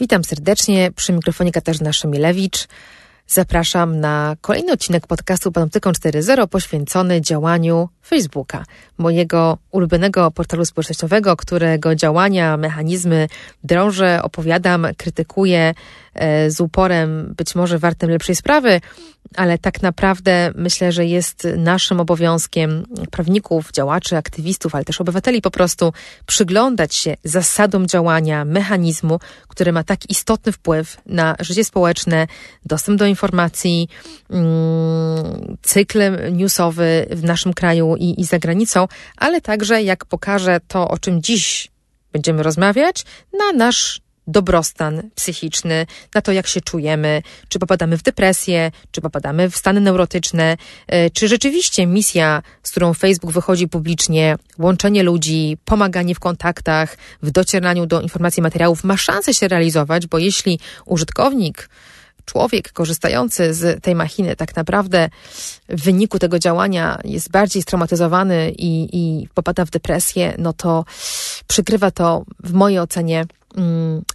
Witam 0.00 0.24
serdecznie 0.24 0.90
przy 0.96 1.12
mikrofonie 1.12 1.52
Katarzyna 1.52 1.92
Szymilewicz. 1.92 2.66
Zapraszam 3.26 4.00
na 4.00 4.36
kolejny 4.40 4.72
odcinek 4.72 5.06
podcastu 5.06 5.52
Panoptykon 5.52 5.92
4.0 5.92 6.46
poświęcony 6.46 7.20
działaniu 7.20 7.88
Facebooka, 8.06 8.64
mojego 8.98 9.58
ulubionego 9.70 10.30
portalu 10.30 10.64
społecznościowego, 10.64 11.36
którego 11.36 11.94
działania, 11.94 12.56
mechanizmy 12.56 13.28
drążę, 13.64 14.20
opowiadam, 14.22 14.86
krytykuję 14.96 15.74
e, 16.14 16.50
z 16.50 16.60
uporem 16.60 17.34
być 17.36 17.54
może 17.54 17.78
wartym 17.78 18.10
lepszej 18.10 18.36
sprawy, 18.36 18.80
ale 19.36 19.58
tak 19.58 19.82
naprawdę 19.82 20.52
myślę, 20.54 20.92
że 20.92 21.06
jest 21.06 21.48
naszym 21.56 22.00
obowiązkiem 22.00 22.86
prawników, 23.10 23.72
działaczy, 23.72 24.16
aktywistów, 24.16 24.74
ale 24.74 24.84
też 24.84 25.00
obywateli 25.00 25.42
po 25.42 25.50
prostu 25.50 25.92
przyglądać 26.26 26.94
się 26.94 27.16
zasadom 27.24 27.86
działania 27.86 28.44
mechanizmu, 28.44 29.20
który 29.48 29.72
ma 29.72 29.84
tak 29.84 30.10
istotny 30.10 30.52
wpływ 30.52 30.96
na 31.06 31.36
życie 31.40 31.64
społeczne, 31.64 32.26
dostęp 32.66 32.98
do 32.98 33.06
informacji, 33.06 33.88
mm, 34.30 35.56
cykl 35.62 35.98
newsowy 36.32 37.06
w 37.10 37.24
naszym 37.24 37.54
kraju 37.54 37.96
i, 37.96 38.20
i 38.20 38.24
za 38.24 38.38
granicą, 38.38 38.88
ale 39.16 39.40
także, 39.40 39.82
jak 39.82 40.04
pokaże 40.04 40.60
to, 40.68 40.88
o 40.88 40.98
czym 40.98 41.22
dziś 41.22 41.68
będziemy 42.12 42.42
rozmawiać, 42.42 43.04
na 43.38 43.58
nasz 43.58 44.00
dobrostan 44.28 45.02
psychiczny, 45.14 45.86
na 46.14 46.22
to, 46.22 46.32
jak 46.32 46.46
się 46.46 46.60
czujemy, 46.60 47.22
czy 47.48 47.58
popadamy 47.58 47.98
w 47.98 48.02
depresję, 48.02 48.70
czy 48.90 49.00
popadamy 49.00 49.50
w 49.50 49.56
stany 49.56 49.80
neurotyczne, 49.80 50.56
e, 50.86 51.10
czy 51.10 51.28
rzeczywiście 51.28 51.86
misja, 51.86 52.42
z 52.62 52.70
którą 52.70 52.94
Facebook 52.94 53.32
wychodzi 53.32 53.68
publicznie, 53.68 54.36
łączenie 54.58 55.02
ludzi, 55.02 55.56
pomaganie 55.64 56.14
w 56.14 56.20
kontaktach, 56.20 56.96
w 57.22 57.30
docieraniu 57.30 57.86
do 57.86 58.00
informacji, 58.00 58.42
materiałów 58.42 58.84
ma 58.84 58.96
szansę 58.96 59.34
się 59.34 59.48
realizować, 59.48 60.06
bo 60.06 60.18
jeśli 60.18 60.60
użytkownik 60.86 61.68
człowiek 62.24 62.72
korzystający 62.72 63.54
z 63.54 63.82
tej 63.82 63.94
machiny 63.94 64.36
tak 64.36 64.56
naprawdę 64.56 65.08
w 65.68 65.82
wyniku 65.82 66.18
tego 66.18 66.38
działania 66.38 66.98
jest 67.04 67.30
bardziej 67.30 67.62
straumatyzowany 67.62 68.50
i, 68.50 68.88
i 68.92 69.28
popada 69.34 69.64
w 69.64 69.70
depresję, 69.70 70.34
no 70.38 70.52
to 70.52 70.84
przykrywa 71.46 71.90
to 71.90 72.24
w 72.44 72.52
mojej 72.52 72.78
ocenie 72.78 73.24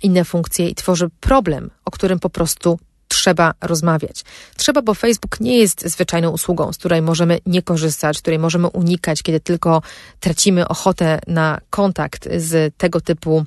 inne 0.02 0.25
funkcje 0.25 0.69
i 0.69 0.75
tworzy 0.75 1.09
problem, 1.19 1.72
o 1.86 1.91
którym 1.91 2.19
po 2.19 2.30
prostu 2.30 2.80
trzeba 3.08 3.53
rozmawiać. 3.61 4.23
Trzeba, 4.58 4.81
bo 4.81 4.94
Facebook 4.94 5.39
nie 5.39 5.58
jest 5.58 5.88
zwyczajną 5.88 6.30
usługą, 6.30 6.73
z 6.73 6.77
której 6.77 7.02
możemy 7.02 7.39
nie 7.45 7.61
korzystać, 7.61 8.19
której 8.19 8.39
możemy 8.39 8.67
unikać, 8.67 9.23
kiedy 9.23 9.39
tylko 9.39 9.81
tracimy 10.19 10.67
ochotę 10.67 11.19
na 11.27 11.61
kontakt 11.69 12.30
z 12.38 12.73
tego 12.77 13.02
typu 13.02 13.45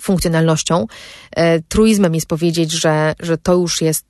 funkcjonalnością. 0.00 0.86
E, 1.30 1.60
truizmem 1.60 2.14
jest 2.14 2.26
powiedzieć, 2.26 2.72
że, 2.72 3.14
że 3.20 3.38
to 3.38 3.54
już 3.54 3.82
jest 3.82 4.06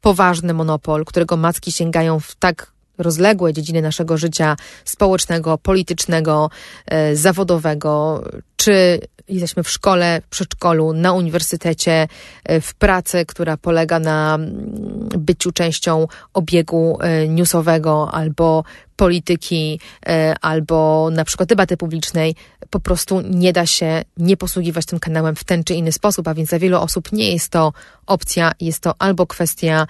poważny 0.00 0.54
monopol, 0.54 1.04
którego 1.04 1.36
macki 1.36 1.72
sięgają 1.72 2.20
w 2.20 2.34
tak 2.34 2.72
rozległe 2.98 3.52
dziedziny 3.52 3.82
naszego 3.82 4.16
życia 4.16 4.56
społecznego, 4.84 5.58
politycznego, 5.58 6.50
e, 6.86 7.16
zawodowego, 7.16 8.24
czy 8.56 9.00
jesteśmy 9.28 9.62
w 9.62 9.70
szkole, 9.70 10.22
przedszkolu, 10.30 10.92
na 10.92 11.12
uniwersytecie, 11.12 12.08
e, 12.44 12.60
w 12.60 12.74
pracy, 12.74 13.26
która 13.26 13.56
polega 13.56 13.98
na 13.98 14.34
mm, 14.34 15.08
byciu 15.18 15.52
częścią 15.52 16.08
obiegu 16.34 16.98
newsowego 17.28 18.10
albo 18.12 18.64
polityki 18.96 19.80
e, 20.06 20.34
albo 20.40 21.08
na 21.12 21.24
przykład 21.24 21.48
debaty 21.48 21.76
publicznej, 21.76 22.34
po 22.70 22.80
prostu 22.80 23.20
nie 23.20 23.52
da 23.52 23.66
się 23.66 24.02
nie 24.16 24.36
posługiwać 24.36 24.86
tym 24.86 24.98
kanałem 24.98 25.36
w 25.36 25.44
ten 25.44 25.64
czy 25.64 25.74
inny 25.74 25.92
sposób, 25.92 26.28
a 26.28 26.34
więc 26.34 26.48
dla 26.48 26.58
wielu 26.58 26.76
osób 26.80 27.12
nie 27.12 27.32
jest 27.32 27.48
to 27.48 27.72
opcja, 28.06 28.52
jest 28.60 28.80
to 28.80 28.94
albo 28.98 29.26
kwestia 29.26 29.86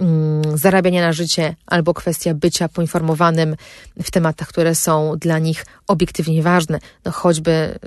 mm, 0.00 0.58
zarabiania 0.58 1.00
na 1.00 1.12
życie, 1.12 1.56
albo 1.66 1.94
kwestia 1.94 2.34
bycia 2.34 2.68
poinformowanym 2.68 3.56
w 4.02 4.10
tematach, 4.10 4.48
które 4.48 4.74
są 4.74 5.16
dla 5.18 5.38
nich 5.38 5.66
obiektywnie 5.86 6.42
ważne. 6.42 6.78
No 7.04 7.12
choćby 7.12 7.78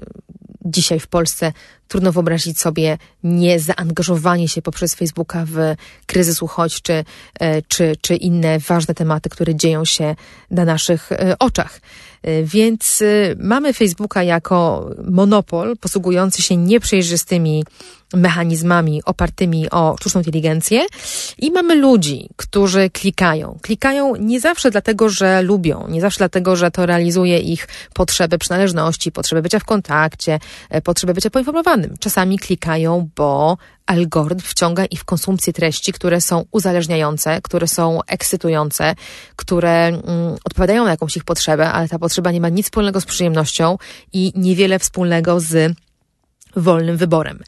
dzisiaj 0.66 1.00
w 1.00 1.08
Polsce 1.08 1.54
trudno 1.88 2.12
wyobrazić 2.12 2.60
sobie 2.60 2.98
niezaangażowanie 3.24 4.48
się 4.48 4.62
poprzez 4.62 4.96
Facebooka 4.96 5.46
w 5.46 5.58
kryzys 6.06 6.42
uchodźczy 6.42 7.04
e, 7.40 7.62
czy, 7.62 7.96
czy 8.02 8.16
inne 8.16 8.60
ważne 8.60 8.94
tematy, 8.94 9.30
które 9.30 9.56
dzieją 9.56 9.86
się 9.86 10.16
na 10.52 10.66
naszych 10.66 11.12
e, 11.12 11.36
oczach. 11.40 11.82
E, 12.24 12.44
więc 12.44 13.04
mamy 13.38 13.74
Facebooka 13.74 14.24
jako 14.24 14.90
monopol 15.12 15.78
posługujący 15.78 16.42
się 16.42 16.58
nieprzejrzystymi 16.58 17.64
mechanizmami 18.14 19.02
opartymi 19.06 19.70
o 19.70 19.96
sztuczną 20.00 20.22
inteligencję 20.22 20.82
i 21.38 21.52
mamy 21.52 21.76
ludzi, 21.76 22.30
którzy 22.36 22.90
klikają. 22.90 23.60
Klikają 23.62 24.16
nie 24.16 24.40
zawsze 24.40 24.72
dlatego, 24.72 25.10
że 25.10 25.42
lubią, 25.42 25.88
nie 25.88 26.02
zawsze 26.02 26.18
dlatego, 26.18 26.56
że 26.56 26.72
to 26.72 26.86
realizuje 26.86 27.40
ich 27.40 27.68
potrzeby 27.94 28.38
przynależności, 28.38 29.12
potrzeby 29.12 29.42
bycia 29.42 29.60
w 29.60 29.66
kontakcie, 29.66 30.40
potrzeby 30.84 31.14
bycia 31.14 31.30
poinformowanym 31.30 31.92
Czasami 32.00 32.40
klikają, 32.40 33.10
bo 33.16 33.58
algorytm 33.86 34.42
wciąga 34.42 34.86
ich 34.86 35.00
w 35.00 35.06
konsumpcję 35.06 35.54
treści, 35.54 35.94
które 35.94 36.22
są 36.22 36.46
uzależniające, 36.52 37.42
które 37.42 37.68
są 37.68 38.00
ekscytujące, 38.08 38.96
które 39.36 39.88
mm, 39.88 40.02
odpowiadają 40.44 40.84
na 40.84 40.92
jakąś 40.92 41.18
ich 41.18 41.24
potrzebę, 41.24 41.72
ale 41.72 41.90
ta 41.90 42.00
potrzeba 42.00 42.32
nie 42.32 42.42
ma 42.42 42.50
nic 42.50 42.66
wspólnego 42.66 43.02
z 43.02 43.06
przyjemnością 43.06 43.78
i 44.14 44.34
niewiele 44.36 44.80
wspólnego 44.80 45.40
z 45.40 45.74
wolnym 46.56 46.98
wyborem. 46.98 47.40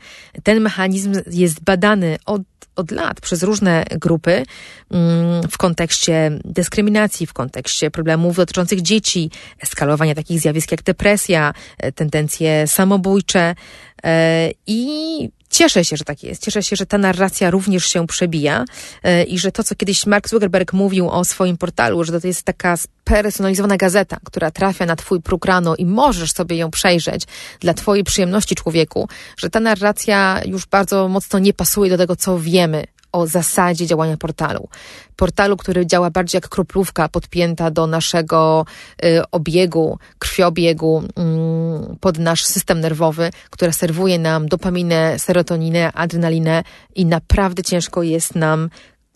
Ten 0.44 0.60
mechanizm 0.60 1.14
jest 1.32 1.64
badany 1.64 2.18
od, 2.26 2.42
od 2.76 2.92
lat 2.92 3.22
przez 3.22 3.44
różne 3.44 3.86
grupy 3.92 4.44
mm, 4.92 5.48
w 5.50 5.58
kontekście 5.58 6.40
dyskryminacji, 6.46 7.28
w 7.28 7.34
kontekście 7.34 7.92
problemów 7.92 8.36
dotyczących 8.36 8.82
dzieci, 8.82 9.32
eskalowania 9.60 10.16
takich 10.16 10.40
zjawisk 10.40 10.72
jak 10.72 10.84
depresja, 10.84 11.54
e, 11.78 11.92
tendencje 11.92 12.68
samobójcze 12.68 13.56
e, 14.04 14.52
i 14.68 15.30
Cieszę 15.54 15.86
się, 15.86 15.98
że 15.98 16.04
tak 16.04 16.24
jest. 16.24 16.44
Cieszę 16.44 16.64
się, 16.64 16.76
że 16.76 16.86
ta 16.86 16.98
narracja 16.98 17.50
również 17.50 17.86
się 17.86 18.08
przebija 18.08 18.66
e, 19.04 19.24
i 19.24 19.40
że 19.40 19.52
to, 19.52 19.64
co 19.64 19.76
kiedyś 19.76 20.06
Mark 20.06 20.30
Zuckerberg 20.30 20.74
mówił 20.74 21.10
o 21.10 21.26
swoim 21.26 21.58
portalu, 21.58 22.04
że 22.04 22.22
to 22.22 22.28
jest 22.28 22.44
taka 22.44 22.78
spersonalizowana 22.78 23.78
gazeta, 23.78 24.18
która 24.24 24.52
trafia 24.52 24.86
na 24.86 24.96
twój 24.96 25.22
próg 25.22 25.46
rano 25.46 25.76
i 25.76 25.86
możesz 25.86 26.32
sobie 26.32 26.56
ją 26.56 26.72
przejrzeć 26.72 27.24
dla 27.60 27.74
twojej 27.74 28.04
przyjemności 28.04 28.56
człowieku, 28.56 29.10
że 29.38 29.50
ta 29.50 29.60
narracja 29.60 30.42
już 30.46 30.66
bardzo 30.66 31.08
mocno 31.08 31.40
nie 31.40 31.54
pasuje 31.54 31.90
do 31.90 31.98
tego, 31.98 32.16
co 32.16 32.40
wiemy 32.40 32.84
o 33.14 33.28
zasadzie 33.28 33.88
działania 33.88 34.18
portalu. 34.18 34.68
Portalu, 35.16 35.58
który 35.58 35.86
działa 35.86 36.10
bardziej 36.10 36.38
jak 36.38 36.50
kroplówka 36.50 37.10
podpięta 37.10 37.72
do 37.72 37.88
naszego 37.88 38.66
y, 39.06 39.22
obiegu, 39.32 40.00
krwiobiegu 40.20 41.04
y, 41.04 41.98
pod 42.00 42.18
nasz 42.18 42.46
system 42.46 42.80
nerwowy, 42.80 43.30
która 43.50 43.72
serwuje 43.72 44.20
nam 44.20 44.48
dopaminę, 44.48 45.20
serotoninę, 45.20 45.92
adrenalinę 45.94 46.64
i 46.96 47.06
naprawdę 47.06 47.64
ciężko 47.64 48.04
jest 48.04 48.36
nam 48.36 48.70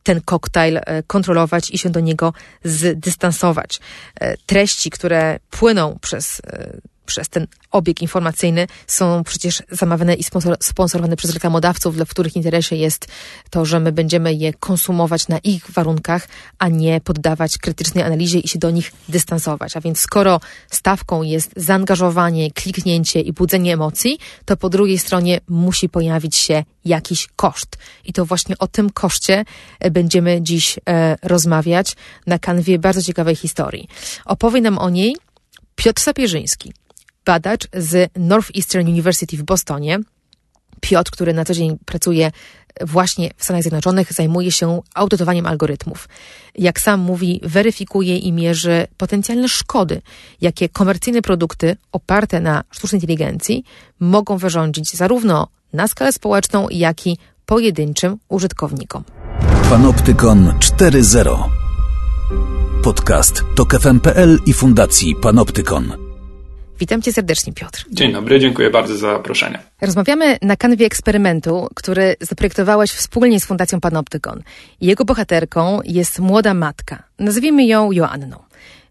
ten 0.08 0.22
koktajl 0.22 0.78
y, 0.78 0.82
kontrolować 1.08 1.72
i 1.72 1.78
się 1.78 1.90
do 1.90 2.00
niego 2.00 2.34
zdystansować. 2.64 3.80
Y, 4.24 4.38
treści, 4.46 4.90
które 4.90 5.40
płyną 5.50 5.98
przez 6.02 6.40
y, 6.40 6.82
przez 7.08 7.30
ten 7.30 7.48
obieg 7.72 8.02
informacyjny 8.02 8.68
są 8.88 9.24
przecież 9.24 9.64
zamawiane 9.72 10.16
i 10.16 10.24
sponsorowane 10.62 11.16
przez 11.16 11.34
reklamodawców, 11.34 11.98
w 11.98 12.10
których 12.10 12.36
interesie 12.36 12.76
jest 12.76 13.08
to, 13.50 13.66
że 13.66 13.80
my 13.80 13.92
będziemy 13.92 14.34
je 14.34 14.54
konsumować 14.54 15.28
na 15.28 15.38
ich 15.38 15.72
warunkach, 15.72 16.28
a 16.60 16.68
nie 16.68 17.02
poddawać 17.02 17.58
krytycznej 17.58 18.04
analizie 18.04 18.40
i 18.40 18.48
się 18.48 18.60
do 18.60 18.72
nich 18.72 18.92
dystansować. 19.10 19.78
A 19.78 19.82
więc 19.82 20.00
skoro 20.00 20.40
stawką 20.72 21.22
jest 21.22 21.52
zaangażowanie, 21.56 22.52
kliknięcie 22.52 23.22
i 23.22 23.34
budzenie 23.34 23.74
emocji, 23.74 24.20
to 24.46 24.58
po 24.58 24.70
drugiej 24.70 24.98
stronie 24.98 25.40
musi 25.48 25.90
pojawić 25.90 26.36
się 26.36 26.64
jakiś 26.86 27.28
koszt. 27.36 27.78
I 28.06 28.14
to 28.14 28.26
właśnie 28.26 28.58
o 28.58 28.68
tym 28.68 28.90
koszcie 28.90 29.46
e, 29.80 29.92
będziemy 29.92 30.42
dziś 30.42 30.80
e, 30.90 31.16
rozmawiać 31.24 31.96
na 32.28 32.40
kanwie 32.40 32.80
bardzo 32.80 33.04
ciekawej 33.04 33.36
historii. 33.36 33.88
Opowie 34.26 34.62
nam 34.62 34.78
o 34.78 34.90
niej 34.90 35.16
Piotr 35.76 36.02
Sapierzyński, 36.02 36.74
badacz 37.28 37.68
z 37.74 38.12
Northeastern 38.16 38.88
University 38.88 39.38
w 39.38 39.44
Bostonie. 39.44 40.00
Piotr, 40.82 41.12
który 41.12 41.34
na 41.34 41.46
co 41.46 41.54
dzień 41.54 41.78
pracuje 41.86 42.32
właśnie 42.86 43.32
w 43.38 43.44
Stanach 43.44 43.62
Zjednoczonych, 43.62 44.14
zajmuje 44.14 44.52
się 44.52 44.82
audytowaniem 44.96 45.46
algorytmów. 45.46 46.10
Jak 46.56 46.80
sam 46.80 47.00
mówi, 47.00 47.40
weryfikuje 47.44 48.18
i 48.18 48.32
mierzy 48.32 48.88
potencjalne 48.98 49.50
szkody, 49.50 50.02
jakie 50.42 50.70
komercyjne 50.70 51.22
produkty 51.22 51.78
oparte 51.92 52.40
na 52.40 52.64
sztucznej 52.72 52.98
inteligencji 52.98 53.64
mogą 54.00 54.38
wyrządzić 54.38 54.96
zarówno 54.96 55.48
na 55.74 55.88
skalę 55.88 56.14
społeczną, 56.14 56.68
jak 56.72 57.08
i 57.08 57.18
pojedynczym 57.46 58.18
użytkownikom. 58.30 59.04
Panoptykon 59.70 60.54
4.0 60.60 61.44
Podcast 62.84 63.44
to 63.56 63.66
KFM.pl 63.66 64.40
i 64.46 64.54
Fundacji 64.54 65.16
Panoptykon. 65.16 66.07
Witam 66.80 67.02
cię 67.02 67.14
serdecznie, 67.14 67.54
Piotr. 67.54 67.86
Dzień 67.92 68.14
dobry, 68.14 68.40
dziękuję 68.40 68.70
bardzo 68.70 68.98
za 68.98 69.12
zaproszenie. 69.12 69.60
Rozmawiamy 69.82 70.38
na 70.42 70.56
kanwie 70.56 70.86
eksperymentu, 70.86 71.68
który 71.76 72.16
zaprojektowałeś 72.22 72.92
wspólnie 72.92 73.40
z 73.40 73.46
Fundacją 73.46 73.82
Panoptykon. 73.82 74.44
Jego 74.82 75.06
bohaterką 75.06 75.80
jest 75.86 76.20
młoda 76.20 76.54
matka. 76.54 77.04
Nazwijmy 77.20 77.66
ją 77.66 77.92
Joanną. 77.92 78.38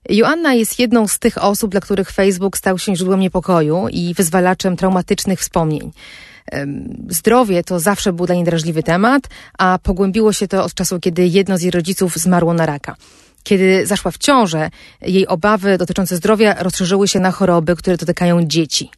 Joanna 0.08 0.54
jest 0.54 0.78
jedną 0.78 1.08
z 1.08 1.18
tych 1.18 1.44
osób, 1.44 1.70
dla 1.70 1.80
których 1.80 2.10
Facebook 2.10 2.56
stał 2.58 2.78
się 2.78 2.96
źródłem 2.96 3.20
niepokoju 3.20 3.88
i 3.88 4.14
wyzwalaczem 4.14 4.76
traumatycznych 4.76 5.40
wspomnień. 5.40 5.92
Zdrowie 7.08 7.64
to 7.64 7.80
zawsze 7.80 8.12
był 8.12 8.26
dla 8.26 8.34
niej 8.34 8.44
drażliwy 8.44 8.82
temat, 8.82 9.22
a 9.58 9.78
pogłębiło 9.82 10.32
się 10.32 10.48
to 10.48 10.64
od 10.64 10.74
czasu, 10.74 11.00
kiedy 11.00 11.26
jedno 11.26 11.58
z 11.58 11.62
jej 11.62 11.70
rodziców 11.70 12.16
zmarło 12.16 12.54
na 12.54 12.66
raka. 12.66 12.96
Kiedy 13.46 13.86
zaszła 13.86 14.10
w 14.10 14.18
ciążę, 14.18 14.70
jej 15.02 15.26
obawy 15.26 15.78
dotyczące 15.78 16.16
zdrowia 16.16 16.54
rozszerzyły 16.58 17.08
się 17.08 17.20
na 17.20 17.30
choroby, 17.30 17.76
które 17.76 17.96
dotykają 17.96 18.46
dzieci. 18.46 18.90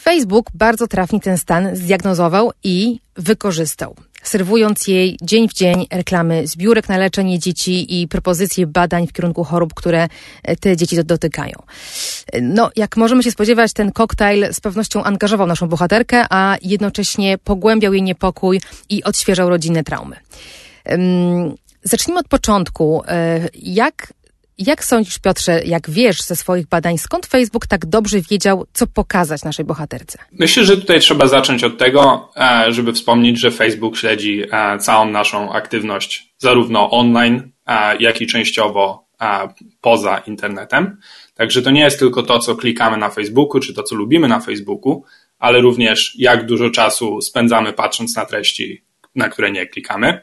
Facebook 0.00 0.46
bardzo 0.54 0.86
trafnie 0.86 1.20
ten 1.20 1.38
stan 1.38 1.76
zdiagnozował 1.76 2.50
i 2.64 3.00
wykorzystał, 3.16 3.96
serwując 4.22 4.88
jej 4.88 5.18
dzień 5.22 5.48
w 5.48 5.52
dzień 5.52 5.86
reklamy 5.92 6.46
zbiórek 6.46 6.88
na 6.88 6.98
leczenie 6.98 7.38
dzieci 7.38 8.00
i 8.02 8.08
propozycje 8.08 8.66
badań 8.66 9.06
w 9.06 9.12
kierunku 9.12 9.44
chorób, 9.44 9.74
które 9.74 10.08
te 10.60 10.76
dzieci 10.76 11.04
dotykają. 11.04 11.62
No, 12.42 12.70
jak 12.76 12.96
możemy 12.96 13.22
się 13.22 13.30
spodziewać, 13.30 13.72
ten 13.72 13.92
koktajl 13.92 14.52
z 14.52 14.60
pewnością 14.60 15.04
angażował 15.04 15.46
naszą 15.46 15.68
bohaterkę, 15.68 16.26
a 16.30 16.56
jednocześnie 16.62 17.38
pogłębiał 17.38 17.92
jej 17.92 18.02
niepokój 18.02 18.60
i 18.88 19.04
odświeżał 19.04 19.48
rodzinne 19.48 19.84
traumy. 19.84 20.16
Zacznijmy 21.82 22.20
od 22.20 22.28
początku. 22.28 23.02
E, 23.08 23.48
jak, 23.54 24.12
jak 24.58 24.84
sądzisz, 24.84 25.18
Piotrze, 25.18 25.62
jak 25.64 25.90
wiesz 25.90 26.22
ze 26.22 26.36
swoich 26.36 26.66
badań, 26.66 26.98
skąd 26.98 27.26
Facebook 27.26 27.66
tak 27.66 27.86
dobrze 27.86 28.20
wiedział, 28.30 28.66
co 28.72 28.86
pokazać 28.86 29.44
naszej 29.44 29.64
bohaterce? 29.64 30.18
Myślę, 30.32 30.64
że 30.64 30.76
tutaj 30.76 31.00
trzeba 31.00 31.26
zacząć 31.26 31.64
od 31.64 31.78
tego, 31.78 32.32
e, 32.36 32.72
żeby 32.72 32.92
wspomnieć, 32.92 33.40
że 33.40 33.50
Facebook 33.50 33.96
śledzi 33.96 34.42
e, 34.52 34.78
całą 34.78 35.10
naszą 35.10 35.52
aktywność, 35.52 36.34
zarówno 36.38 36.90
online, 36.90 37.50
jak 38.00 38.20
i 38.20 38.26
częściowo 38.26 39.08
poza 39.80 40.18
internetem. 40.18 41.00
Także 41.34 41.62
to 41.62 41.70
nie 41.70 41.80
jest 41.80 41.98
tylko 41.98 42.22
to, 42.22 42.38
co 42.38 42.56
klikamy 42.56 42.96
na 42.96 43.10
Facebooku, 43.10 43.60
czy 43.60 43.74
to, 43.74 43.82
co 43.82 43.94
lubimy 43.94 44.28
na 44.28 44.40
Facebooku, 44.40 45.04
ale 45.38 45.60
również 45.60 46.14
jak 46.18 46.46
dużo 46.46 46.70
czasu 46.70 47.20
spędzamy 47.20 47.72
patrząc 47.72 48.16
na 48.16 48.26
treści, 48.26 48.84
na 49.14 49.28
które 49.28 49.52
nie 49.52 49.66
klikamy. 49.66 50.20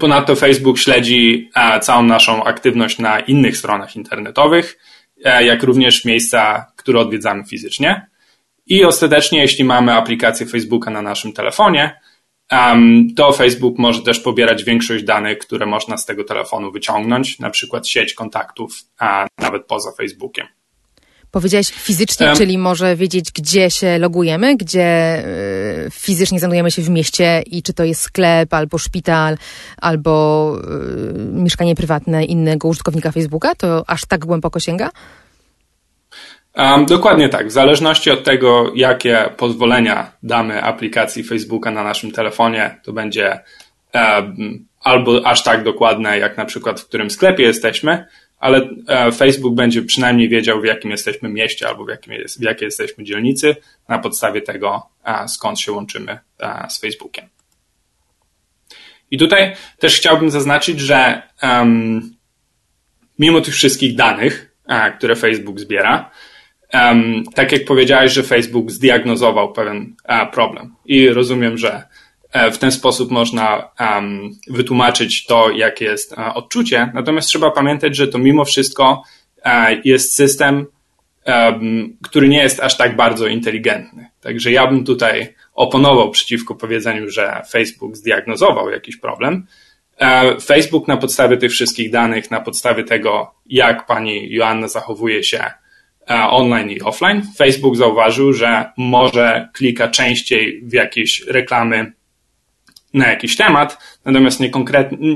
Ponadto 0.00 0.36
Facebook 0.36 0.78
śledzi 0.78 1.50
e, 1.54 1.80
całą 1.80 2.02
naszą 2.02 2.44
aktywność 2.44 2.98
na 2.98 3.20
innych 3.20 3.56
stronach 3.56 3.96
internetowych, 3.96 4.78
e, 5.24 5.44
jak 5.44 5.62
również 5.62 6.04
miejsca, 6.04 6.72
które 6.76 7.00
odwiedzamy 7.00 7.44
fizycznie. 7.44 8.06
I 8.66 8.84
ostatecznie, 8.84 9.40
jeśli 9.40 9.64
mamy 9.64 9.92
aplikację 9.92 10.46
Facebooka 10.46 10.90
na 10.90 11.02
naszym 11.02 11.32
telefonie, 11.32 12.00
to 13.16 13.32
Facebook 13.32 13.78
może 13.78 14.02
też 14.02 14.20
pobierać 14.20 14.64
większość 14.64 15.04
danych, 15.04 15.38
które 15.38 15.66
można 15.66 15.96
z 15.96 16.06
tego 16.06 16.24
telefonu 16.24 16.72
wyciągnąć, 16.72 17.38
na 17.38 17.50
przykład 17.50 17.88
sieć 17.88 18.14
kontaktów, 18.14 18.72
a 18.98 19.26
nawet 19.38 19.66
poza 19.66 19.92
Facebookiem. 19.92 20.46
Powiedziałeś 21.30 21.70
fizycznie, 21.70 22.26
um, 22.26 22.36
czyli 22.36 22.58
może 22.58 22.96
wiedzieć, 22.96 23.32
gdzie 23.32 23.70
się 23.70 23.98
logujemy, 23.98 24.56
gdzie 24.56 25.18
y, 25.86 25.90
fizycznie 25.90 26.38
znajdujemy 26.38 26.70
się 26.70 26.82
w 26.82 26.88
mieście 26.88 27.42
i 27.46 27.62
czy 27.62 27.72
to 27.72 27.84
jest 27.84 28.00
sklep, 28.00 28.54
albo 28.54 28.78
szpital, 28.78 29.36
albo 29.76 30.52
y, 31.10 31.14
mieszkanie 31.18 31.74
prywatne 31.74 32.24
innego 32.24 32.68
użytkownika 32.68 33.12
Facebooka? 33.12 33.54
To 33.54 33.84
aż 33.86 34.06
tak 34.06 34.24
głęboko 34.24 34.60
sięga? 34.60 34.90
Um, 36.56 36.86
dokładnie 36.86 37.28
tak. 37.28 37.48
W 37.48 37.52
zależności 37.52 38.10
od 38.10 38.24
tego, 38.24 38.72
jakie 38.74 39.30
pozwolenia 39.36 40.12
damy 40.22 40.62
aplikacji 40.62 41.24
Facebooka 41.24 41.70
na 41.70 41.84
naszym 41.84 42.12
telefonie, 42.12 42.80
to 42.84 42.92
będzie 42.92 43.40
um, 43.94 44.66
albo 44.80 45.26
aż 45.26 45.42
tak 45.42 45.64
dokładne, 45.64 46.18
jak 46.18 46.36
na 46.36 46.44
przykład 46.44 46.80
w 46.80 46.86
którym 46.88 47.10
sklepie 47.10 47.42
jesteśmy, 47.42 48.06
ale 48.38 48.68
e, 48.88 49.12
Facebook 49.12 49.54
będzie 49.54 49.82
przynajmniej 49.82 50.28
wiedział, 50.28 50.60
w 50.60 50.64
jakim 50.64 50.90
jesteśmy 50.90 51.28
mieście 51.28 51.68
albo 51.68 51.84
w, 51.84 51.88
jakim 51.88 52.12
jest, 52.12 52.40
w 52.40 52.42
jakiej 52.42 52.66
jesteśmy 52.66 53.04
dzielnicy 53.04 53.56
na 53.88 53.98
podstawie 53.98 54.42
tego, 54.42 54.82
skąd 55.26 55.60
się 55.60 55.72
łączymy 55.72 56.18
z 56.68 56.80
Facebookiem. 56.80 57.28
I 59.10 59.18
tutaj 59.18 59.56
też 59.78 59.96
chciałbym 59.96 60.30
zaznaczyć, 60.30 60.80
że 60.80 61.22
um, 61.42 62.14
mimo 63.18 63.40
tych 63.40 63.54
wszystkich 63.54 63.96
danych, 63.96 64.56
które 64.98 65.16
Facebook 65.16 65.60
zbiera, 65.60 66.10
um, 66.74 67.24
tak 67.34 67.52
jak 67.52 67.64
powiedziałeś, 67.64 68.12
że 68.12 68.22
Facebook 68.22 68.70
zdiagnozował 68.70 69.52
pewien 69.52 69.96
problem 70.32 70.74
i 70.84 71.08
rozumiem, 71.08 71.58
że 71.58 71.82
E, 71.82 71.82
w 72.52 72.58
ten 72.58 72.72
sposób 72.72 73.10
można 73.10 73.70
um, 73.80 74.30
wytłumaczyć 74.48 75.26
to, 75.26 75.50
jakie 75.50 75.84
jest 75.84 76.12
uh, 76.12 76.36
odczucie. 76.36 76.90
Natomiast 76.94 77.28
trzeba 77.28 77.50
pamiętać, 77.50 77.96
że 77.96 78.08
to 78.08 78.18
mimo 78.18 78.44
wszystko 78.44 79.02
uh, 79.36 79.52
jest 79.84 80.14
system, 80.14 80.66
um, 81.26 81.96
który 82.02 82.28
nie 82.28 82.42
jest 82.42 82.60
aż 82.60 82.76
tak 82.76 82.96
bardzo 82.96 83.26
inteligentny. 83.26 84.10
Także 84.20 84.52
ja 84.52 84.66
bym 84.66 84.84
tutaj 84.84 85.34
oponował 85.54 86.10
przeciwko 86.10 86.54
powiedzeniu, 86.54 87.10
że 87.10 87.42
Facebook 87.50 87.96
zdiagnozował 87.96 88.70
jakiś 88.70 88.96
problem. 88.96 89.46
Facebook 90.44 90.88
na 90.88 90.96
podstawie 90.96 91.36
tych 91.36 91.50
wszystkich 91.50 91.90
danych, 91.90 92.30
na 92.30 92.40
podstawie 92.40 92.84
tego, 92.84 93.34
jak 93.46 93.86
pani 93.86 94.32
Joanna 94.32 94.68
zachowuje 94.68 95.24
się 95.24 95.44
online 96.30 96.70
i 96.70 96.80
offline, 96.80 97.22
Facebook 97.36 97.76
zauważył, 97.76 98.32
że 98.32 98.70
może 98.76 99.48
klika 99.52 99.88
częściej 99.88 100.62
w 100.62 100.72
jakieś 100.72 101.22
reklamy 101.26 101.92
na 102.94 103.08
jakiś 103.08 103.36
temat, 103.36 103.78
natomiast 104.04 104.40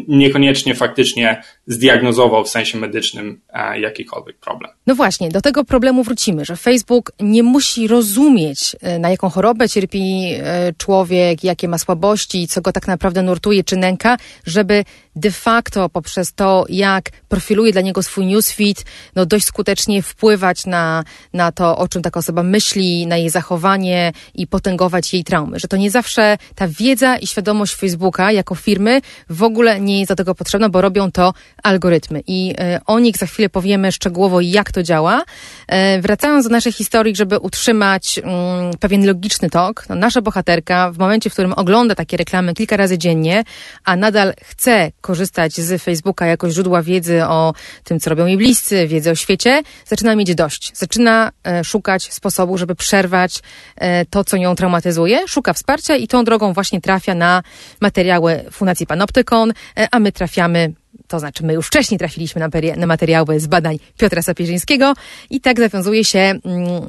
niekoniecznie 0.08 0.74
faktycznie 0.74 1.42
zdiagnozował 1.66 2.44
w 2.44 2.48
sensie 2.48 2.78
medycznym 2.78 3.40
e, 3.52 3.80
jakikolwiek 3.80 4.36
problem. 4.36 4.70
No 4.86 4.94
właśnie, 4.94 5.28
do 5.28 5.40
tego 5.40 5.64
problemu 5.64 6.02
wrócimy, 6.02 6.44
że 6.44 6.56
Facebook 6.56 7.12
nie 7.20 7.42
musi 7.42 7.88
rozumieć, 7.88 8.76
e, 8.80 8.98
na 8.98 9.10
jaką 9.10 9.28
chorobę 9.28 9.68
cierpi 9.68 10.34
e, 10.34 10.72
człowiek, 10.78 11.44
jakie 11.44 11.68
ma 11.68 11.78
słabości, 11.78 12.48
co 12.48 12.60
go 12.60 12.72
tak 12.72 12.88
naprawdę 12.88 13.22
nurtuje 13.22 13.64
czy 13.64 13.76
nęka, 13.76 14.16
żeby 14.46 14.84
de 15.20 15.30
facto 15.30 15.88
poprzez 15.88 16.32
to, 16.32 16.64
jak 16.68 17.10
profiluje 17.28 17.72
dla 17.72 17.80
niego 17.80 18.02
swój 18.02 18.26
newsfeed, 18.26 18.84
no 19.16 19.26
dość 19.26 19.46
skutecznie 19.46 20.02
wpływać 20.02 20.66
na, 20.66 21.04
na 21.32 21.52
to, 21.52 21.78
o 21.78 21.88
czym 21.88 22.02
taka 22.02 22.20
osoba 22.20 22.42
myśli, 22.42 23.06
na 23.06 23.16
jej 23.16 23.30
zachowanie 23.30 24.12
i 24.34 24.46
potęgować 24.46 25.14
jej 25.14 25.24
traumy. 25.24 25.58
Że 25.58 25.68
to 25.68 25.76
nie 25.76 25.90
zawsze 25.90 26.38
ta 26.54 26.68
wiedza 26.68 27.16
i 27.16 27.26
świadomość 27.26 27.74
Facebooka 27.74 28.32
jako 28.32 28.54
firmy 28.54 29.00
w 29.30 29.42
ogóle 29.42 29.80
nie 29.80 29.98
jest 29.98 30.10
do 30.10 30.16
tego 30.16 30.34
potrzebna, 30.34 30.68
bo 30.68 30.80
robią 30.80 31.12
to 31.12 31.34
algorytmy. 31.62 32.22
I 32.26 32.54
y, 32.76 32.80
o 32.86 32.98
nich 32.98 33.16
za 33.16 33.26
chwilę 33.26 33.48
powiemy 33.48 33.92
szczegółowo, 33.92 34.40
jak 34.40 34.72
to 34.72 34.82
działa. 34.82 35.20
Y, 35.20 36.00
wracając 36.00 36.46
do 36.46 36.50
naszej 36.50 36.72
historii, 36.72 37.16
żeby 37.16 37.38
utrzymać 37.38 38.18
y, 38.18 38.78
pewien 38.78 39.06
logiczny 39.06 39.50
tok, 39.50 39.84
no 39.88 39.94
nasza 39.94 40.22
bohaterka 40.22 40.90
w 40.92 40.98
momencie, 40.98 41.30
w 41.30 41.32
którym 41.32 41.52
ogląda 41.52 41.94
takie 41.94 42.16
reklamy 42.16 42.54
kilka 42.54 42.76
razy 42.76 42.98
dziennie, 42.98 43.44
a 43.84 43.96
nadal 43.96 44.34
chce 44.42 44.92
korzystać 45.10 45.52
z 45.52 45.82
Facebooka 45.82 46.26
jako 46.26 46.50
źródła 46.50 46.82
wiedzy 46.82 47.24
o 47.24 47.54
tym, 47.84 48.00
co 48.00 48.10
robią 48.10 48.26
jej 48.26 48.36
bliscy, 48.36 48.86
wiedzy 48.86 49.10
o 49.10 49.14
świecie, 49.14 49.62
zaczyna 49.86 50.16
mieć 50.16 50.34
dość. 50.34 50.72
Zaczyna 50.74 51.32
e, 51.44 51.64
szukać 51.64 52.12
sposobu, 52.12 52.58
żeby 52.58 52.74
przerwać 52.74 53.42
e, 53.76 54.04
to, 54.04 54.24
co 54.24 54.36
ją 54.36 54.54
traumatyzuje, 54.54 55.28
szuka 55.28 55.52
wsparcia 55.52 55.96
i 55.96 56.08
tą 56.08 56.24
drogą 56.24 56.52
właśnie 56.52 56.80
trafia 56.80 57.14
na 57.14 57.42
materiały 57.80 58.44
Fundacji 58.50 58.86
Panoptykon, 58.86 59.50
e, 59.50 59.88
a 59.90 59.98
my 59.98 60.12
trafiamy 60.12 60.72
to 61.10 61.18
znaczy 61.18 61.46
my 61.46 61.54
już 61.54 61.66
wcześniej 61.66 61.98
trafiliśmy 61.98 62.48
na, 62.76 62.86
materiały 62.86 63.40
z 63.40 63.46
badań 63.46 63.78
Piotra 63.98 64.22
Sapieżyńskiego 64.22 64.94
i 65.30 65.40
tak 65.40 65.58
zawiązuje 65.58 66.04
się 66.04 66.18
mm, 66.18 66.40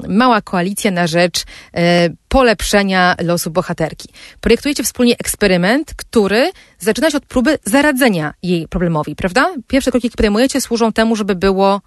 mała 0.08 0.42
koalicja 0.42 0.92
na 0.92 1.08
rzecz 1.08 1.44
e, 1.74 2.10
polepszenia 2.28 3.16
losu 3.24 3.52
bohaterki. 3.52 4.10
Projektujecie 4.42 4.84
wspólnie 4.84 5.14
eksperyment, 5.20 5.94
który 5.94 6.52
zaczyna 6.80 7.12
się 7.12 7.18
od 7.18 7.26
próby 7.26 7.58
zaradzenia 7.66 8.34
jej 8.44 8.68
problemowi, 8.68 9.16
prawda? 9.16 9.54
Pierwsze 9.68 9.92
kroki, 9.92 10.08
jakie 10.08 10.18
podejmujecie, 10.18 10.62
służą 10.62 10.94
temu, 10.94 11.16
żeby 11.16 11.36
było 11.36 11.82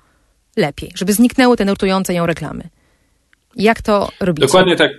lepiej, 0.56 0.92
żeby 0.94 1.12
zniknęły 1.12 1.56
te 1.56 1.64
nurtujące 1.64 2.14
ją 2.14 2.26
reklamy. 2.26 2.68
Jak 3.56 3.82
to 3.82 4.08
robicie? 4.20 4.46
Dokładnie 4.46 4.76
tak. 4.76 4.90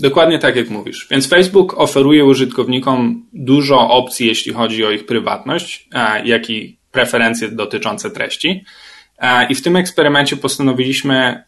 Dokładnie 0.00 0.38
tak 0.38 0.56
jak 0.56 0.70
mówisz. 0.70 1.06
Więc 1.10 1.28
Facebook 1.28 1.80
oferuje 1.80 2.24
użytkownikom 2.24 3.26
dużo 3.32 3.90
opcji, 3.90 4.26
jeśli 4.26 4.52
chodzi 4.52 4.84
o 4.84 4.90
ich 4.90 5.06
prywatność, 5.06 5.88
jak 6.24 6.50
i 6.50 6.78
preferencje 6.92 7.48
dotyczące 7.48 8.10
treści. 8.10 8.64
I 9.48 9.54
w 9.54 9.62
tym 9.62 9.76
eksperymencie 9.76 10.36
postanowiliśmy 10.36 11.44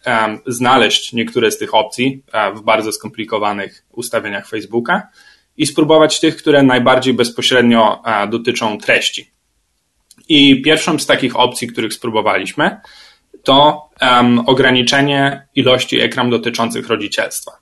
znaleźć 0.47 1.12
niektóre 1.12 1.50
z 1.50 1.59
tych 1.59 1.75
opcji 1.75 2.23
w 2.54 2.61
bardzo 2.61 2.92
skomplikowanych 2.92 3.85
ustawieniach 3.92 4.49
Facebooka 4.49 5.09
i 5.57 5.66
spróbować 5.66 6.21
tych, 6.21 6.37
które 6.37 6.62
najbardziej 6.62 7.14
bezpośrednio 7.14 8.02
dotyczą 8.30 8.78
treści. 8.78 9.30
I 10.28 10.62
pierwszą 10.62 10.99
z 10.99 11.07
takich 11.07 11.37
opcji, 11.37 11.69
których 11.69 11.95
spróbowaliśmy, 11.95 12.80
to 13.42 13.88
ograniczenie 14.47 15.47
ilości 15.54 16.00
ekran 16.00 16.30
dotyczących 16.30 16.88
rodzicielstwa. 16.88 17.60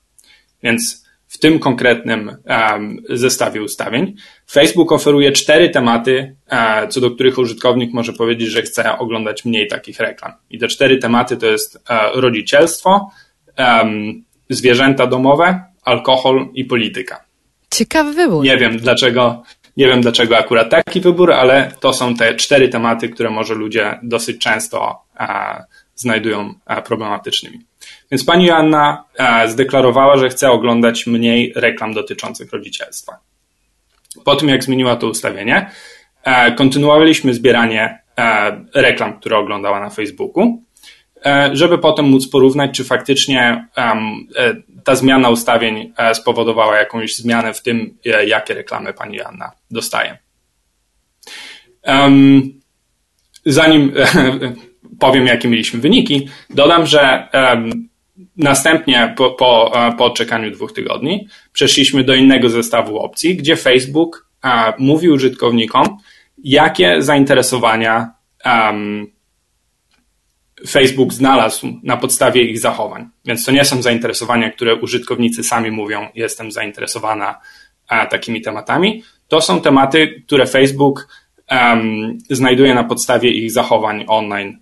Więc 0.63 1.09
w 1.29 1.39
tym 1.39 1.59
konkretnym 1.59 2.37
um, 2.47 3.03
zestawie 3.11 3.63
ustawień 3.63 4.15
Facebook 4.51 4.93
oferuje 4.93 5.33
cztery 5.33 5.71
tematy, 5.71 6.37
uh, 6.53 6.89
co 6.89 7.01
do 7.01 7.11
których 7.11 7.39
użytkownik 7.39 7.93
może 7.93 8.13
powiedzieć, 8.13 8.49
że 8.49 8.63
chce 8.63 8.99
oglądać 8.99 9.45
mniej 9.45 9.69
takich 9.69 10.01
reklam. 10.01 10.33
I 10.51 10.59
te 10.59 10.69
cztery 10.69 10.99
tematy 10.99 11.37
to 11.37 11.47
jest 11.47 11.77
uh, 11.77 11.81
rodzicielstwo, 12.15 13.11
zwierzęta 14.51 15.07
domowe, 15.07 15.65
alkohol 15.85 16.49
i 16.55 16.65
polityka. 16.65 17.25
Ciekawy 17.71 18.13
wybór. 18.13 18.45
Nie 18.45 18.57
wiem 18.57 18.79
dlaczego, 18.79 19.43
nie 19.77 19.87
wiem 19.87 20.01
dlaczego 20.01 20.39
akurat 20.39 20.71
taki 20.71 21.01
wybór, 21.01 21.33
ale 21.33 21.73
to 21.81 21.93
są 21.93 22.15
te 22.15 22.35
cztery 22.35 22.69
tematy, 22.69 23.09
które 23.09 23.31
może 23.31 23.55
ludzie 23.55 23.99
dosyć 24.03 24.39
często 24.39 25.03
uh, 25.21 25.27
znajdują 25.95 26.55
problematycznymi. 26.85 27.59
Więc 28.11 28.25
pani 28.25 28.47
Joanna 28.47 29.05
zdeklarowała, 29.47 30.17
że 30.17 30.29
chce 30.29 30.51
oglądać 30.51 31.07
mniej 31.07 31.53
reklam 31.57 31.95
dotyczących 31.95 32.53
rodzicielstwa. 32.53 33.19
Po 34.25 34.37
tym, 34.37 34.49
jak 34.49 34.65
zmieniła 34.65 34.97
to 34.97 35.09
ustawienie, 35.09 35.71
kontynuowaliśmy 36.57 37.35
zbieranie 37.35 38.03
reklam, 38.75 39.21
które 39.21 39.37
oglądała 39.37 39.81
na 39.81 39.91
Facebooku, 39.91 40.63
żeby 41.53 41.79
potem 41.79 42.07
móc 42.07 42.29
porównać, 42.29 42.77
czy 42.77 42.85
faktycznie 42.85 43.69
e, 43.77 43.95
ta 44.85 44.95
zmiana 44.95 45.29
ustawień 45.31 45.93
e, 45.97 46.15
spowodowała 46.15 46.77
jakąś 46.79 47.17
zmianę 47.17 47.55
w 47.55 47.63
tym, 47.63 47.99
e, 48.07 48.27
jakie 48.27 48.55
reklamy 48.55 48.93
pani 48.93 49.17
Joanna 49.17 49.53
dostaje. 49.71 50.19
Zanim 53.47 53.93
powiem, 55.01 55.27
jakie 55.27 55.49
mieliśmy 55.49 55.81
wyniki, 55.81 56.29
dodam, 56.51 56.87
że 56.87 57.29
następnie 58.37 59.15
po, 59.17 59.31
po, 59.31 59.73
e, 59.87 59.93
po 59.93 60.05
odczekaniu 60.05 60.51
dwóch 60.51 60.73
tygodni 60.73 61.29
przeszliśmy 61.53 62.05
do 62.05 62.15
innego 62.15 62.49
zestawu 62.49 62.99
opcji, 62.99 63.37
gdzie 63.37 63.57
Facebook 63.57 64.29
e, 64.45 64.73
mówi 64.79 65.09
użytkownikom, 65.09 65.99
jakie 66.45 67.03
zainteresowania 67.03 68.11
um, 68.45 69.07
Facebook 70.69 71.13
znalazł 71.13 71.81
na 71.83 71.97
podstawie 71.97 72.43
ich 72.43 72.61
zachowań. 72.61 73.09
Więc 73.25 73.45
to 73.45 73.53
nie 73.53 73.65
są 73.65 73.83
zainteresowania, 73.83 74.51
które 74.51 74.77
użytkownicy 74.77 75.45
sami 75.45 75.71
mówią, 75.71 76.09
jestem 76.15 76.53
zainteresowana 76.53 77.41
a, 77.89 78.05
e, 78.05 78.07
takimi 78.07 78.41
tematami. 78.41 79.03
To 79.29 79.41
są 79.41 79.61
tematy, 79.61 80.23
które 80.27 80.47
Facebook 80.47 81.09
um, 81.51 82.19
znajduje 82.31 82.75
na 82.75 82.85
podstawie 82.85 83.31
ich 83.31 83.53
zachowań 83.53 84.05
online 84.09 84.59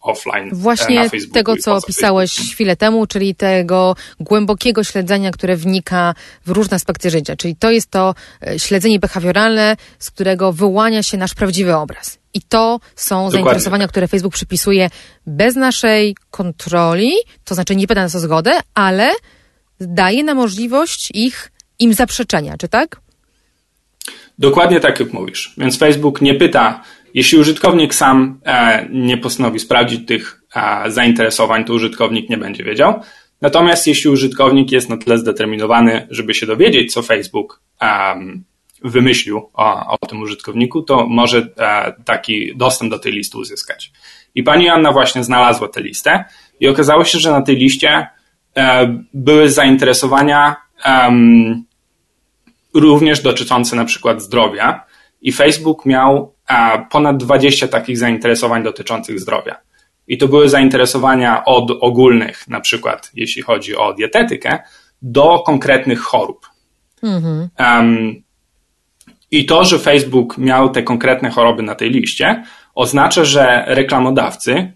offline. 0.00 0.48
E, 0.48 0.54
Właśnie 0.54 1.10
tego, 1.32 1.56
co 1.56 1.76
opisałeś 1.76 2.32
chwilę 2.52 2.76
temu, 2.76 3.06
czyli 3.06 3.34
tego 3.34 3.96
głębokiego 4.20 4.84
śledzenia, 4.84 5.30
które 5.30 5.56
wnika 5.56 6.14
w 6.46 6.50
różne 6.50 6.74
aspekty 6.74 7.10
życia. 7.10 7.36
Czyli 7.36 7.56
to 7.56 7.70
jest 7.70 7.90
to 7.90 8.14
e, 8.46 8.58
śledzenie 8.58 8.98
behawioralne, 8.98 9.76
z 9.98 10.10
którego 10.10 10.52
wyłania 10.52 11.02
się 11.02 11.16
nasz 11.16 11.34
prawdziwy 11.34 11.76
obraz. 11.76 12.18
I 12.34 12.42
to 12.42 12.80
są 12.96 13.14
Dokładnie. 13.16 13.32
zainteresowania, 13.32 13.88
które 13.88 14.08
Facebook 14.08 14.34
przypisuje 14.34 14.90
bez 15.26 15.56
naszej 15.56 16.16
kontroli, 16.30 17.12
to 17.44 17.54
znaczy 17.54 17.76
nie 17.76 17.86
pyta 17.86 18.00
nas 18.00 18.14
o 18.14 18.18
zgodę, 18.20 18.60
ale 18.74 19.10
daje 19.80 20.24
nam 20.24 20.36
możliwość 20.36 21.10
ich 21.14 21.52
im 21.78 21.94
zaprzeczenia, 21.94 22.56
czy 22.58 22.68
tak? 22.68 23.00
Dokładnie 24.38 24.80
tak, 24.80 25.00
jak 25.00 25.12
mówisz. 25.12 25.54
Więc 25.58 25.78
Facebook 25.78 26.20
nie 26.20 26.34
pyta, 26.34 26.82
jeśli 27.14 27.38
użytkownik 27.38 27.94
sam 27.94 28.40
e, 28.44 28.88
nie 28.92 29.18
postanowi 29.18 29.58
sprawdzić 29.58 30.06
tych 30.06 30.42
e, 30.54 30.90
zainteresowań, 30.90 31.64
to 31.64 31.72
użytkownik 31.72 32.30
nie 32.30 32.36
będzie 32.36 32.64
wiedział. 32.64 33.00
Natomiast 33.40 33.86
jeśli 33.86 34.10
użytkownik 34.10 34.72
jest 34.72 34.88
na 34.88 34.96
tyle 34.96 35.18
zdeterminowany, 35.18 36.06
żeby 36.10 36.34
się 36.34 36.46
dowiedzieć, 36.46 36.92
co 36.92 37.02
Facebook 37.02 37.62
wymyślił 38.84 39.50
o, 39.54 39.98
o 40.00 40.06
tym 40.06 40.22
użytkowniku, 40.22 40.82
to 40.82 41.06
może 41.06 41.48
e, 41.58 41.94
taki 42.04 42.56
dostęp 42.56 42.90
do 42.90 42.98
tej 42.98 43.12
listy 43.12 43.38
uzyskać. 43.38 43.92
I 44.34 44.42
pani 44.42 44.68
Anna 44.68 44.92
właśnie 44.92 45.24
znalazła 45.24 45.68
tę 45.68 45.80
listę 45.80 46.24
i 46.60 46.68
okazało 46.68 47.04
się, 47.04 47.18
że 47.18 47.30
na 47.30 47.42
tej 47.42 47.56
liście 47.56 48.06
były 49.14 49.50
zainteresowania 49.50 50.56
również 52.74 53.20
dotyczące 53.20 53.76
na 53.76 53.84
przykład 53.84 54.22
zdrowia 54.22 54.84
i 55.22 55.32
Facebook 55.32 55.86
miał 55.86 56.34
ponad 56.90 57.16
20 57.16 57.68
takich 57.68 57.98
zainteresowań 57.98 58.62
dotyczących 58.62 59.20
zdrowia. 59.20 59.56
I 60.08 60.18
to 60.18 60.28
były 60.28 60.48
zainteresowania 60.48 61.44
od 61.44 61.70
ogólnych, 61.80 62.48
na 62.48 62.60
przykład 62.60 63.10
jeśli 63.14 63.42
chodzi 63.42 63.76
o 63.76 63.94
dietetykę, 63.94 64.58
do 65.02 65.38
konkretnych 65.38 66.00
chorób. 66.00 66.46
Mhm. 67.02 67.48
Um, 67.58 68.22
I 69.30 69.46
to, 69.46 69.64
że 69.64 69.78
Facebook 69.78 70.38
miał 70.38 70.70
te 70.70 70.82
konkretne 70.82 71.30
choroby 71.30 71.62
na 71.62 71.74
tej 71.74 71.90
liście, 71.90 72.44
oznacza, 72.74 73.24
że 73.24 73.64
reklamodawcy 73.66 74.72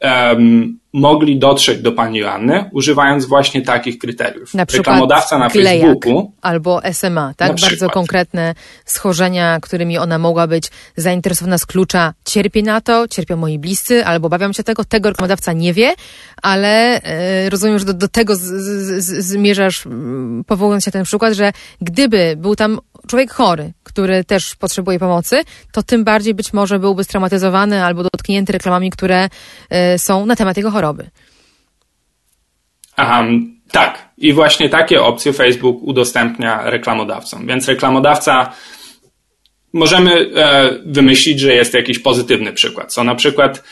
um, 0.00 0.80
mogli 0.92 1.38
dotrzeć 1.38 1.82
do 1.82 1.92
pani 1.92 2.18
Joanny, 2.18 2.70
używając 2.72 3.24
właśnie 3.24 3.62
takich 3.62 3.98
kryteriów. 3.98 4.54
Na 4.54 4.64
Reklamodawca 4.72 5.38
na 5.38 5.48
Facebooku. 5.48 6.32
Albo 6.42 6.80
SMA, 6.92 7.34
tak? 7.36 7.60
Bardzo 7.60 7.90
konkretne 7.90 8.54
schorzenia, 8.84 9.58
którymi 9.62 9.98
ona 9.98 10.18
mogła 10.18 10.46
być 10.46 10.70
zainteresowana 10.96 11.58
z 11.58 11.66
klucza 11.66 12.14
cierpię 12.24 12.62
na 12.62 12.80
to, 12.80 13.08
cierpią 13.08 13.36
moi 13.36 13.58
bliscy, 13.58 14.04
albo 14.04 14.26
obawiam 14.26 14.52
się 14.52 14.62
tego, 14.62 14.84
tego 14.84 15.08
reklamodawca 15.08 15.52
nie 15.52 15.74
wie, 15.74 15.94
ale 16.42 17.02
e, 17.02 17.50
rozumiem, 17.50 17.78
że 17.78 17.84
do, 17.84 17.94
do 17.94 18.08
tego 18.08 18.36
z, 18.36 18.40
z, 18.40 19.04
z, 19.04 19.24
zmierzasz, 19.24 19.84
powołując 20.46 20.84
się 20.84 20.88
na 20.88 20.92
ten 20.92 21.04
przykład, 21.04 21.34
że 21.34 21.52
gdyby 21.80 22.34
był 22.36 22.56
tam 22.56 22.80
człowiek 23.10 23.32
chory, 23.32 23.72
który 23.82 24.24
też 24.24 24.54
potrzebuje 24.56 24.98
pomocy, 24.98 25.42
to 25.72 25.82
tym 25.82 26.04
bardziej 26.04 26.34
być 26.34 26.52
może 26.52 26.78
byłby 26.78 27.04
straumatyzowany 27.04 27.84
albo 27.84 28.02
dotknięty 28.02 28.52
reklamami, 28.52 28.90
które 28.90 29.28
y, 29.94 29.98
są 29.98 30.26
na 30.26 30.36
temat 30.36 30.56
jego 30.56 30.70
choroby. 30.70 31.10
Um, 32.98 33.60
tak. 33.70 34.08
I 34.18 34.32
właśnie 34.32 34.68
takie 34.68 35.02
opcje 35.02 35.32
Facebook 35.32 35.82
udostępnia 35.82 36.70
reklamodawcom. 36.70 37.46
Więc 37.46 37.68
reklamodawca 37.68 38.52
możemy 39.72 40.12
e, 40.36 40.70
wymyślić, 40.86 41.40
że 41.40 41.54
jest 41.54 41.74
jakiś 41.74 41.98
pozytywny 41.98 42.52
przykład. 42.52 42.92
Co 42.92 43.04
na 43.04 43.14
przykład 43.14 43.62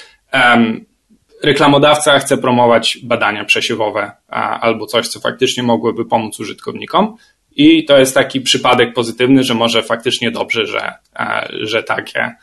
reklamodawca 1.42 2.18
chce 2.18 2.38
promować 2.38 2.98
badania 3.02 3.44
przesiewowe 3.44 4.12
a, 4.28 4.60
albo 4.60 4.86
coś, 4.86 5.08
co 5.08 5.20
faktycznie 5.20 5.62
mogłoby 5.62 6.04
pomóc 6.04 6.40
użytkownikom. 6.40 7.16
I 7.58 7.84
to 7.84 7.98
jest 7.98 8.14
taki 8.14 8.40
przypadek 8.40 8.94
pozytywny, 8.94 9.44
że 9.44 9.54
może 9.54 9.82
faktycznie 9.82 10.30
dobrze, 10.30 10.66
że, 10.66 10.92
e, 11.20 11.48
że 11.52 11.82
takie 11.82 12.34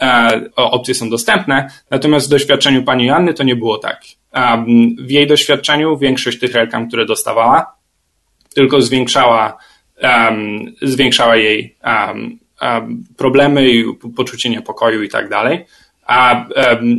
e, 0.00 0.40
opcje 0.56 0.94
są 0.94 1.10
dostępne. 1.10 1.70
Natomiast 1.90 2.26
w 2.26 2.30
doświadczeniu 2.30 2.82
pani 2.82 3.06
Joanny 3.06 3.34
to 3.34 3.42
nie 3.42 3.56
było 3.56 3.78
tak. 3.78 4.02
W 4.98 5.10
jej 5.10 5.26
doświadczeniu 5.26 5.98
większość 5.98 6.38
tych 6.38 6.54
reklam, 6.54 6.88
które 6.88 7.06
dostawała, 7.06 7.76
tylko 8.54 8.82
zwiększała, 8.82 9.56
zwiększała 10.82 11.36
jej 11.36 11.76
problemy 13.16 13.70
i 13.70 13.84
poczucie 14.16 14.50
niepokoju 14.50 15.02
i 15.02 15.08
tak 15.08 15.28
dalej, 15.28 15.64
a 16.06 16.46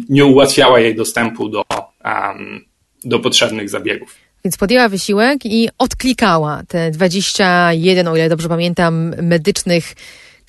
nie 0.10 0.26
ułatwiała 0.26 0.80
jej 0.80 0.96
dostępu 0.96 1.50
do, 1.50 1.64
do 3.04 3.20
potrzebnych 3.20 3.70
zabiegów. 3.70 4.16
Więc 4.44 4.58
podjęła 4.58 4.90
wysiłek 4.90 5.46
i 5.46 5.70
odklikała 5.78 6.62
te 6.68 6.92
21, 6.92 8.08
o 8.08 8.16
ile 8.16 8.30
dobrze 8.30 8.50
pamiętam, 8.50 9.16
medycznych 9.22 9.96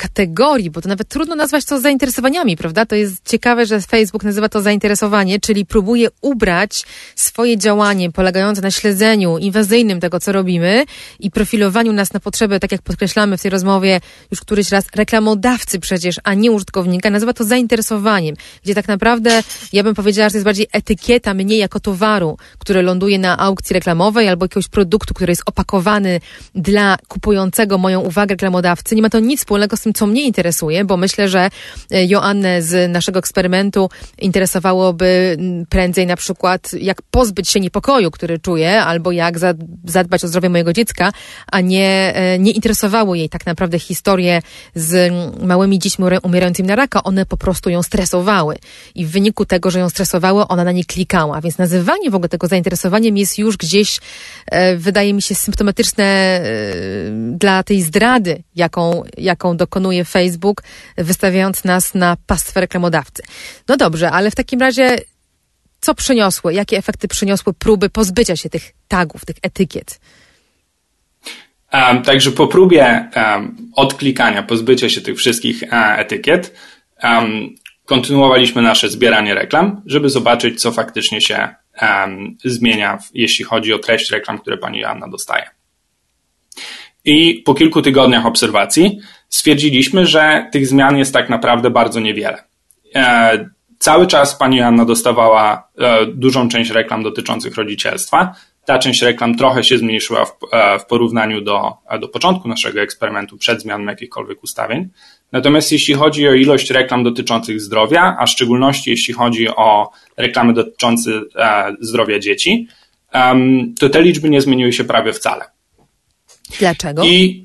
kategorii, 0.03 0.71
bo 0.71 0.81
to 0.81 0.89
nawet 0.89 1.09
trudno 1.09 1.35
nazwać 1.35 1.65
to 1.65 1.81
zainteresowaniami, 1.81 2.57
prawda? 2.57 2.87
To 2.87 2.95
jest 2.95 3.29
ciekawe, 3.29 3.67
że 3.67 3.81
Facebook 3.81 4.25
nazywa 4.25 4.49
to 4.49 4.63
zainteresowanie, 4.63 5.41
czyli 5.41 5.67
próbuje 5.67 6.09
ubrać 6.21 6.85
swoje 7.17 7.59
działanie 7.59 8.13
polegające 8.13 8.63
na 8.63 8.71
śledzeniu 8.71 9.39
inwazyjnym 9.39 10.01
tego, 10.01 10.21
co 10.21 10.33
robimy 10.33 10.85
i 11.21 11.31
profilowaniu 11.31 11.93
nas 11.93 12.13
na 12.13 12.21
potrzeby, 12.21 12.61
tak 12.61 12.73
jak 12.73 12.83
podkreślamy 12.83 13.39
w 13.39 13.43
tej 13.43 13.51
rozmowie 13.51 14.01
już 14.31 14.41
któryś 14.41 14.71
raz, 14.71 14.85
reklamodawcy 14.95 15.79
przecież, 15.79 16.17
a 16.25 16.35
nie 16.35 16.53
użytkownika, 16.53 17.11
nazywa 17.11 17.33
to 17.33 17.45
zainteresowaniem, 17.45 18.35
gdzie 18.65 18.75
tak 18.75 18.89
naprawdę 18.89 19.43
ja 19.73 19.83
bym 19.83 19.95
powiedziała, 19.95 20.29
że 20.29 20.33
to 20.33 20.37
jest 20.37 20.45
bardziej 20.45 20.67
etykieta 20.73 21.35
mnie 21.35 21.57
jako 21.59 21.81
towaru, 21.81 22.37
który 22.59 22.83
ląduje 22.83 23.19
na 23.19 23.39
aukcji 23.39 23.75
reklamowej 23.75 24.29
albo 24.29 24.45
jakiegoś 24.45 24.69
produktu, 24.69 25.15
który 25.15 25.33
jest 25.33 25.43
opakowany 25.47 26.21
dla 26.55 26.97
kupującego 27.09 27.79
moją 27.79 28.01
uwagę 28.01 28.33
reklamodawcy. 28.33 28.95
Nie 28.95 29.03
ma 29.03 29.11
to 29.11 29.21
nic 29.21 29.41
wspólnego 29.41 29.77
z 29.77 29.81
tym, 29.81 29.92
co 29.93 30.07
mnie 30.07 30.23
interesuje, 30.23 30.85
bo 30.85 30.97
myślę, 30.97 31.29
że 31.29 31.51
e, 31.91 32.05
Joannę 32.07 32.63
z 32.63 32.91
naszego 32.91 33.19
eksperymentu 33.19 33.91
interesowałoby 34.19 35.37
prędzej 35.69 36.07
na 36.07 36.17
przykład, 36.17 36.73
jak 36.73 37.03
pozbyć 37.03 37.51
się 37.51 37.61
niepokoju, 37.61 38.11
który 38.11 38.39
czuję, 38.39 38.83
albo 38.83 39.13
jak 39.13 39.39
zadbać 39.85 40.25
o 40.25 40.29
zdrowie 40.29 40.49
mojego 40.49 40.73
dziecka, 40.73 41.13
a 41.53 41.61
nie, 41.61 42.13
e, 42.15 42.39
nie 42.39 42.53
interesowało 42.53 43.15
jej 43.15 43.29
tak 43.29 43.47
naprawdę 43.47 43.79
historie 43.79 44.43
z 44.75 45.13
małymi 45.43 45.79
dziećmi 45.79 46.05
umierającymi 46.23 46.69
na 46.69 46.77
raka. 46.77 47.03
One 47.03 47.27
po 47.27 47.37
prostu 47.37 47.71
ją 47.71 47.83
stresowały. 47.83 48.57
I 48.95 49.07
w 49.07 49.11
wyniku 49.11 49.47
tego, 49.47 49.71
że 49.71 49.79
ją 49.79 49.89
stresowały, 49.89 50.49
ona 50.49 50.65
na 50.65 50.73
nie 50.73 50.85
klikała. 50.85 51.41
Więc 51.41 51.59
nazywanie 51.59 52.11
w 52.11 52.15
ogóle 52.15 52.29
tego 52.29 52.47
zainteresowaniem 52.47 53.17
jest 53.17 53.39
już 53.39 53.57
gdzieś, 53.57 54.01
e, 54.47 54.77
wydaje 54.77 55.15
mi 55.15 55.23
się, 55.23 55.35
symptomatyczne 55.35 56.41
dla 57.33 57.63
tej 57.63 57.83
zdrady, 57.83 58.43
jaką, 58.57 59.03
jaką 59.19 59.57
dokonuje 59.73 60.05
Facebook, 60.05 60.63
wystawiając 60.97 61.65
nas 61.65 61.95
na 61.95 62.17
pastwę 62.27 62.61
reklamodawcy. 62.61 63.23
No 63.69 63.77
dobrze, 63.77 64.11
ale 64.11 64.31
w 64.31 64.35
takim 64.35 64.61
razie 64.61 64.99
co 65.81 65.95
przyniosły, 65.95 66.55
jakie 66.55 66.77
efekty 66.77 67.09
przyniosły 67.09 67.53
próby 67.53 67.91
pozbycia 67.91 68.37
się 68.37 68.51
tych 68.51 68.73
tagów, 68.89 69.25
tych 69.25 69.37
etykiet? 69.43 70.01
Um, 71.73 72.03
także 72.03 72.31
po 72.31 72.47
próbie 72.47 73.09
um, 73.17 73.71
odklikania, 73.77 74.43
pozbycia 74.43 74.89
się 74.89 75.01
tych 75.01 75.17
wszystkich 75.17 75.63
uh, 75.63 75.99
etykiet, 75.99 76.55
um, 77.03 77.55
kontynuowaliśmy 77.85 78.63
nasze 78.63 78.89
zbieranie 78.89 79.35
reklam, 79.35 79.83
żeby 79.87 80.11
zobaczyć, 80.11 80.61
co 80.61 80.73
faktycznie 80.73 81.21
się 81.21 81.49
zmienia, 82.45 82.99
jeśli 83.15 83.45
chodzi 83.45 83.73
o 83.73 83.79
treść 83.79 84.11
reklam, 84.11 84.39
które 84.39 84.59
pani 84.59 84.79
Joanna 84.79 85.09
dostaje. 85.09 85.51
I 87.05 87.43
po 87.47 87.55
kilku 87.55 87.83
tygodniach 87.83 88.27
obserwacji 88.27 88.99
stwierdziliśmy, 89.33 90.07
że 90.07 90.49
tych 90.53 90.67
zmian 90.67 90.99
jest 90.99 91.13
tak 91.13 91.31
naprawdę 91.31 91.71
bardzo 91.71 92.01
niewiele. 92.01 92.45
E, 92.95 93.49
cały 93.79 94.07
czas 94.07 94.37
pani 94.37 94.57
Joanna 94.57 94.85
dostawała 94.85 95.69
e, 95.79 96.07
dużą 96.07 96.49
część 96.49 96.71
reklam 96.71 97.03
dotyczących 97.03 97.55
rodzicielstwa, 97.55 98.35
ta 98.65 98.79
część 98.79 99.03
reklam 99.03 99.37
trochę 99.37 99.65
się 99.65 99.79
zmniejszyła 99.79 100.25
w, 100.25 100.33
e, 100.53 100.79
w 100.79 100.87
porównaniu 100.87 101.41
do, 101.41 101.73
do 102.01 102.09
początku 102.09 102.49
naszego 102.49 102.81
eksperymentu, 102.81 103.39
przed 103.39 103.63
zmianą 103.63 103.85
jakichkolwiek 103.85 104.43
ustawień. 104.43 104.89
Natomiast 105.33 105.73
jeśli 105.73 105.95
chodzi 105.95 106.29
o 106.29 106.35
ilość 106.35 106.71
reklam 106.71 107.05
dotyczących 107.05 107.61
zdrowia, 107.61 108.17
a 108.19 108.27
w 108.27 108.31
szczególności 108.31 108.91
jeśli 108.91 109.15
chodzi 109.15 109.49
o 109.49 109.91
reklamy 110.17 110.53
dotyczące 110.53 111.11
zdrowia 111.81 112.19
dzieci, 112.19 112.69
to 113.81 113.89
te 113.89 114.03
liczby 114.03 114.31
nie 114.31 114.41
zmieniły 114.41 114.73
się 114.73 114.85
prawie 114.85 115.13
wcale. 115.13 115.45
Dlaczego? 116.59 117.03
I 117.05 117.45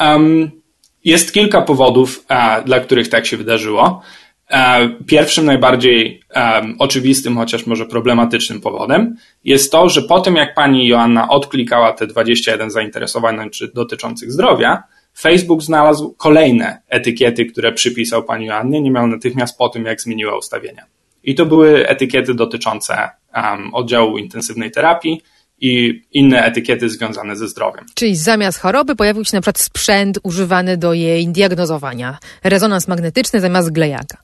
um, 0.00 0.63
jest 1.04 1.32
kilka 1.32 1.62
powodów, 1.62 2.26
dla 2.64 2.80
których 2.80 3.08
tak 3.08 3.26
się 3.26 3.36
wydarzyło. 3.36 4.02
E, 4.50 4.88
pierwszym, 5.06 5.44
najbardziej 5.44 6.22
um, 6.36 6.76
oczywistym, 6.78 7.36
chociaż 7.36 7.66
może 7.66 7.86
problematycznym 7.86 8.60
powodem 8.60 9.16
jest 9.44 9.72
to, 9.72 9.88
że 9.88 10.02
po 10.02 10.20
tym 10.20 10.36
jak 10.36 10.54
pani 10.54 10.88
Joanna 10.88 11.28
odklikała 11.28 11.92
te 11.92 12.06
21 12.06 12.70
zainteresowań 12.70 13.50
dotyczących 13.74 14.32
zdrowia, 14.32 14.82
Facebook 15.18 15.62
znalazł 15.62 16.14
kolejne 16.18 16.82
etykiety, 16.88 17.46
które 17.46 17.72
przypisał 17.72 18.24
pani 18.24 18.46
Joannie 18.46 18.80
niemal 18.80 19.08
natychmiast 19.08 19.58
po 19.58 19.68
tym, 19.68 19.84
jak 19.84 20.00
zmieniła 20.00 20.38
ustawienia. 20.38 20.84
I 21.24 21.34
to 21.34 21.46
były 21.46 21.88
etykiety 21.88 22.34
dotyczące 22.34 23.10
um, 23.36 23.74
oddziału 23.74 24.18
intensywnej 24.18 24.70
terapii 24.70 25.22
i 25.64 26.02
inne 26.12 26.44
etykiety 26.44 26.88
związane 26.88 27.36
ze 27.36 27.48
zdrowiem. 27.48 27.84
Czyli 27.94 28.16
zamiast 28.16 28.58
choroby 28.58 28.96
pojawił 28.96 29.24
się 29.24 29.36
na 29.36 29.40
przykład 29.40 29.58
sprzęt 29.58 30.18
używany 30.22 30.76
do 30.76 30.92
jej 30.92 31.28
diagnozowania. 31.28 32.18
Rezonans 32.42 32.88
magnetyczny 32.88 33.40
zamiast 33.40 33.72
glejaka. 33.72 34.18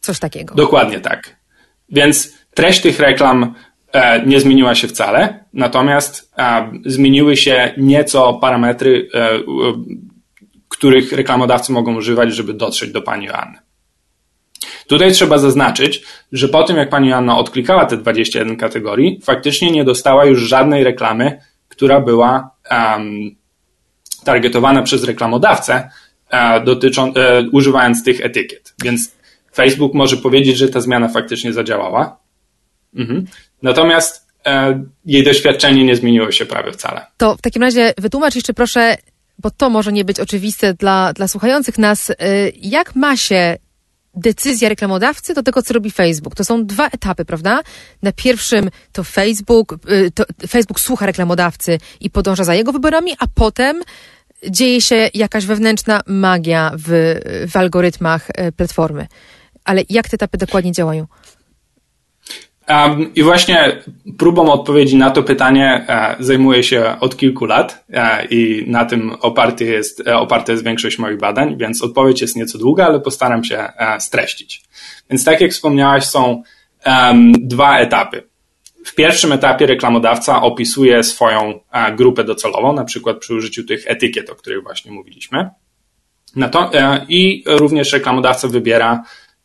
Coś 0.00 0.18
takiego. 0.18 0.54
Dokładnie 0.54 1.00
tak. 1.00 1.36
Więc 1.88 2.32
treść 2.54 2.80
tych 2.80 3.00
reklam 3.00 3.54
e, 3.92 4.26
nie 4.26 4.40
zmieniła 4.40 4.74
się 4.74 4.88
wcale, 4.88 5.44
natomiast 5.52 6.32
e, 6.38 6.70
zmieniły 6.84 7.36
się 7.36 7.74
nieco 7.76 8.34
parametry, 8.34 9.08
e, 9.14 9.28
których 10.68 11.12
reklamodawcy 11.12 11.72
mogą 11.72 11.96
używać, 11.96 12.34
żeby 12.34 12.54
dotrzeć 12.54 12.92
do 12.92 13.02
pani 13.02 13.26
Joanny. 13.26 13.58
Tutaj 14.86 15.12
trzeba 15.12 15.38
zaznaczyć, 15.38 16.02
że 16.32 16.48
po 16.48 16.62
tym 16.62 16.76
jak 16.76 16.90
pani 16.90 17.08
Joanna 17.08 17.38
odklikała 17.38 17.86
te 17.86 17.96
21 17.96 18.56
kategorii, 18.56 19.20
faktycznie 19.22 19.70
nie 19.70 19.84
dostała 19.84 20.24
już 20.24 20.40
żadnej 20.40 20.84
reklamy, 20.84 21.40
która 21.68 22.00
była 22.00 22.50
um, 22.70 23.36
targetowana 24.24 24.82
przez 24.82 25.04
reklamodawcę, 25.04 25.90
dotyczą, 26.64 27.12
używając 27.52 28.04
tych 28.04 28.20
etykiet. 28.20 28.74
Więc 28.82 29.14
Facebook 29.54 29.94
może 29.94 30.16
powiedzieć, 30.16 30.56
że 30.56 30.68
ta 30.68 30.80
zmiana 30.80 31.08
faktycznie 31.08 31.52
zadziałała. 31.52 32.18
Mhm. 32.96 33.26
Natomiast 33.62 34.26
e, 34.46 34.84
jej 35.04 35.24
doświadczenie 35.24 35.84
nie 35.84 35.96
zmieniło 35.96 36.32
się 36.32 36.46
prawie 36.46 36.72
wcale. 36.72 37.06
To 37.16 37.36
w 37.36 37.42
takim 37.42 37.62
razie 37.62 37.94
wytłumacz 37.98 38.34
jeszcze 38.34 38.54
proszę, 38.54 38.96
bo 39.38 39.50
to 39.50 39.70
może 39.70 39.92
nie 39.92 40.04
być 40.04 40.20
oczywiste 40.20 40.74
dla, 40.74 41.12
dla 41.12 41.28
słuchających 41.28 41.78
nas, 41.78 42.10
y, 42.10 42.14
jak 42.56 42.96
ma 42.96 43.16
się 43.16 43.56
decyzja 44.14 44.68
reklamodawcy 44.68 45.34
do 45.34 45.42
tego, 45.42 45.62
co 45.62 45.74
robi 45.74 45.90
Facebook. 45.90 46.34
To 46.34 46.44
są 46.44 46.66
dwa 46.66 46.86
etapy, 46.86 47.24
prawda? 47.24 47.62
Na 48.02 48.12
pierwszym 48.12 48.70
to 48.92 49.04
Facebook, 49.04 49.78
y, 49.90 50.10
to 50.10 50.24
Facebook 50.48 50.80
słucha 50.80 51.06
reklamodawcy 51.06 51.78
i 52.00 52.10
podąża 52.10 52.44
za 52.44 52.54
jego 52.54 52.72
wyborami, 52.72 53.12
a 53.18 53.26
potem 53.34 53.82
dzieje 54.50 54.80
się 54.80 55.10
jakaś 55.14 55.46
wewnętrzna 55.46 56.02
magia 56.06 56.72
w, 56.74 57.14
w 57.50 57.56
algorytmach 57.56 58.30
y, 58.30 58.52
platformy 58.52 59.06
ale 59.64 59.82
jak 59.88 60.08
te 60.08 60.14
etapy 60.14 60.38
dokładnie 60.38 60.72
działają? 60.72 61.06
I 63.14 63.22
właśnie 63.22 63.82
próbą 64.18 64.52
odpowiedzi 64.52 64.96
na 64.96 65.10
to 65.10 65.22
pytanie 65.22 65.84
e, 65.88 66.16
zajmuję 66.20 66.62
się 66.62 66.96
od 67.00 67.16
kilku 67.16 67.44
lat 67.44 67.84
e, 67.92 68.24
i 68.24 68.64
na 68.66 68.84
tym 68.84 69.12
oparty 69.20 69.64
jest, 69.64 70.06
e, 70.06 70.18
oparta 70.18 70.52
jest 70.52 70.64
większość 70.64 70.98
moich 70.98 71.18
badań, 71.18 71.56
więc 71.58 71.82
odpowiedź 71.82 72.20
jest 72.20 72.36
nieco 72.36 72.58
długa, 72.58 72.86
ale 72.86 73.00
postaram 73.00 73.44
się 73.44 73.68
streścić. 73.98 74.62
Więc 75.10 75.24
tak 75.24 75.40
jak 75.40 75.50
wspomniałaś, 75.50 76.04
są 76.04 76.42
dwa 77.32 77.78
etapy. 77.78 78.22
W 78.84 78.94
pierwszym 78.94 79.32
etapie 79.32 79.66
reklamodawca 79.66 80.42
opisuje 80.42 81.02
swoją 81.02 81.60
grupę 81.96 82.24
docelową, 82.24 82.72
na 82.72 82.84
przykład 82.84 83.18
przy 83.18 83.34
użyciu 83.34 83.64
tych 83.64 83.84
etykiet, 83.86 84.30
o 84.30 84.34
których 84.34 84.62
właśnie 84.62 84.92
mówiliśmy. 84.92 85.50
I 87.08 87.44
również 87.46 87.92
reklamodawca 87.92 88.48
wybiera 88.48 89.02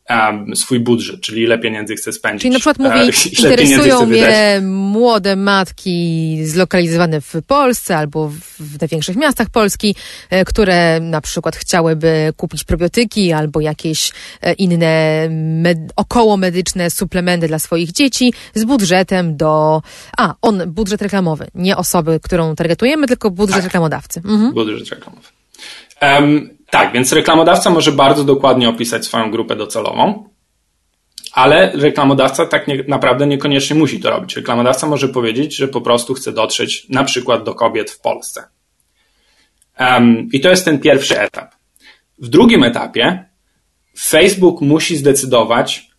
um, 0.10 0.56
swój 0.56 0.80
budżet, 0.80 1.22
czyli 1.22 1.41
ile 1.41 1.60
pieniędzy 1.60 1.96
chce 1.96 2.13
spędzić. 2.13 2.41
Czyli 2.41 2.54
na 2.54 2.60
przykład 2.60 2.80
mówi, 2.80 3.00
e, 3.00 3.30
interesują 3.43 4.06
mnie 4.06 4.62
młode 4.63 5.36
matki 5.36 6.38
zlokalizowane 6.46 7.22
w 7.22 7.34
Polsce 7.48 7.98
albo 7.98 8.30
w 8.60 8.82
największych 8.82 9.15
miastach 9.15 9.50
Polski, 9.50 9.96
e, 10.30 10.46
które 10.46 11.00
na 11.00 11.22
przykład 11.22 11.56
chciałyby 11.56 12.34
kupić 12.38 12.63
probiotyki 12.63 13.34
albo 13.34 13.60
jakieś 13.60 14.12
e, 14.41 14.54
inne 14.54 15.28
med 15.30 15.78
około 15.96 16.38
medyczne 16.38 16.91
suplementy 16.91 17.48
dla 17.48 17.60
swoich 17.60 17.91
dzieci 17.91 18.34
z 18.54 18.65
budżetem 18.65 19.38
do... 19.38 19.82
A, 20.17 20.34
on, 20.41 20.62
budżet 20.67 21.02
reklamowy, 21.02 21.48
nie 21.56 21.78
osoby, 21.78 22.20
którą 22.24 22.56
targetujemy, 22.56 23.08
tylko 23.08 23.32
budżet 23.32 23.56
tak. 23.56 23.63
reklamodawcy. 23.63 24.22
Mhm. 24.26 24.54
Budżet 24.54 24.89
reklamowy. 24.89 25.28
Um, 26.02 26.57
tak, 26.70 26.94
więc 26.94 27.14
reklamodawca 27.14 27.70
może 27.70 27.92
bardzo 27.92 28.24
dokładnie 28.24 28.70
opisać 28.70 29.06
swoją 29.06 29.32
grupę 29.32 29.56
docelową, 29.56 30.30
ale 31.34 31.72
reklamodawca 31.74 32.46
tak 32.46 32.68
nie, 32.68 32.84
naprawdę 32.88 33.28
niekoniecznie 33.28 33.76
musi 33.76 34.00
to 34.00 34.10
robić. 34.10 34.36
Reklamodawca 34.36 34.88
może 34.88 35.10
powiedzieć, 35.10 35.56
że 35.56 35.68
po 35.68 35.82
prostu 35.82 36.14
chce 36.14 36.32
dotrzeć 36.32 36.90
na 36.90 37.04
przykład 37.04 37.44
do 37.44 37.56
kobiet 37.56 37.92
w 37.92 38.00
Polsce. 38.00 38.44
Um, 39.80 40.30
I 40.34 40.42
to 40.42 40.50
jest 40.50 40.66
ten 40.66 40.80
pierwszy 40.80 41.22
etap. 41.22 41.56
W 42.20 42.28
drugim 42.28 42.64
etapie 42.64 43.26
Facebook 44.00 44.62
musi 44.62 44.98
zdecydować, 44.98 45.92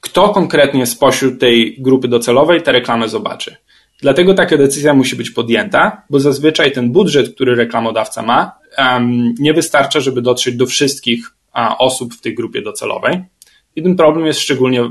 kto 0.00 0.28
konkretnie 0.28 0.86
spośród 0.86 1.40
tej 1.40 1.76
grupy 1.78 2.08
docelowej 2.08 2.62
tę 2.62 2.72
reklamę 2.72 3.08
zobaczy. 3.08 3.56
Dlatego 4.00 4.34
taka 4.34 4.56
decyzja 4.56 4.94
musi 4.94 5.16
być 5.16 5.30
podjęta, 5.30 6.02
bo 6.10 6.20
zazwyczaj 6.20 6.72
ten 6.72 6.92
budżet, 6.92 7.34
który 7.34 7.54
reklamodawca 7.54 8.22
ma, 8.22 8.58
nie 9.38 9.54
wystarcza, 9.54 10.00
żeby 10.00 10.22
dotrzeć 10.22 10.56
do 10.56 10.66
wszystkich 10.66 11.30
osób 11.78 12.14
w 12.14 12.20
tej 12.20 12.34
grupie 12.34 12.62
docelowej. 12.62 13.24
I 13.76 13.82
ten 13.82 13.96
problem 13.96 14.26
jest 14.26 14.40
szczególnie 14.40 14.90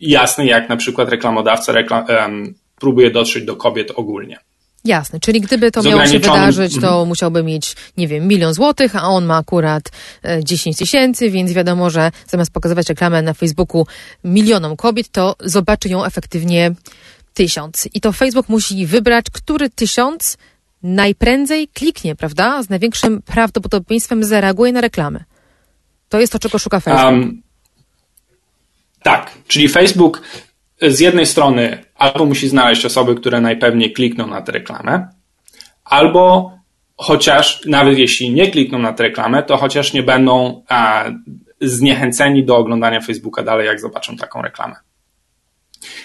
jasny, 0.00 0.46
jak 0.46 0.68
na 0.68 0.76
przykład 0.76 1.08
reklamodawca 1.08 1.72
reklam, 1.72 2.04
próbuje 2.78 3.10
dotrzeć 3.10 3.44
do 3.44 3.56
kobiet 3.56 3.92
ogólnie. 3.96 4.38
Jasne, 4.84 5.20
czyli 5.20 5.40
gdyby 5.40 5.70
to 5.70 5.82
miało 5.82 6.06
się 6.06 6.18
wydarzyć, 6.18 6.74
to 6.74 6.88
mhm. 6.88 7.08
musiałby 7.08 7.42
mieć, 7.42 7.76
nie 7.96 8.08
wiem, 8.08 8.28
milion 8.28 8.54
złotych, 8.54 8.96
a 8.96 9.02
on 9.02 9.24
ma 9.24 9.36
akurat 9.36 9.82
10 10.42 10.76
e, 10.76 10.78
tysięcy, 10.78 11.30
więc 11.30 11.52
wiadomo, 11.52 11.90
że 11.90 12.10
zamiast 12.26 12.52
pokazywać 12.52 12.88
reklamę 12.88 13.22
na 13.22 13.34
Facebooku 13.34 13.86
milionom 14.24 14.76
kobiet, 14.76 15.08
to 15.08 15.36
zobaczy 15.40 15.88
ją 15.88 16.04
efektywnie 16.04 16.74
tysiąc. 17.34 17.88
I 17.94 18.00
to 18.00 18.12
Facebook 18.12 18.48
musi 18.48 18.86
wybrać, 18.86 19.26
który 19.32 19.70
tysiąc 19.70 20.36
najprędzej 20.84 21.68
kliknie, 21.68 22.14
prawda? 22.14 22.62
Z 22.62 22.70
największym 22.70 23.22
prawdopodobieństwem 23.22 24.24
zareaguje 24.24 24.72
na 24.72 24.80
reklamy. 24.80 25.24
To 26.08 26.20
jest 26.20 26.32
to, 26.32 26.38
czego 26.38 26.58
szuka 26.58 26.80
Facebook. 26.80 27.04
Um, 27.04 27.42
tak, 29.02 29.30
czyli 29.48 29.68
Facebook 29.68 30.22
z 30.82 31.00
jednej 31.00 31.26
strony 31.26 31.84
albo 31.94 32.24
musi 32.24 32.48
znaleźć 32.48 32.84
osoby, 32.84 33.14
które 33.14 33.40
najpewniej 33.40 33.92
klikną 33.92 34.26
na 34.26 34.42
tę 34.42 34.52
reklamę, 34.52 35.08
albo 35.84 36.52
chociaż, 36.96 37.60
nawet 37.66 37.98
jeśli 37.98 38.30
nie 38.30 38.50
klikną 38.50 38.78
na 38.78 38.92
tę 38.92 39.02
reklamę, 39.02 39.42
to 39.42 39.56
chociaż 39.56 39.92
nie 39.92 40.02
będą 40.02 40.62
a, 40.68 41.04
zniechęceni 41.60 42.44
do 42.44 42.56
oglądania 42.56 43.00
Facebooka 43.00 43.42
dalej, 43.42 43.66
jak 43.66 43.80
zobaczą 43.80 44.16
taką 44.16 44.42
reklamę. 44.42 44.74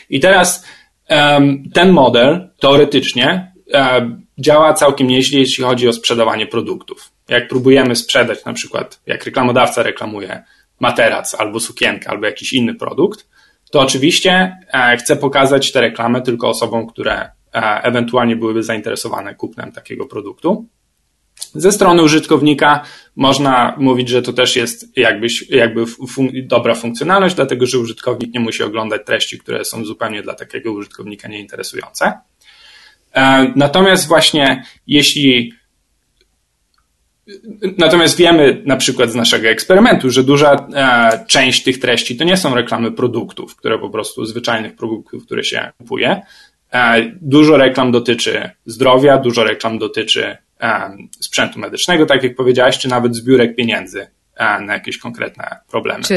I 0.09 0.19
teraz 0.19 0.65
um, 1.09 1.63
ten 1.73 1.91
model 1.91 2.49
teoretycznie 2.59 3.53
um, 3.73 4.25
działa 4.39 4.73
całkiem 4.73 5.08
nieźle, 5.08 5.39
jeśli 5.39 5.63
chodzi 5.63 5.88
o 5.88 5.93
sprzedawanie 5.93 6.47
produktów. 6.47 7.12
Jak 7.30 7.47
próbujemy 7.47 7.95
sprzedać, 7.95 8.45
na 8.45 8.54
przykład, 8.54 9.02
jak 9.06 9.25
reklamodawca 9.25 9.84
reklamuje 9.84 10.43
materac 10.80 11.36
albo 11.36 11.60
sukienkę, 11.60 12.10
albo 12.10 12.25
jakiś 12.25 12.54
inny 12.54 12.75
produkt, 12.75 13.28
to 13.71 13.80
oczywiście 13.80 14.58
e, 14.73 14.97
chcę 14.97 15.15
pokazać 15.15 15.71
tę 15.71 15.82
reklamę 15.82 16.21
tylko 16.21 16.49
osobom, 16.49 16.88
które 16.88 17.21
e, 17.21 17.32
ewentualnie 17.84 18.36
byłyby 18.36 18.63
zainteresowane 18.63 19.36
kupnem 19.36 19.71
takiego 19.71 20.06
produktu. 20.06 20.65
Ze 21.54 21.71
strony 21.71 22.04
użytkownika 22.04 22.84
można 23.15 23.75
mówić, 23.78 24.10
że 24.10 24.21
to 24.21 24.34
też 24.34 24.56
jest 24.56 24.97
jakby, 24.97 25.28
jakby 25.49 25.86
fun 25.86 26.30
dobra 26.43 26.75
funkcjonalność, 26.75 27.36
dlatego 27.36 27.65
że 27.65 27.80
użytkownik 27.80 28.34
nie 28.34 28.39
musi 28.39 28.63
oglądać 28.63 29.02
treści, 29.06 29.39
które 29.39 29.65
są 29.65 29.86
zupełnie 29.86 30.21
dla 30.21 30.34
takiego 30.34 30.71
użytkownika 30.71 31.28
nieinteresujące. 31.28 32.13
E, 33.13 33.54
natomiast 33.56 34.08
właśnie 34.08 34.63
jeśli 34.88 35.54
Natomiast 37.78 38.17
wiemy 38.17 38.62
na 38.65 38.78
przykład 38.78 39.12
z 39.12 39.15
naszego 39.15 39.48
eksperymentu, 39.48 40.10
że 40.10 40.24
duża 40.24 40.67
e, 40.74 41.26
część 41.28 41.63
tych 41.63 41.80
treści 41.80 42.17
to 42.17 42.24
nie 42.24 42.38
są 42.38 42.56
reklamy 42.56 42.91
produktów, 42.91 43.56
które 43.56 43.80
po 43.80 43.89
prostu 43.89 44.26
zwyczajnych 44.26 44.76
produktów, 44.76 45.26
które 45.26 45.43
się 45.43 45.72
kupuje. 45.78 46.22
E, 46.74 47.12
dużo 47.22 47.58
reklam 47.58 47.91
dotyczy 47.91 48.50
zdrowia, 48.65 49.17
dużo 49.17 49.43
reklam 49.43 49.80
dotyczy 49.80 50.38
sprzętu 51.19 51.60
medycznego, 51.60 52.06
tak 52.06 52.24
jak 52.24 52.36
powiedziałeś, 52.36 52.78
czy 52.78 52.88
nawet 52.88 53.15
zbiórek 53.15 53.56
pieniędzy 53.56 54.08
na 54.39 54.73
jakieś 54.73 54.97
konkretne 54.97 55.60
problemy. 55.71 56.04
Czy, 56.04 56.15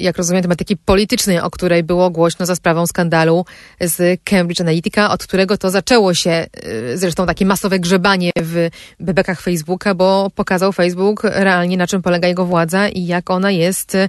jak 0.00 0.16
rozumiem, 0.16 0.42
tematyki 0.42 0.76
politycznej, 0.76 1.40
o 1.40 1.50
której 1.50 1.82
było 1.82 2.10
głośno 2.10 2.46
za 2.46 2.56
sprawą 2.56 2.86
skandalu 2.86 3.44
z 3.80 4.20
Cambridge 4.24 4.60
Analytica, 4.60 5.10
od 5.10 5.22
którego 5.22 5.56
to 5.58 5.70
zaczęło 5.70 6.14
się 6.14 6.46
y, 6.66 6.98
zresztą 6.98 7.26
takie 7.26 7.46
masowe 7.46 7.78
grzebanie 7.78 8.30
w 8.36 8.68
bebekach 9.00 9.40
Facebooka, 9.40 9.94
bo 9.94 10.30
pokazał 10.34 10.72
Facebook 10.72 11.24
realnie 11.24 11.76
na 11.76 11.86
czym 11.86 12.02
polega 12.02 12.28
jego 12.28 12.44
władza 12.44 12.88
i 12.88 13.06
jak 13.06 13.30
ona 13.30 13.50
jest 13.50 13.94
y, 13.94 14.08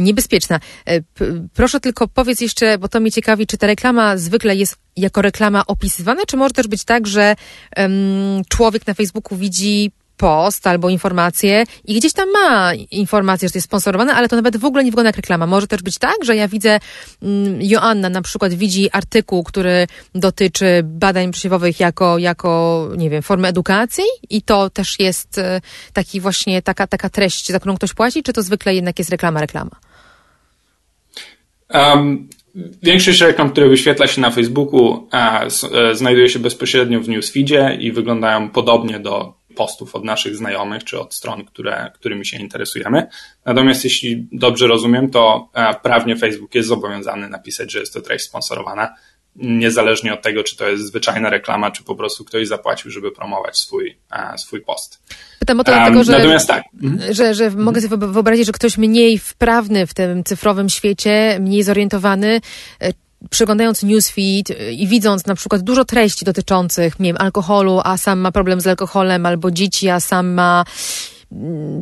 niebezpieczna. 0.00 0.60
Y, 0.90 1.04
proszę 1.54 1.80
tylko 1.80 2.08
powiedz 2.08 2.40
jeszcze, 2.40 2.78
bo 2.78 2.88
to 2.88 3.00
mnie 3.00 3.12
ciekawi, 3.12 3.46
czy 3.46 3.58
ta 3.58 3.66
reklama 3.66 4.16
zwykle 4.16 4.56
jest 4.56 4.76
jako 4.96 5.22
reklama 5.22 5.66
opisywana, 5.66 6.22
czy 6.26 6.36
może 6.36 6.54
też 6.54 6.68
być 6.68 6.84
tak, 6.84 7.06
że 7.06 7.36
um, 7.76 8.42
człowiek 8.48 8.86
na 8.86 8.94
Facebooku 8.94 9.38
widzi 9.38 9.90
post 10.22 10.66
albo 10.66 10.88
informację 10.88 11.64
i 11.84 11.94
gdzieś 11.94 12.12
tam 12.12 12.28
ma 12.32 12.74
informację, 12.90 13.48
że 13.48 13.52
to 13.52 13.58
jest 13.58 13.68
sponsorowane, 13.68 14.14
ale 14.14 14.28
to 14.28 14.36
nawet 14.36 14.56
w 14.56 14.64
ogóle 14.64 14.84
nie 14.84 14.90
wygląda 14.90 15.08
jak 15.08 15.16
reklama. 15.16 15.46
Może 15.46 15.66
też 15.66 15.82
być 15.82 15.98
tak, 15.98 16.16
że 16.24 16.36
ja 16.36 16.48
widzę, 16.48 16.80
mm, 17.22 17.58
Joanna 17.62 18.08
na 18.08 18.22
przykład 18.22 18.54
widzi 18.54 18.90
artykuł, 18.92 19.44
który 19.44 19.86
dotyczy 20.14 20.82
badań 20.84 21.32
przesiewowych 21.32 21.80
jako, 21.80 22.18
jako, 22.18 22.88
nie 22.96 23.10
wiem, 23.10 23.22
formy 23.22 23.48
edukacji 23.48 24.04
i 24.30 24.42
to 24.42 24.70
też 24.70 24.98
jest 24.98 25.38
e, 25.38 25.60
taki 25.92 26.20
właśnie 26.20 26.62
taka, 26.62 26.86
taka 26.86 27.08
treść, 27.08 27.48
za 27.48 27.58
którą 27.58 27.76
ktoś 27.76 27.94
płaci, 27.94 28.22
czy 28.22 28.32
to 28.32 28.42
zwykle 28.42 28.74
jednak 28.74 28.98
jest 28.98 29.10
reklama, 29.10 29.40
reklama? 29.40 29.76
Um, 31.74 32.28
Większość 32.82 33.20
reklam, 33.20 33.50
które 33.50 33.68
wyświetla 33.68 34.06
się 34.06 34.20
na 34.20 34.30
Facebooku, 34.30 35.08
a, 35.10 35.44
e, 35.44 35.50
znajduje 35.94 36.28
się 36.28 36.38
bezpośrednio 36.38 37.00
w 37.00 37.08
newsfeedzie 37.08 37.78
i 37.80 37.92
wyglądają 37.92 38.50
podobnie 38.50 39.00
do 39.00 39.41
postów 39.52 39.94
od 39.94 40.04
naszych 40.04 40.36
znajomych 40.36 40.84
czy 40.84 41.00
od 41.00 41.14
stron, 41.14 41.44
które, 41.44 41.90
którymi 41.94 42.26
się 42.26 42.38
interesujemy. 42.38 43.06
Natomiast 43.44 43.84
jeśli 43.84 44.26
dobrze 44.32 44.66
rozumiem, 44.66 45.10
to 45.10 45.48
e, 45.54 45.74
prawnie 45.74 46.16
Facebook 46.16 46.54
jest 46.54 46.68
zobowiązany 46.68 47.28
napisać, 47.28 47.72
że 47.72 47.80
jest 47.80 47.94
to 47.94 48.00
treść 48.00 48.24
sponsorowana, 48.24 48.94
niezależnie 49.36 50.14
od 50.14 50.22
tego, 50.22 50.44
czy 50.44 50.56
to 50.56 50.68
jest 50.68 50.84
zwyczajna 50.84 51.30
reklama, 51.30 51.70
czy 51.70 51.84
po 51.84 51.94
prostu 51.94 52.24
ktoś 52.24 52.48
zapłacił, 52.48 52.90
żeby 52.90 53.12
promować 53.12 53.58
swój, 53.58 53.98
e, 54.12 54.38
swój 54.38 54.60
post. 54.60 55.02
Pytam 55.38 55.60
o 55.60 55.64
to 55.64 55.72
um, 55.72 55.80
dlatego, 55.80 56.04
że, 56.04 56.12
natomiast 56.12 56.48
tak. 56.48 56.64
Mhm. 56.82 57.14
że, 57.14 57.34
że 57.34 57.50
mogę 57.50 57.80
sobie 57.80 58.06
wyobrazić, 58.06 58.46
że 58.46 58.52
ktoś 58.52 58.78
mniej 58.78 59.18
wprawny 59.18 59.86
w 59.86 59.94
tym 59.94 60.24
cyfrowym 60.24 60.68
świecie, 60.68 61.38
mniej 61.40 61.62
zorientowany, 61.62 62.40
e, 62.80 62.92
przeglądając 63.30 63.82
newsfeed 63.82 64.50
y, 64.50 64.72
i 64.72 64.86
widząc 64.86 65.26
na 65.26 65.34
przykład 65.34 65.62
dużo 65.62 65.84
treści 65.84 66.24
dotyczących, 66.24 67.00
nie 67.00 67.08
wiem, 67.08 67.16
alkoholu, 67.20 67.80
a 67.84 67.96
sam 67.96 68.18
ma 68.18 68.32
problem 68.32 68.60
z 68.60 68.66
alkoholem, 68.66 69.26
albo 69.26 69.50
dzieci, 69.50 69.88
a 69.88 70.00
sam 70.00 70.32
ma 70.32 70.64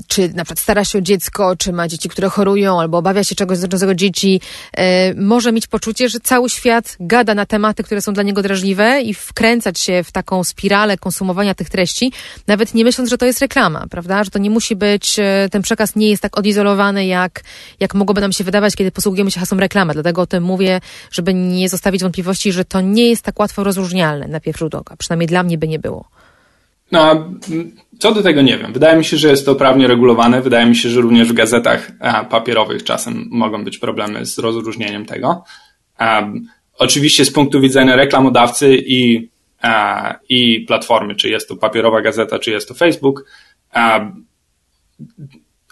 czy 0.07 0.29
na 0.29 0.45
przykład 0.45 0.59
stara 0.59 0.85
się 0.85 0.99
o 0.99 1.01
dziecko, 1.01 1.57
czy 1.57 1.73
ma 1.73 1.89
dzieci, 1.89 2.09
które 2.09 2.29
chorują, 2.29 2.81
albo 2.81 2.99
obawia 2.99 3.25
się 3.25 3.35
czegoś 3.35 3.59
dotyczącego 3.59 3.95
dzieci, 3.95 4.41
e, 4.73 5.15
może 5.15 5.53
mieć 5.53 5.67
poczucie, 5.67 6.09
że 6.09 6.21
cały 6.21 6.51
świat 6.51 6.97
gada 7.01 7.35
na 7.35 7.47
tematy, 7.47 7.83
które 7.83 8.03
są 8.03 8.13
dla 8.13 8.23
niego 8.23 8.43
drażliwe 8.43 9.01
i 9.01 9.15
wkręcać 9.15 9.79
się 9.79 10.05
w 10.05 10.13
taką 10.13 10.45
spiralę 10.45 10.99
konsumowania 10.99 11.55
tych 11.55 11.71
treści, 11.71 12.13
nawet 12.47 12.75
nie 12.75 12.85
myśląc, 12.85 13.11
że 13.11 13.19
to 13.19 13.27
jest 13.27 13.41
reklama, 13.41 13.87
prawda? 13.91 14.25
Że 14.25 14.31
to 14.31 14.39
nie 14.39 14.51
musi 14.51 14.77
być, 14.77 15.19
e, 15.19 15.49
ten 15.51 15.63
przekaz 15.63 15.97
nie 15.97 16.11
jest 16.11 16.23
tak 16.23 16.39
odizolowany, 16.39 17.07
jak, 17.07 17.41
jak 17.81 17.95
mogłoby 17.95 18.21
nam 18.21 18.33
się 18.33 18.45
wydawać, 18.45 18.77
kiedy 18.77 18.91
posługujemy 18.91 19.31
się 19.31 19.41
hasłem 19.41 19.61
reklama. 19.61 19.93
Dlatego 19.93 20.23
o 20.23 20.27
tym 20.27 20.45
mówię, 20.45 20.81
żeby 21.11 21.35
nie 21.35 21.69
zostawić 21.69 22.03
wątpliwości, 22.03 22.53
że 22.53 22.65
to 22.65 22.81
nie 22.81 23.09
jest 23.09 23.23
tak 23.23 23.41
łatwo 23.41 23.65
rozróżnialne 23.65 24.29
na 24.29 24.41
pierwszy 24.41 24.61
rzut 24.65 24.75
oka. 24.75 24.97
Przynajmniej 24.97 25.29
dla 25.29 25.43
mnie 25.43 25.59
by 25.59 25.69
nie 25.69 25.79
było. 25.79 26.05
No, 26.93 27.31
co 28.01 28.13
do 28.13 28.23
tego 28.23 28.43
nie 28.43 28.59
wiem. 28.59 28.73
Wydaje 28.73 28.99
mi 28.99 29.05
się, 29.05 29.17
że 29.17 29.29
jest 29.29 29.47
to 29.47 29.55
prawnie 29.55 29.87
regulowane. 29.87 30.43
Wydaje 30.43 30.67
mi 30.67 30.77
się, 30.77 30.89
że 30.89 31.01
również 31.01 31.29
w 31.29 31.33
gazetach 31.33 31.91
papierowych 32.31 32.85
czasem 32.85 33.29
mogą 33.31 33.65
być 33.65 33.79
problemy 33.79 34.27
z 34.27 34.39
rozróżnieniem 34.39 35.07
tego. 35.07 35.45
Um, 36.01 36.47
oczywiście 36.79 37.25
z 37.25 37.33
punktu 37.33 37.61
widzenia 37.61 37.97
reklamodawcy 37.97 38.77
i, 38.77 39.29
i 40.29 40.61
platformy, 40.61 41.15
czy 41.15 41.29
jest 41.29 41.49
to 41.49 41.57
papierowa 41.57 42.01
gazeta, 42.01 42.39
czy 42.39 42.51
jest 42.51 42.69
to 42.69 42.75
Facebook, 42.75 43.25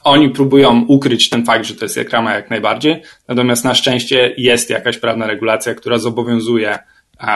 oni 0.05 0.31
próbują 0.31 0.85
ukryć 0.89 1.29
ten 1.29 1.45
fakt, 1.45 1.65
że 1.65 1.75
to 1.75 1.85
jest 1.85 1.97
reklama 1.97 2.35
jak 2.35 2.51
najbardziej. 2.51 3.03
Natomiast 3.29 3.65
na 3.65 3.75
szczęście 3.75 4.35
jest 4.37 4.71
jakaś 4.71 4.99
prawna 4.99 5.27
regulacja, 5.27 5.75
która 5.75 5.99
zobowiązuje 5.99 6.79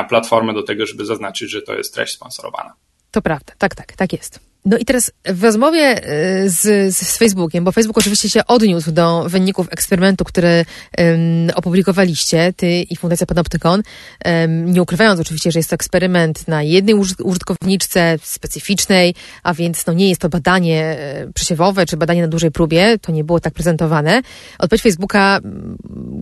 platformę 0.08 0.54
do 0.54 0.62
tego, 0.62 0.86
żeby 0.86 1.04
zaznaczyć, 1.04 1.50
że 1.50 1.62
to 1.62 1.74
jest 1.74 1.94
treść 1.94 2.12
sponsorowana. 2.14 2.74
To 3.10 3.22
prawda, 3.22 3.52
tak, 3.58 3.74
tak, 3.74 3.92
tak 3.96 4.12
jest. 4.12 4.51
No 4.64 4.78
i 4.78 4.84
teraz 4.84 5.12
w 5.24 5.44
rozmowie 5.44 5.98
y, 6.44 6.50
z, 6.50 6.96
z 6.96 7.18
Facebookiem, 7.18 7.64
bo 7.64 7.72
Facebook 7.72 7.98
oczywiście 7.98 8.30
się 8.30 8.46
odniósł 8.46 8.92
do 8.92 9.28
wyników 9.28 9.66
eksperymentu, 9.70 10.24
który 10.24 10.64
um, 10.98 11.50
opublikowaliście, 11.54 12.52
ty 12.56 12.82
i 12.82 12.96
Fundacja 12.96 13.26
Panoptykon, 13.26 13.82
um, 14.24 14.72
nie 14.72 14.82
ukrywając 14.82 15.20
oczywiście, 15.20 15.52
że 15.52 15.58
jest 15.58 15.70
to 15.70 15.74
eksperyment 15.74 16.48
na 16.48 16.62
jednej 16.62 16.94
użytkowniczce 17.18 18.18
specyficznej, 18.22 19.14
a 19.42 19.54
więc 19.54 19.86
no 19.86 19.92
nie 19.92 20.08
jest 20.08 20.20
to 20.20 20.28
badanie 20.28 20.82
e, 20.82 21.32
przesiewowe, 21.34 21.86
czy 21.86 21.96
badanie 21.96 22.22
na 22.22 22.28
dużej 22.28 22.50
próbie, 22.50 22.98
to 22.98 23.12
nie 23.12 23.24
było 23.24 23.40
tak 23.40 23.54
prezentowane. 23.54 24.22
Odpowiedź 24.58 24.82
Facebooka, 24.82 25.40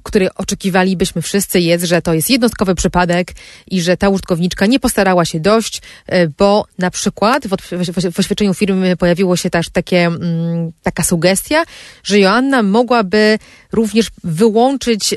który 0.03 0.35
oczekiwalibyśmy 0.35 1.23
wszyscy 1.23 1.61
jest, 1.61 1.85
że 1.85 2.03
to 2.03 2.15
jest 2.15 2.31
jednostkowy 2.31 2.75
przypadek 2.75 3.33
i 3.67 3.81
że 3.81 3.97
ta 3.97 4.09
użytkowniczka 4.09 4.67
nie 4.67 4.81
postarała 4.81 5.25
się 5.25 5.41
dość, 5.41 5.83
e, 6.07 6.29
bo 6.29 6.67
na 6.79 6.91
przykład 6.91 7.47
w, 7.47 7.51
w, 7.51 8.13
w 8.13 8.30
oświadczeniu 8.31 8.55
firmy 8.55 8.97
pojawiło 8.97 9.37
się 9.37 9.51
też 9.51 9.69
takie, 9.69 10.07
mm, 10.07 10.73
taka 10.83 11.03
sugestia, 11.03 11.65
że 12.05 12.19
Joanna 12.19 12.63
mogłaby 12.63 13.39
również 13.73 14.07
wyłączyć, 14.25 15.13
e, 15.13 15.17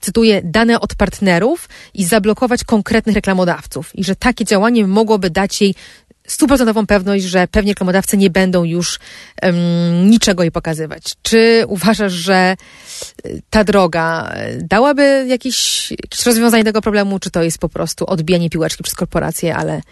cytuję, 0.00 0.40
dane 0.44 0.80
od 0.80 0.94
partnerów 0.94 1.68
i 1.94 2.04
zablokować 2.04 2.64
konkretnych 2.64 3.14
reklamodawców 3.14 3.90
i 3.94 4.04
że 4.04 4.16
takie 4.16 4.44
działanie 4.44 4.86
mogłoby 4.86 5.30
dać 5.30 5.60
jej 5.60 5.74
stuprocentową 6.26 6.86
pewność, 6.86 7.24
że 7.24 7.48
pewnie 7.48 7.72
reklamodawcy 7.72 8.16
nie 8.16 8.30
będą 8.30 8.64
już 8.64 8.98
um, 9.42 10.10
niczego 10.10 10.42
jej 10.42 10.52
pokazywać. 10.52 11.02
Czy 11.22 11.64
uważasz, 11.68 12.12
że 12.12 12.34
e, 12.34 12.56
ta 13.50 13.64
droga 13.64 14.30
e, 14.32 14.56
dałaby 14.62 15.24
jakieś, 15.28 15.90
jakieś 15.90 16.26
rozwiązanie 16.26 16.64
tego 16.64 16.82
problemu, 16.82 17.18
czy 17.18 17.30
to 17.30 17.42
jest 17.42 17.58
po 17.58 17.68
prostu 17.68 18.06
odbijanie 18.06 18.50
piłeczki 18.50 18.82
przez 18.82 18.94
korporacje, 18.94 19.56
ale 19.56 19.82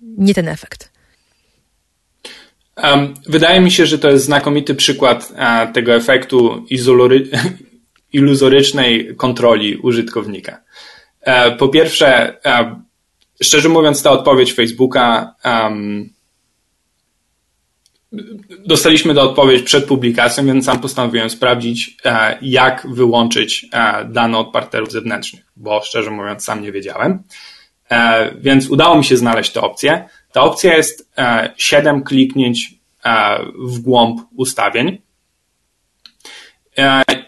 nie 0.00 0.34
ten 0.34 0.48
efekt? 0.48 0.95
Wydaje 3.26 3.60
mi 3.60 3.70
się, 3.70 3.86
że 3.86 3.98
to 3.98 4.10
jest 4.10 4.24
znakomity 4.24 4.74
przykład 4.74 5.32
e, 5.36 5.72
tego 5.72 5.94
efektu 5.94 6.66
iluzorycznej 8.12 9.16
kontroli 9.16 9.76
użytkownika. 9.76 10.62
E, 11.20 11.56
po 11.56 11.68
pierwsze, 11.68 12.36
e, 12.46 12.80
szczerze 13.42 13.68
mówiąc, 13.68 14.02
ta 14.02 14.10
odpowiedź 14.10 14.52
Facebooka 14.52 15.34
um, 15.44 16.10
dostaliśmy 18.66 19.14
do 19.14 19.22
odpowiedź 19.22 19.62
przed 19.62 19.84
publikacją, 19.84 20.46
więc 20.46 20.64
sam 20.64 20.80
postanowiłem 20.80 21.30
sprawdzić, 21.30 21.96
e, 22.04 22.38
jak 22.42 22.86
wyłączyć 22.90 23.66
dane 24.08 24.38
od 24.38 24.52
partnerów 24.52 24.92
zewnętrznych, 24.92 25.44
bo 25.56 25.80
szczerze 25.80 26.10
mówiąc, 26.10 26.44
sam 26.44 26.62
nie 26.62 26.72
wiedziałem. 26.72 27.22
E, 27.90 28.30
więc 28.34 28.70
udało 28.70 28.98
mi 28.98 29.04
się 29.04 29.16
znaleźć 29.16 29.52
tę 29.52 29.60
opcję. 29.60 30.08
Ta 30.32 30.42
opcja 30.42 30.76
jest 30.76 31.12
7 31.56 32.02
kliknięć 32.02 32.74
w 33.58 33.78
głąb 33.78 34.20
ustawień. 34.36 34.98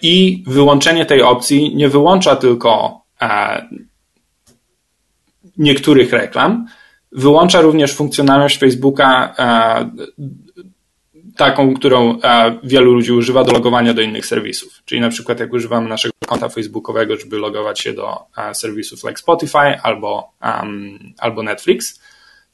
I 0.03 0.45
wyłączenie 0.47 1.07
tej 1.07 1.23
opcji 1.23 1.77
nie 1.77 1.89
wyłącza 1.89 2.37
tylko 2.37 3.01
niektórych 5.59 6.13
reklam, 6.13 6.67
wyłącza 7.13 7.61
również 7.61 7.95
funkcjonalność 7.95 8.59
Facebooka 8.59 9.35
taką, 11.39 11.75
którą 11.75 12.21
e, 12.21 12.59
wielu 12.63 12.93
ludzi 12.93 13.13
używa 13.13 13.45
do 13.45 13.53
logowania 13.53 13.95
do 13.95 14.03
innych 14.03 14.27
serwisów. 14.27 14.83
Czyli 14.85 15.01
na 15.01 15.09
przykład 15.09 15.41
jak 15.41 15.53
używamy 15.53 15.89
naszego 15.89 16.15
konta 16.27 16.49
facebookowego, 16.49 17.17
żeby 17.17 17.39
logować 17.39 17.81
się 17.81 17.93
do 17.93 18.17
e, 18.37 18.55
serwisów 18.55 19.05
like 19.05 19.17
Spotify 19.17 19.81
albo, 19.83 20.33
um, 20.43 20.99
albo 21.19 21.43
Netflix, 21.43 22.01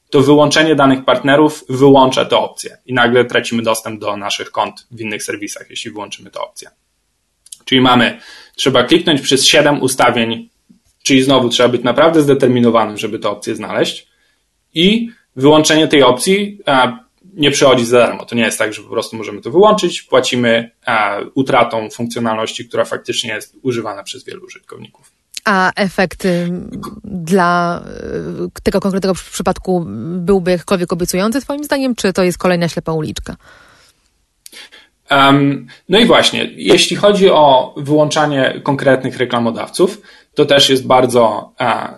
to 0.09 0.21
wyłączenie 0.21 0.75
danych 0.75 1.05
partnerów 1.05 1.63
wyłącza 1.69 2.25
tę 2.25 2.37
opcję 2.37 2.77
i 2.85 2.93
nagle 2.93 3.25
tracimy 3.25 3.63
dostęp 3.63 4.01
do 4.01 4.17
naszych 4.17 4.51
kont 4.51 4.87
w 4.91 5.01
innych 5.01 5.23
serwisach, 5.23 5.69
jeśli 5.69 5.91
wyłączymy 5.91 6.31
tę 6.31 6.39
opcję. 6.39 6.69
Czyli 7.65 7.81
mamy, 7.81 8.19
trzeba 8.55 8.83
kliknąć 8.83 9.21
przez 9.21 9.45
7 9.45 9.81
ustawień, 9.81 10.49
czyli 11.03 11.23
znowu 11.23 11.49
trzeba 11.49 11.69
być 11.69 11.83
naprawdę 11.83 12.21
zdeterminowanym, 12.21 12.97
żeby 12.97 13.19
tę 13.19 13.29
opcję 13.29 13.55
znaleźć 13.55 14.07
i 14.73 15.09
wyłączenie 15.35 15.87
tej 15.87 16.03
opcji 16.03 16.59
e, 16.67 17.04
nie 17.35 17.51
przychodzi 17.51 17.85
za 17.85 17.97
darmo. 17.97 18.25
To 18.25 18.35
nie 18.35 18.43
jest 18.43 18.57
tak, 18.57 18.73
że 18.73 18.81
po 18.81 18.89
prostu 18.89 19.17
możemy 19.17 19.41
to 19.41 19.51
wyłączyć, 19.51 20.01
płacimy 20.01 20.71
e, 20.87 21.21
utratą 21.33 21.89
funkcjonalności, 21.89 22.67
która 22.67 22.85
faktycznie 22.85 23.33
jest 23.33 23.55
używana 23.61 24.03
przez 24.03 24.25
wielu 24.25 24.45
użytkowników. 24.45 25.11
A 25.45 25.71
efekt 25.75 26.27
dla 27.03 27.81
e, 28.55 28.61
tego 28.63 28.79
konkretnego 28.79 29.13
przypadku 29.31 29.85
byłby 30.17 30.51
jakkolwiek 30.51 30.93
obiecujący, 30.93 31.41
Twoim 31.41 31.63
zdaniem, 31.63 31.95
czy 31.95 32.13
to 32.13 32.23
jest 32.23 32.37
kolejna 32.37 32.67
ślepa 32.67 32.91
uliczka? 32.91 33.35
Um, 35.11 35.67
no 35.89 35.99
i 35.99 36.05
właśnie, 36.05 36.49
jeśli 36.55 36.95
chodzi 36.95 37.29
o 37.29 37.73
wyłączanie 37.77 38.61
konkretnych 38.63 39.17
reklamodawców, 39.17 40.01
to 40.35 40.45
też 40.45 40.69
jest 40.69 40.87
bardzo, 40.87 41.53
a, 41.57 41.97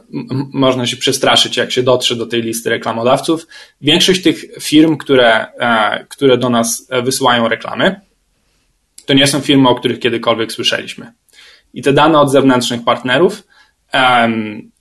można 0.54 0.88
się 0.88 0.98
przestraszyć, 0.98 1.58
jak 1.58 1.72
się 1.72 1.84
dotrze 1.84 2.16
do 2.16 2.26
tej 2.26 2.42
listy 2.42 2.70
reklamodawców. 2.70 3.48
Większość 3.82 4.24
tych 4.24 4.46
firm, 4.62 4.98
które, 4.98 5.48
a, 5.60 6.00
które 6.10 6.38
do 6.38 6.50
nas 6.50 6.88
wysyłają 7.04 7.48
reklamy, 7.48 8.02
to 9.06 9.14
nie 9.14 9.28
są 9.28 9.40
firmy, 9.40 9.70
o 9.70 9.76
których 9.76 10.00
kiedykolwiek 10.00 10.52
słyszeliśmy. 10.52 11.12
I 11.74 11.82
te 11.82 11.94
dane 11.94 12.20
od 12.20 12.32
zewnętrznych 12.32 12.84
partnerów 12.84 13.44
um, 13.94 14.72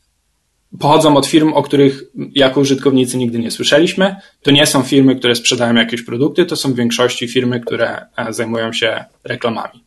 pochodzą 0.79 1.17
od 1.17 1.27
firm, 1.27 1.53
o 1.53 1.63
których 1.63 2.03
jako 2.35 2.61
użytkownicy 2.61 3.19
nigdy 3.19 3.39
nie 3.39 3.51
słyszeliśmy. 3.51 4.17
To 4.43 4.51
nie 4.51 4.67
są 4.67 4.83
firmy, 4.83 5.17
które 5.17 5.35
sprzedają 5.35 5.75
jakieś 5.75 6.03
produkty, 6.03 6.47
to 6.47 6.57
są 6.57 6.73
w 6.73 6.77
większości 6.77 7.29
firmy, 7.29 7.61
które 7.61 8.07
zajmują 8.31 8.73
się 8.73 9.05
reklamami. 9.25 9.86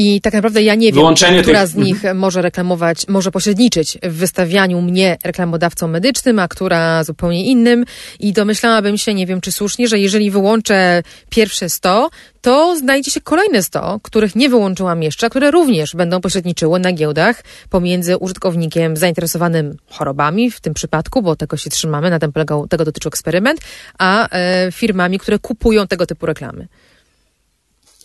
I 0.00 0.20
tak 0.20 0.34
naprawdę 0.34 0.62
ja 0.62 0.74
nie 0.74 0.92
wiem, 0.92 1.14
która 1.42 1.60
tych... 1.60 1.68
z 1.68 1.74
nich 1.74 2.02
może 2.14 2.42
reklamować, 2.42 3.08
może 3.08 3.30
pośredniczyć 3.30 3.98
w 4.02 4.12
wystawianiu 4.12 4.82
mnie 4.82 5.16
reklamodawcą 5.24 5.88
medycznym, 5.88 6.38
a 6.38 6.48
która 6.48 7.04
zupełnie 7.04 7.44
innym. 7.44 7.84
I 8.20 8.32
domyślałabym 8.32 8.98
się, 8.98 9.14
nie 9.14 9.26
wiem 9.26 9.40
czy 9.40 9.52
słusznie, 9.52 9.88
że 9.88 9.98
jeżeli 9.98 10.30
wyłączę 10.30 11.02
pierwsze 11.30 11.68
100, 11.68 12.10
to 12.40 12.76
znajdzie 12.76 13.10
się 13.10 13.20
kolejne 13.20 13.62
100, 13.62 14.00
których 14.02 14.36
nie 14.36 14.48
wyłączyłam 14.48 15.02
jeszcze, 15.02 15.30
które 15.30 15.50
również 15.50 15.94
będą 15.94 16.20
pośredniczyły 16.20 16.80
na 16.80 16.92
giełdach 16.92 17.44
pomiędzy 17.70 18.16
użytkownikiem 18.16 18.96
zainteresowanym 18.96 19.76
chorobami, 19.90 20.50
w 20.50 20.60
tym 20.60 20.74
przypadku, 20.74 21.22
bo 21.22 21.36
tego 21.36 21.56
się 21.56 21.70
trzymamy, 21.70 22.10
na 22.10 22.18
tym 22.18 22.32
polegał, 22.32 22.68
tego 22.68 22.84
dotyczył 22.84 23.08
eksperyment, 23.08 23.60
a 23.98 24.28
e, 24.30 24.72
firmami, 24.72 25.18
które 25.18 25.38
kupują 25.38 25.86
tego 25.86 26.06
typu 26.06 26.26
reklamy. 26.26 26.68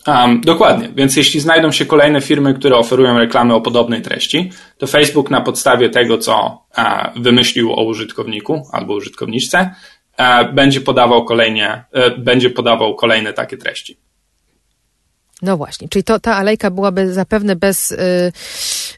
Um, 0.08 0.42
dokładnie, 0.42 0.90
więc 0.96 1.16
jeśli 1.16 1.40
znajdą 1.40 1.72
się 1.72 1.86
kolejne 1.86 2.22
firmy, 2.22 2.54
które 2.54 2.78
oferują 2.78 3.18
reklamy 3.18 3.54
o 3.54 3.62
podobnej 3.62 4.02
treści, 4.02 4.52
to 4.78 4.88
Facebook 4.88 5.30
na 5.30 5.42
podstawie 5.42 5.90
tego, 5.90 6.18
co 6.18 6.64
wymyślił 7.16 7.74
o 7.74 7.84
użytkowniku 7.84 8.68
albo 8.72 8.94
użytkowniczce, 8.94 9.76
będzie 10.54 10.82
podawał 10.82 11.26
kolejnie, 11.26 11.84
e, 11.92 12.12
będzie 12.18 12.50
podawał 12.50 12.96
kolejne 12.96 13.34
takie 13.34 13.58
treści. 13.58 13.98
No 15.42 15.58
właśnie, 15.58 15.90
czyli 15.90 16.04
to, 16.04 16.20
ta 16.20 16.36
alejka 16.36 16.72
byłaby 16.72 17.14
zapewne 17.14 17.56
bez, 17.56 17.92
y, 17.92 17.98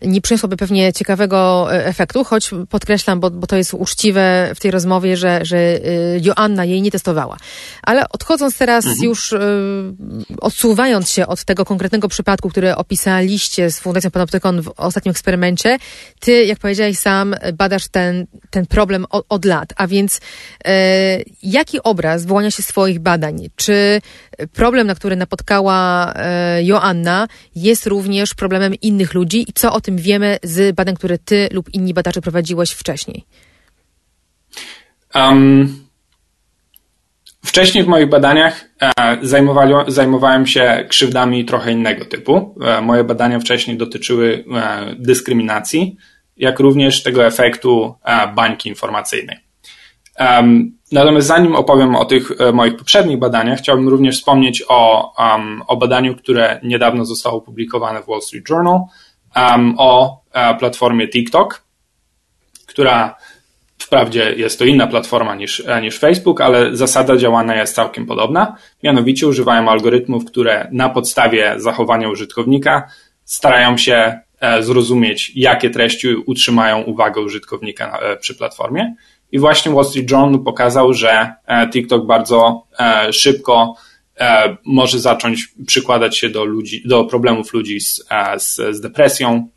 nie 0.01 0.21
przyniosłaby 0.21 0.57
pewnie 0.57 0.93
ciekawego 0.93 1.67
y, 1.73 1.85
efektu, 1.85 2.23
choć 2.23 2.51
podkreślam, 2.69 3.19
bo, 3.19 3.31
bo 3.31 3.47
to 3.47 3.55
jest 3.55 3.73
uczciwe 3.73 4.51
w 4.55 4.59
tej 4.59 4.71
rozmowie, 4.71 5.17
że, 5.17 5.45
że 5.45 5.57
y, 5.57 6.21
Joanna 6.23 6.65
jej 6.65 6.81
nie 6.81 6.91
testowała. 6.91 7.37
Ale 7.83 8.09
odchodząc 8.09 8.57
teraz 8.57 8.85
mhm. 8.85 9.03
już, 9.03 9.31
y, 9.31 9.37
odsuwając 10.41 11.11
się 11.11 11.27
od 11.27 11.43
tego 11.43 11.65
konkretnego 11.65 12.07
przypadku, 12.07 12.49
który 12.49 12.75
opisaliście 12.75 13.71
z 13.71 13.79
Fundacją 13.79 14.11
Panoptykon 14.11 14.61
w 14.61 14.73
ostatnim 14.77 15.11
eksperymencie, 15.11 15.77
ty, 16.19 16.45
jak 16.45 16.59
powiedziałeś 16.59 16.97
sam, 16.97 17.35
badasz 17.53 17.87
ten, 17.87 18.27
ten 18.49 18.65
problem 18.65 19.05
od, 19.09 19.25
od 19.29 19.45
lat, 19.45 19.73
a 19.75 19.87
więc 19.87 20.17
y, 20.17 20.21
jaki 21.43 21.83
obraz 21.83 22.25
wyłania 22.25 22.51
się 22.51 22.63
z 22.63 22.67
swoich 22.67 22.99
badań? 22.99 23.49
Czy 23.55 24.01
problem, 24.53 24.87
na 24.87 24.95
który 24.95 25.15
napotkała 25.15 26.13
e, 26.15 26.63
Joanna, 26.63 27.27
jest 27.55 27.87
również 27.87 28.33
problemem 28.33 28.75
innych 28.75 29.13
ludzi 29.13 29.49
i 29.49 29.53
co 29.53 29.73
o 29.73 29.81
tym 29.85 29.97
wiemy 29.97 30.37
z 30.43 30.75
badań, 30.75 30.95
które 30.95 31.17
ty 31.17 31.49
lub 31.51 31.73
inni 31.73 31.93
badacze 31.93 32.21
prowadziłeś 32.21 32.71
wcześniej? 32.71 33.25
Um, 35.15 35.85
wcześniej 37.45 37.83
w 37.83 37.87
moich 37.87 38.09
badaniach 38.09 38.65
e, 38.81 39.17
zajmowałem 39.87 40.47
się 40.47 40.85
krzywdami 40.89 41.45
trochę 41.45 41.71
innego 41.71 42.05
typu. 42.05 42.55
E, 42.61 42.81
moje 42.81 43.03
badania 43.03 43.39
wcześniej 43.39 43.77
dotyczyły 43.77 44.43
e, 44.55 44.95
dyskryminacji, 44.99 45.97
jak 46.37 46.59
również 46.59 47.03
tego 47.03 47.25
efektu 47.25 47.95
e, 48.03 48.27
bańki 48.27 48.69
informacyjnej. 48.69 49.37
Um, 50.19 50.77
natomiast 50.91 51.27
zanim 51.27 51.55
opowiem 51.55 51.95
o 51.95 52.05
tych 52.05 52.31
e, 52.39 52.51
moich 52.51 52.77
poprzednich 52.77 53.19
badaniach, 53.19 53.59
chciałbym 53.59 53.89
również 53.89 54.17
wspomnieć 54.17 54.63
o, 54.67 55.13
um, 55.19 55.61
o 55.67 55.77
badaniu, 55.77 56.15
które 56.15 56.59
niedawno 56.63 57.05
zostało 57.05 57.37
opublikowane 57.37 58.03
w 58.03 58.07
Wall 58.07 58.21
Street 58.21 58.49
Journal 58.49 58.79
um, 59.35 59.75
o 59.77 60.21
e, 60.33 60.55
platformie 60.55 61.07
TikTok, 61.07 61.63
która 62.65 63.15
wprawdzie 63.77 64.33
jest 64.33 64.59
to 64.59 64.65
inna 64.65 64.87
platforma 64.87 65.35
niż, 65.35 65.63
e, 65.67 65.81
niż 65.81 65.99
Facebook, 65.99 66.41
ale 66.41 66.75
zasada 66.75 67.17
działania 67.17 67.55
jest 67.55 67.75
całkiem 67.75 68.05
podobna. 68.05 68.55
Mianowicie 68.83 69.27
używają 69.27 69.69
algorytmów, 69.69 70.25
które 70.25 70.67
na 70.71 70.89
podstawie 70.89 71.53
zachowania 71.57 72.09
użytkownika 72.09 72.87
starają 73.23 73.77
się 73.77 74.19
zrozumieć, 74.59 75.31
jakie 75.35 75.69
treści 75.69 76.15
utrzymają 76.15 76.81
uwagę 76.81 77.21
użytkownika 77.21 77.99
przy 78.19 78.35
platformie. 78.35 78.95
I 79.31 79.39
właśnie 79.39 79.71
Wall 79.71 79.85
Street 79.85 80.11
Journal 80.11 80.39
pokazał, 80.39 80.93
że 80.93 81.33
e, 81.45 81.69
TikTok 81.69 82.05
bardzo 82.05 82.67
e, 82.79 83.13
szybko 83.13 83.75
e, 83.75 83.84
może 84.65 84.99
zacząć 84.99 85.47
przykładać 85.67 86.17
się 86.17 86.29
do 86.29 86.45
ludzi, 86.45 86.81
do 86.85 87.03
problemów 87.03 87.53
ludzi 87.53 87.79
z, 87.79 88.03
z, 88.37 88.75
z 88.75 88.81
depresją, 88.81 89.47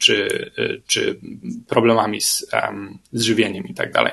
czy, 0.00 0.28
czy 0.86 1.20
problemami 1.68 2.20
z, 2.20 2.46
z 3.12 3.22
żywieniem 3.22 3.68
i 3.68 3.74
tak 3.74 3.92
dalej. 3.92 4.12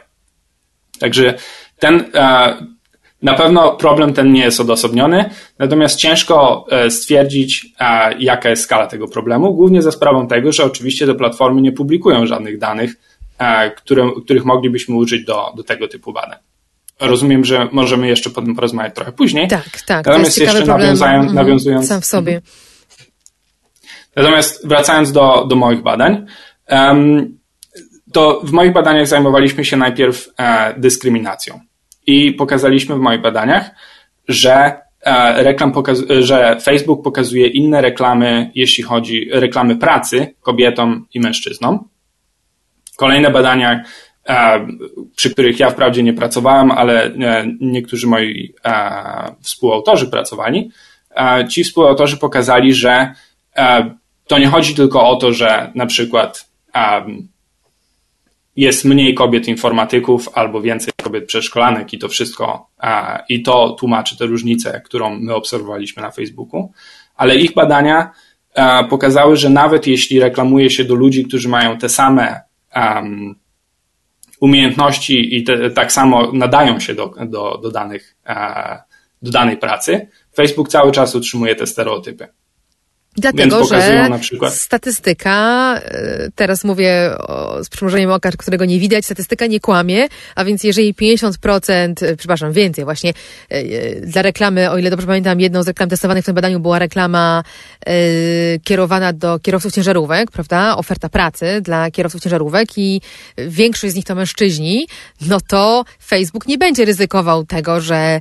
Także 0.99 1.33
ten, 1.79 2.11
na 3.21 3.33
pewno 3.33 3.75
problem 3.75 4.13
ten 4.13 4.33
nie 4.33 4.41
jest 4.41 4.59
odosobniony, 4.59 5.29
natomiast 5.59 5.99
ciężko 5.99 6.65
stwierdzić, 6.89 7.65
jaka 8.19 8.49
jest 8.49 8.63
skala 8.63 8.87
tego 8.87 9.07
problemu, 9.07 9.53
głównie 9.53 9.81
za 9.81 9.91
sprawą 9.91 10.27
tego, 10.27 10.51
że 10.51 10.63
oczywiście 10.65 11.05
te 11.05 11.15
platformy 11.15 11.61
nie 11.61 11.71
publikują 11.71 12.25
żadnych 12.25 12.57
danych 12.57 12.95
E, 13.39 13.71
które, 13.71 14.11
których 14.23 14.45
moglibyśmy 14.45 14.95
użyć 14.95 15.25
do, 15.25 15.53
do 15.57 15.63
tego 15.63 15.87
typu 15.87 16.13
badań. 16.13 16.39
Rozumiem, 16.99 17.45
że 17.45 17.67
możemy 17.71 18.07
jeszcze 18.07 18.29
po 18.29 18.41
tym 18.41 18.55
porozmawiać 18.55 18.95
trochę 18.95 19.11
później. 19.11 19.47
Tak, 19.47 19.81
tak. 19.85 20.05
Natomiast 20.05 20.37
jeszcze 20.37 20.65
nawiązując, 20.65 21.01
mhm, 21.01 21.35
nawiązując. 21.35 21.87
Sam 21.87 22.01
w 22.01 22.05
sobie. 22.05 22.41
Natomiast 24.15 24.67
wracając 24.67 25.11
do, 25.11 25.45
do 25.49 25.55
moich 25.55 25.81
badań, 25.81 26.25
to 28.11 28.41
w 28.43 28.51
moich 28.51 28.73
badaniach 28.73 29.07
zajmowaliśmy 29.07 29.65
się 29.65 29.77
najpierw 29.77 30.29
e, 30.37 30.73
dyskryminacją. 30.77 31.59
I 32.07 32.31
pokazaliśmy 32.31 32.95
w 32.95 32.99
moich 32.99 33.21
badaniach, 33.21 33.71
że 34.27 34.81
e, 35.01 35.43
reklam 35.43 35.73
że 36.19 36.57
Facebook 36.63 37.03
pokazuje 37.03 37.47
inne 37.47 37.81
reklamy, 37.81 38.51
jeśli 38.55 38.83
chodzi 38.83 39.29
reklamy 39.31 39.75
pracy 39.75 40.35
kobietom 40.41 41.07
i 41.13 41.19
mężczyznom. 41.19 41.89
Kolejne 42.95 43.31
badania 43.31 43.83
przy 45.15 45.29
których 45.29 45.59
ja 45.59 45.69
wprawdzie 45.69 46.03
nie 46.03 46.13
pracowałem, 46.13 46.71
ale 46.71 47.11
niektórzy 47.61 48.07
moi 48.07 48.53
współautorzy 49.41 50.07
pracowali, 50.07 50.71
ci 51.49 51.63
współautorzy 51.63 52.17
pokazali, 52.17 52.73
że 52.73 53.13
to 54.27 54.37
nie 54.37 54.47
chodzi 54.47 54.75
tylko 54.75 55.09
o 55.09 55.15
to, 55.15 55.33
że 55.33 55.71
na 55.75 55.85
przykład 55.85 56.49
jest 58.55 58.85
mniej 58.85 59.13
kobiet 59.13 59.47
informatyków 59.47 60.29
albo 60.33 60.61
więcej 60.61 60.93
kobiet 61.03 61.25
przeszkolanek 61.25 61.93
i 61.93 61.99
to 61.99 62.07
wszystko, 62.07 62.69
i 63.29 63.43
to 63.43 63.69
tłumaczy 63.69 64.17
tę 64.17 64.25
różnicę, 64.25 64.81
którą 64.85 65.19
my 65.19 65.35
obserwowaliśmy 65.35 66.01
na 66.01 66.11
Facebooku, 66.11 66.71
ale 67.15 67.35
ich 67.35 67.53
badania 67.53 68.11
pokazały, 68.89 69.35
że 69.37 69.49
nawet 69.49 69.87
jeśli 69.87 70.19
reklamuje 70.19 70.69
się 70.69 70.83
do 70.83 70.95
ludzi, 70.95 71.25
którzy 71.25 71.49
mają 71.49 71.77
te 71.77 71.89
same 71.89 72.41
umiejętności 74.39 75.37
i 75.37 75.43
te, 75.43 75.69
tak 75.69 75.91
samo 75.91 76.31
nadają 76.33 76.79
się 76.79 76.93
do, 76.95 77.13
do, 77.25 77.57
do, 77.63 77.71
danych, 77.71 78.15
do 79.21 79.31
danej 79.31 79.57
pracy, 79.57 80.07
Facebook 80.35 80.69
cały 80.69 80.91
czas 80.91 81.15
utrzymuje 81.15 81.55
te 81.55 81.67
stereotypy. 81.67 82.27
Dlatego, 83.17 83.65
że 83.65 84.09
statystyka, 84.49 85.75
e, 85.83 86.29
teraz 86.35 86.63
mówię 86.63 87.11
o, 87.17 87.63
z 87.63 87.69
przymrużeniem 87.69 88.11
oka, 88.11 88.31
którego 88.31 88.65
nie 88.65 88.79
widać, 88.79 89.05
statystyka 89.05 89.45
nie 89.45 89.59
kłamie, 89.59 90.07
a 90.35 90.45
więc 90.45 90.63
jeżeli 90.63 90.93
50%, 90.93 92.03
e, 92.03 92.15
przepraszam, 92.15 92.53
więcej 92.53 92.83
właśnie, 92.85 93.13
e, 93.49 93.95
dla 94.01 94.21
reklamy, 94.21 94.71
o 94.71 94.77
ile 94.77 94.89
dobrze 94.89 95.07
pamiętam, 95.07 95.39
jedną 95.39 95.63
z 95.63 95.67
reklam 95.67 95.89
testowanych 95.89 96.23
w 96.23 96.25
tym 96.25 96.35
badaniu 96.35 96.59
była 96.59 96.79
reklama 96.79 97.43
kierowana 98.63 99.13
do 99.13 99.39
kierowców 99.39 99.73
ciężarówek, 99.73 100.31
prawda, 100.31 100.77
oferta 100.77 101.09
pracy 101.09 101.61
dla 101.61 101.91
kierowców 101.91 102.21
ciężarówek 102.21 102.77
i 102.77 103.01
większość 103.37 103.93
z 103.93 103.95
nich 103.95 104.05
to 104.05 104.15
mężczyźni, 104.15 104.87
no 105.21 105.37
to 105.47 105.85
Facebook 106.05 106.47
nie 106.47 106.57
będzie 106.57 106.85
ryzykował 106.85 107.45
tego, 107.45 107.81
że 107.81 108.19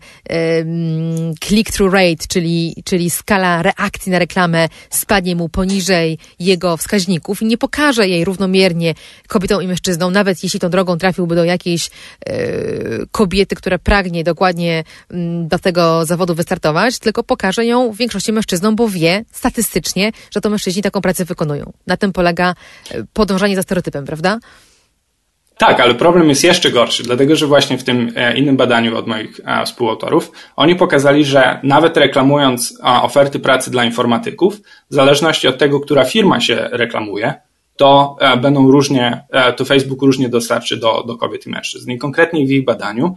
click-through 1.41 1.93
rate, 1.93 2.27
czyli, 2.29 2.75
czyli 2.85 3.11
skala 3.11 3.63
reakcji 3.63 4.13
na 4.13 4.19
reklamę 4.19 4.69
spadnie 4.91 5.37
mu 5.37 5.49
poniżej 5.49 6.19
jego 6.39 6.77
wskaźników 6.77 7.43
i 7.43 7.45
nie 7.47 7.59
pokaże 7.59 8.09
jej 8.09 8.25
równomiernie 8.25 8.95
kobietom 9.29 9.63
i 9.63 9.67
mężczyznom, 9.67 10.13
nawet 10.13 10.43
jeśli 10.43 10.61
tą 10.61 10.71
drogą 10.71 10.99
trafiłby 10.99 11.35
do 11.35 11.45
jakiejś 11.45 11.91
e, 12.27 12.33
kobiety, 13.11 13.57
która 13.57 13.79
pragnie 13.79 14.25
dokładnie 14.25 14.85
mm, 15.11 15.49
do 15.49 15.59
tego 15.59 16.05
zawodu 16.07 16.35
wystartować, 16.35 16.99
tylko 16.99 17.23
pokaże 17.23 17.67
ją 17.67 17.93
w 17.93 17.97
większości 17.97 18.33
mężczyznom, 18.33 18.77
bo 18.77 18.89
wie 18.89 19.25
statystycznie, 19.33 20.13
że 20.31 20.41
to 20.41 20.51
mężczyźni 20.51 20.83
taką 20.83 21.01
pracę 21.01 21.25
wykonują. 21.25 21.73
Na 21.87 21.97
tym 21.97 22.13
polega 22.13 22.55
e, 22.91 23.05
podążanie 23.13 23.57
za 23.57 23.63
stereotypem, 23.63 24.05
prawda? 24.05 24.39
Tak, 25.59 25.81
ale 25.81 25.95
problem 25.95 26.29
jest 26.29 26.45
jeszcze 26.45 26.71
gorszy, 26.71 27.03
dlatego 27.03 27.37
że 27.37 27.47
właśnie 27.47 27.79
w 27.79 27.85
tym 27.85 28.13
e, 28.17 28.39
innym 28.39 28.57
badaniu 28.57 28.97
od 28.97 29.07
moich 29.07 29.41
e, 29.45 29.65
współautorów, 29.65 30.33
oni 30.57 30.77
pokazali, 30.77 31.25
że 31.25 31.61
nawet 31.63 31.97
reklamując 31.97 32.79
oferty 32.83 33.39
pracy 33.39 33.71
dla 33.71 33.85
informatyków, 33.85 34.61
w 34.91 34.95
zależności 34.95 35.49
od 35.49 35.59
tego, 35.59 35.81
która 35.81 36.05
firma 36.05 36.41
się 36.41 36.69
reklamuje, 36.73 37.35
to 37.77 38.17
e, 38.21 38.37
będą 38.37 38.71
różnie, 38.71 39.25
to 39.57 39.65
Facebook 39.65 40.03
różnie 40.03 40.29
dostarczy 40.29 40.77
do, 40.77 41.05
do 41.07 41.17
kobiet 41.17 41.47
i 41.47 41.51
mężczyzn. 41.51 41.91
I 41.91 41.99
konkretnie 41.99 42.47
w 42.47 42.51
ich 42.51 42.65
badaniu 42.65 43.17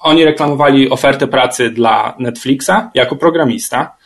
oni 0.00 0.24
reklamowali 0.24 0.90
ofertę 0.90 1.26
pracy 1.26 1.70
dla 1.70 2.14
Netflixa 2.18 2.90
jako 2.94 3.16
programista 3.16 3.96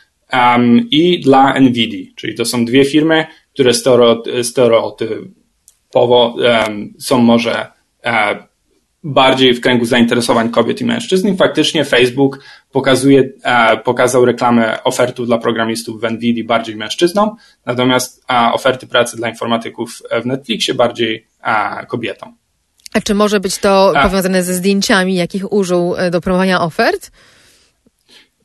i 0.90 1.20
dla 1.20 1.60
NVIDIA, 1.60 2.12
czyli 2.16 2.34
to 2.34 2.44
są 2.44 2.64
dwie 2.64 2.84
firmy, 2.84 3.26
które 3.54 3.72
stereotyp, 4.42 5.08
powo 5.08 5.38
są 6.98 7.18
może 7.18 7.66
e, 8.04 8.48
bardziej 9.04 9.54
w 9.54 9.60
kręgu 9.60 9.84
zainteresowań 9.84 10.50
kobiet 10.50 10.80
i 10.80 10.84
mężczyzn 10.84 11.28
i 11.28 11.36
faktycznie 11.36 11.84
Facebook 11.84 12.38
pokazuje, 12.72 13.32
e, 13.42 13.76
pokazał 13.76 14.24
reklamę 14.24 14.84
ofertów 14.84 15.26
dla 15.26 15.38
programistów 15.38 16.00
w 16.00 16.04
NVIDIA 16.10 16.44
bardziej 16.44 16.76
mężczyznom, 16.76 17.36
natomiast 17.66 18.24
oferty 18.52 18.86
pracy 18.86 19.16
dla 19.16 19.28
informatyków 19.28 20.02
w 20.22 20.26
Netflixie 20.26 20.74
bardziej 20.74 21.26
kobietom. 21.88 22.36
A 22.94 23.00
czy 23.00 23.14
może 23.14 23.40
być 23.40 23.58
to 23.58 23.92
powiązane 24.02 24.42
ze 24.42 24.54
zdjęciami, 24.54 25.14
jakich 25.14 25.52
użył 25.52 25.94
e, 25.96 26.10
do 26.10 26.20
promowania 26.20 26.60
ofert? 26.60 27.10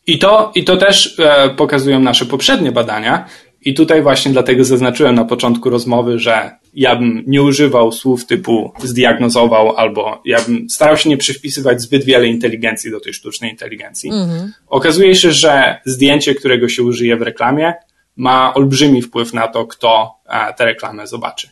I 0.08 0.20
to, 0.20 0.52
I 0.56 0.64
to 0.64 0.78
też 0.78 1.18
pokazują 1.58 2.00
nasze 2.00 2.26
poprzednie 2.26 2.72
badania, 2.72 3.26
i 3.66 3.74
tutaj 3.74 4.02
właśnie 4.02 4.32
dlatego 4.32 4.64
zaznaczyłem 4.64 5.16
na 5.16 5.26
początku 5.26 5.70
rozmowy, 5.70 6.20
że 6.20 6.52
ja 6.74 6.96
bym 6.96 7.24
nie 7.28 7.42
używał 7.42 7.92
słów 7.92 8.26
typu 8.26 8.74
zdiagnozował, 8.84 9.76
albo 9.76 10.22
ja 10.26 10.42
bym 10.42 10.70
starał 10.70 10.98
się 10.98 11.10
nie 11.10 11.18
przypisywać 11.18 11.82
zbyt 11.82 12.04
wiele 12.04 12.28
inteligencji 12.28 12.92
do 12.92 13.00
tej 13.00 13.14
sztucznej 13.14 13.52
inteligencji. 13.52 14.10
Mhm. 14.10 14.54
Okazuje 14.68 15.16
się, 15.16 15.32
że 15.32 15.82
zdjęcie, 15.86 16.36
którego 16.36 16.70
się 16.70 16.84
użyje 16.84 17.18
w 17.18 17.22
reklamie, 17.22 17.74
ma 18.16 18.54
olbrzymi 18.54 19.02
wpływ 19.02 19.34
na 19.34 19.48
to, 19.48 19.66
kto 19.66 20.16
e, 20.26 20.54
tę 20.54 20.66
reklamę 20.66 21.08
zobaczy. 21.08 21.50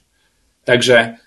Także 0.66 1.18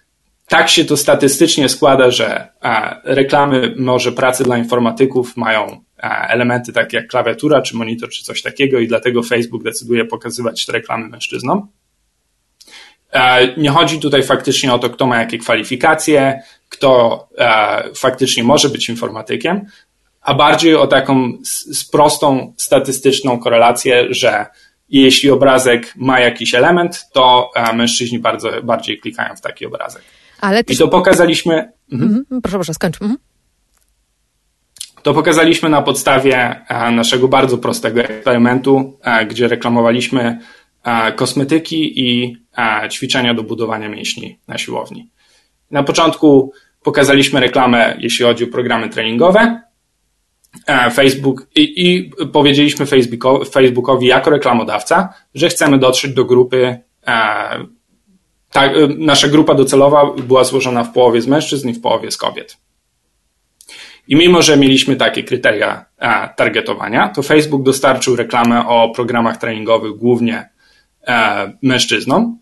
tak 0.49 0.69
się 0.69 0.85
to 0.85 0.97
statystycznie 0.97 1.69
składa, 1.69 2.11
że 2.11 2.49
e, 2.63 3.01
reklamy 3.05 3.75
może 3.79 4.13
pracy 4.13 4.45
dla 4.45 4.59
informatyków 4.59 5.37
mają 5.37 5.84
elementy 6.03 6.73
takie 6.73 6.97
jak 6.97 7.07
klawiatura, 7.07 7.63
czy 7.63 7.77
monitor, 7.77 8.09
czy 8.09 8.25
coś 8.25 8.43
takiego 8.43 8.79
i 8.79 8.89
dlatego 8.89 9.23
Facebook 9.23 9.63
decyduje 9.63 10.05
pokazywać 10.05 10.67
te 10.67 10.73
reklamy 10.73 11.09
mężczyznom. 11.09 11.69
Nie 13.57 13.71
chodzi 13.71 14.01
tutaj 14.01 14.23
faktycznie 14.23 14.73
o 14.75 14.79
to, 14.79 14.91
kto 14.91 15.07
ma 15.07 15.19
jakie 15.19 15.39
kwalifikacje, 15.39 16.43
kto 16.69 17.29
faktycznie 17.97 18.45
może 18.45 18.69
być 18.69 18.89
informatykiem, 18.89 19.67
a 20.21 20.35
bardziej 20.35 20.75
o 20.75 20.87
taką 20.87 21.33
prostą 21.93 22.55
statystyczną 22.57 23.39
korelację, 23.39 24.07
że 24.11 24.47
jeśli 24.89 25.31
obrazek 25.31 25.95
ma 25.97 26.21
jakiś 26.21 26.55
element, 26.55 27.05
to 27.13 27.51
mężczyźni 27.75 28.19
bardzo, 28.19 28.63
bardziej 28.63 28.99
klikają 28.99 29.37
w 29.37 29.41
taki 29.41 29.67
obrazek. 29.67 30.03
Ale 30.41 30.61
I 30.61 30.77
to 30.77 30.89
pokazaliśmy. 30.89 31.73
Mhm. 31.93 32.11
Mhm. 32.11 32.43
Proszę, 32.43 32.57
proszę, 32.57 32.75
skończ. 32.75 33.03
Mhm. 33.03 33.19
To 35.05 35.15
pokazaliśmy 35.15 35.69
na 35.69 35.83
podstawie 35.83 36.67
e, 36.69 36.91
naszego 36.91 37.29
bardzo 37.29 37.59
prostego 37.59 38.01
eksperymentu, 38.01 38.99
e, 39.03 39.27
gdzie 39.27 39.49
reklamowaliśmy 39.49 40.39
e, 40.85 41.13
kosmetyki 41.13 42.01
i 42.01 42.37
ćwiczenia 42.91 43.35
do 43.35 43.43
budowania 43.43 43.89
mięśni 43.89 44.39
na 44.49 44.59
siłowni. 44.59 45.11
Na 45.71 45.83
początku 45.83 46.53
pokazaliśmy 46.83 47.41
reklamę, 47.41 47.97
jeśli 48.01 48.25
chodzi 48.25 48.45
o 48.45 48.47
programy 48.47 48.89
treningowe. 48.89 49.61
Facebook 50.93 51.47
i, 51.55 51.87
i 51.87 52.11
powiedzieliśmy 52.33 52.87
Facebookowi 53.51 54.07
jako 54.07 54.31
reklamodawca, 54.31 55.15
że 55.35 55.49
chcemy 55.49 55.79
dotrzeć 55.79 56.15
do 56.15 56.25
grupy. 56.25 56.79
Ta, 58.51 58.71
nasza 58.99 59.29
grupa 59.29 59.55
docelowa 59.55 60.13
była 60.27 60.45
złożona 60.45 60.85
w 60.85 60.93
połowie 60.93 61.21
z 61.21 61.27
mężczyzn 61.27 61.69
i 61.69 61.75
w 61.75 61.81
połowie 61.81 62.11
z 62.11 62.17
kobiet. 62.17 62.64
I 64.09 64.17
mimo, 64.17 64.43
że 64.43 64.57
mieliśmy 64.57 64.97
takie 64.97 65.23
kryteria 65.23 65.85
a, 65.99 66.29
targetowania, 66.29 67.09
to 67.09 67.23
Facebook 67.23 67.63
dostarczył 67.63 68.17
reklamę 68.17 68.69
o 68.69 68.89
programach 68.89 69.37
treningowych 69.37 69.93
głównie 69.93 70.49
e, 71.07 71.53
mężczyznom, 71.63 72.39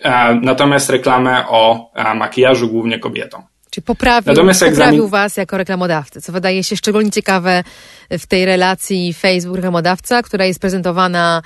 e, 0.00 0.34
natomiast 0.34 0.90
reklamę 0.90 1.44
o 1.48 1.90
e, 1.94 2.14
makijażu 2.14 2.68
głównie 2.68 2.98
kobietom. 2.98 3.42
Czyli 3.70 3.84
poprawił, 3.84 4.32
Natomiast 4.32 4.60
poprawił 4.60 4.82
egzamin... 4.82 5.08
Was 5.08 5.36
jako 5.36 5.58
reklamodawcę, 5.58 6.20
co 6.20 6.32
wydaje 6.32 6.64
się 6.64 6.76
szczególnie 6.76 7.10
ciekawe 7.10 7.64
w 8.10 8.26
tej 8.26 8.44
relacji 8.44 9.14
Facebook-reklamodawca, 9.14 10.22
która 10.22 10.44
jest 10.44 10.60
prezentowana 10.60 11.42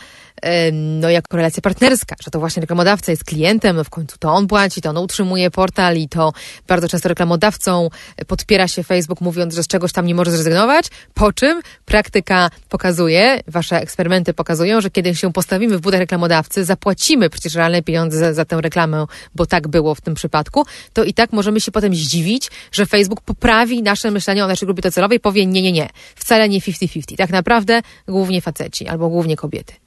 no, 0.72 1.10
jako 1.10 1.36
relacja 1.36 1.62
partnerska, 1.62 2.16
że 2.24 2.30
to 2.30 2.40
właśnie 2.40 2.60
reklamodawca 2.60 3.12
jest 3.12 3.24
klientem, 3.24 3.76
no 3.76 3.84
w 3.84 3.90
końcu 3.90 4.18
to 4.18 4.32
on 4.32 4.46
płaci, 4.46 4.80
to 4.80 4.90
on 4.90 4.96
utrzymuje 4.96 5.50
portal 5.50 5.96
i 5.96 6.08
to 6.08 6.32
bardzo 6.68 6.88
często 6.88 7.08
reklamodawcą 7.08 7.88
podpiera 8.26 8.68
się 8.68 8.84
Facebook 8.84 9.20
mówiąc, 9.20 9.54
że 9.54 9.62
z 9.62 9.66
czegoś 9.66 9.92
tam 9.92 10.06
nie 10.06 10.14
może 10.14 10.30
zrezygnować, 10.30 10.86
po 11.14 11.32
czym 11.32 11.62
praktyka 11.84 12.50
pokazuje, 12.68 13.40
wasze 13.46 13.80
eksperymenty 13.80 14.34
pokazują, 14.34 14.80
że 14.80 14.90
kiedy 14.90 15.14
się 15.14 15.32
postawimy 15.32 15.78
w 15.78 15.80
budach 15.80 16.00
reklamodawcy, 16.00 16.64
zapłacimy 16.64 17.30
przecież 17.30 17.54
realne 17.54 17.82
pieniądze 17.82 18.18
za, 18.18 18.34
za 18.34 18.44
tę 18.44 18.60
reklamę, 18.60 19.06
bo 19.34 19.46
tak 19.46 19.68
było 19.68 19.94
w 19.94 20.00
tym 20.00 20.14
przypadku, 20.14 20.66
to 20.92 21.04
i 21.04 21.14
tak 21.14 21.32
możemy 21.32 21.60
się 21.60 21.72
potem 21.72 21.94
zdziwić, 21.94 22.50
że 22.72 22.86
Facebook 22.86 23.20
poprawi 23.20 23.82
nasze 23.82 24.10
myślenie 24.10 24.44
o 24.44 24.48
naszej 24.48 24.66
grupie 24.66 24.82
docelowej 24.82 25.20
powie 25.20 25.46
nie, 25.46 25.62
nie, 25.62 25.72
nie, 25.72 25.88
wcale 26.14 26.48
nie 26.48 26.60
50-50. 26.60 27.16
Tak 27.16 27.30
naprawdę 27.30 27.82
głównie 28.08 28.40
faceci 28.40 28.88
albo 28.88 29.08
głównie 29.08 29.36
kobiety. 29.36 29.85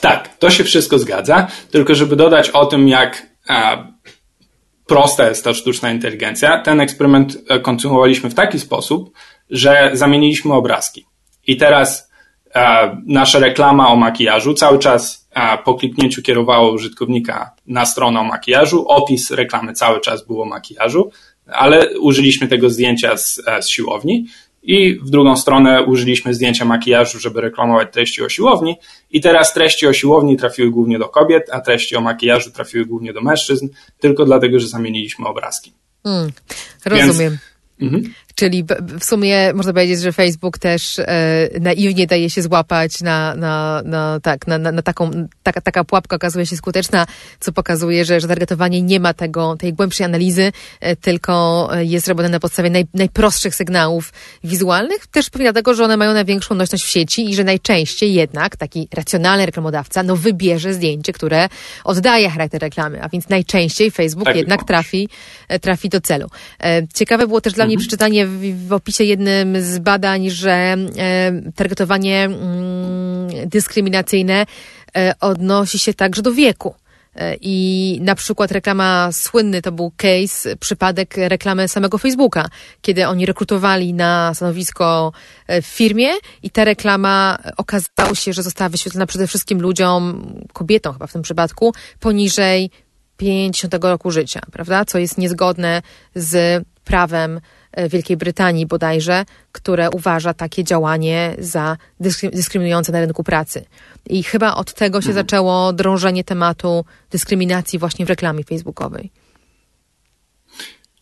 Tak, 0.00 0.36
to 0.38 0.50
się 0.50 0.64
wszystko 0.64 0.98
zgadza, 0.98 1.46
tylko 1.70 1.94
żeby 1.94 2.16
dodać 2.16 2.50
o 2.50 2.66
tym, 2.66 2.88
jak 2.88 3.26
a, 3.48 3.84
prosta 4.86 5.28
jest 5.28 5.44
ta 5.44 5.54
sztuczna 5.54 5.90
inteligencja, 5.90 6.62
ten 6.62 6.80
eksperyment 6.80 7.38
e, 7.48 7.60
kontynuowaliśmy 7.60 8.30
w 8.30 8.34
taki 8.34 8.60
sposób, 8.60 9.12
że 9.50 9.90
zamieniliśmy 9.92 10.54
obrazki. 10.54 11.06
I 11.46 11.56
teraz 11.56 12.10
a, 12.54 12.90
nasza 13.06 13.38
reklama 13.38 13.88
o 13.88 13.96
makijażu 13.96 14.54
cały 14.54 14.78
czas 14.78 15.28
po 15.64 15.74
kliknięciu 15.74 16.22
kierowało 16.22 16.72
użytkownika 16.72 17.50
na 17.66 17.86
stronę 17.86 18.20
o 18.20 18.24
makijażu. 18.24 18.88
Opis 18.88 19.30
reklamy 19.30 19.72
cały 19.72 20.00
czas 20.00 20.26
było 20.26 20.44
makijażu, 20.44 21.10
ale 21.46 21.98
użyliśmy 21.98 22.48
tego 22.48 22.70
zdjęcia 22.70 23.16
z, 23.16 23.42
z 23.60 23.68
siłowni 23.68 24.26
i 24.68 24.94
w 24.94 25.10
drugą 25.10 25.36
stronę 25.36 25.84
użyliśmy 25.84 26.34
zdjęcia 26.34 26.64
makijażu, 26.64 27.18
żeby 27.18 27.40
reklamować 27.40 27.88
treści 27.92 28.22
o 28.22 28.28
siłowni 28.28 28.76
i 29.10 29.20
teraz 29.20 29.54
treści 29.54 29.86
o 29.86 29.92
siłowni 29.92 30.36
trafiły 30.36 30.70
głównie 30.70 30.98
do 30.98 31.08
kobiet, 31.08 31.50
a 31.52 31.60
treści 31.60 31.96
o 31.96 32.00
makijażu 32.00 32.50
trafiły 32.50 32.86
głównie 32.86 33.12
do 33.12 33.20
mężczyzn, 33.20 33.68
tylko 33.98 34.24
dlatego, 34.24 34.58
że 34.58 34.68
zamieniliśmy 34.68 35.26
obrazki. 35.26 35.72
Hmm, 36.02 36.32
rozumiem. 36.84 37.38
Więc, 37.78 37.92
mhm. 37.94 38.14
Czyli 38.38 38.64
w 39.00 39.04
sumie 39.04 39.52
można 39.54 39.72
powiedzieć, 39.72 40.00
że 40.00 40.12
Facebook 40.12 40.58
też 40.58 40.98
e, 40.98 41.48
naiwnie 41.60 42.06
daje 42.06 42.30
się 42.30 42.42
złapać 42.42 43.00
na, 43.00 43.34
na, 43.34 43.82
na, 43.84 44.20
tak, 44.20 44.46
na, 44.46 44.58
na, 44.58 44.72
na 44.72 44.82
taką, 44.82 45.10
taka, 45.42 45.60
taka 45.60 45.84
pułapka 45.84 46.16
okazuje 46.16 46.46
się 46.46 46.56
skuteczna, 46.56 47.06
co 47.40 47.52
pokazuje, 47.52 48.04
że, 48.04 48.20
że 48.20 48.28
targetowanie 48.28 48.82
nie 48.82 49.00
ma 49.00 49.14
tego, 49.14 49.56
tej 49.56 49.72
głębszej 49.72 50.06
analizy, 50.06 50.52
e, 50.80 50.96
tylko 50.96 51.68
jest 51.78 52.08
robione 52.08 52.28
na 52.28 52.40
podstawie 52.40 52.70
naj, 52.70 52.86
najprostszych 52.94 53.54
sygnałów 53.54 54.12
wizualnych, 54.44 55.06
też 55.06 55.30
pewnie 55.30 55.44
dlatego, 55.44 55.74
że 55.74 55.84
one 55.84 55.96
mają 55.96 56.12
największą 56.12 56.54
nośność 56.54 56.84
w 56.84 56.88
sieci 56.88 57.30
i 57.30 57.34
że 57.34 57.44
najczęściej 57.44 58.14
jednak 58.14 58.56
taki 58.56 58.88
racjonalny 58.94 59.46
reklamodawca 59.46 60.02
no 60.02 60.16
wybierze 60.16 60.74
zdjęcie, 60.74 61.12
które 61.12 61.48
oddaje 61.84 62.30
charakter 62.30 62.60
reklamy, 62.60 63.02
a 63.02 63.08
więc 63.08 63.28
najczęściej 63.28 63.90
Facebook 63.90 64.24
tak 64.24 64.36
jednak 64.36 64.64
trafi, 64.64 65.08
e, 65.48 65.58
trafi 65.58 65.88
do 65.88 66.00
celu. 66.00 66.26
E, 66.62 66.86
ciekawe 66.94 67.26
było 67.26 67.40
też 67.40 67.52
dla 67.52 67.64
mhm. 67.64 67.68
mnie 67.68 67.78
przeczytanie 67.78 68.27
w, 68.68 68.72
opisie 68.72 69.04
jednym 69.04 69.62
z 69.62 69.78
badań, 69.78 70.30
że 70.30 70.52
e, 70.52 70.76
targetowanie 71.54 72.24
mm, 72.24 73.48
dyskryminacyjne 73.48 74.46
e, 74.96 75.14
odnosi 75.20 75.78
się 75.78 75.94
także 75.94 76.22
do 76.22 76.32
wieku. 76.32 76.74
E, 77.16 77.36
I 77.40 77.98
na 78.02 78.14
przykład 78.14 78.52
reklama 78.52 79.08
słynny 79.12 79.62
to 79.62 79.72
był 79.72 79.92
case, 79.96 80.56
przypadek 80.56 81.14
reklamy 81.16 81.68
samego 81.68 81.98
Facebooka, 81.98 82.48
kiedy 82.82 83.06
oni 83.06 83.26
rekrutowali 83.26 83.94
na 83.94 84.34
stanowisko 84.34 85.12
w 85.62 85.66
firmie 85.66 86.08
i 86.42 86.50
ta 86.50 86.64
reklama 86.64 87.38
okazało 87.56 88.14
się, 88.14 88.32
że 88.32 88.42
została 88.42 88.68
wyświetlona 88.68 89.06
przede 89.06 89.26
wszystkim 89.26 89.60
ludziom, 89.60 90.32
kobietom 90.52 90.92
chyba 90.92 91.06
w 91.06 91.12
tym 91.12 91.22
przypadku, 91.22 91.74
poniżej 92.00 92.70
50 93.18 93.74
roku 93.82 94.10
życia, 94.10 94.40
prawda? 94.52 94.84
Co 94.84 94.98
jest 94.98 95.18
niezgodne 95.18 95.82
z 96.14 96.64
prawem 96.84 97.40
Wielkiej 97.90 98.16
Brytanii 98.16 98.66
bodajże, 98.66 99.24
które 99.52 99.90
uważa 99.90 100.34
takie 100.34 100.64
działanie 100.64 101.34
za 101.38 101.76
dyskryminujące 102.32 102.92
na 102.92 103.00
rynku 103.00 103.24
pracy. 103.24 103.64
I 104.06 104.22
chyba 104.22 104.54
od 104.54 104.74
tego 104.74 105.00
się 105.00 105.08
mhm. 105.08 105.26
zaczęło 105.26 105.72
drążenie 105.72 106.24
tematu 106.24 106.84
dyskryminacji 107.10 107.78
właśnie 107.78 108.06
w 108.06 108.08
reklamie 108.08 108.44
facebookowej. 108.44 109.10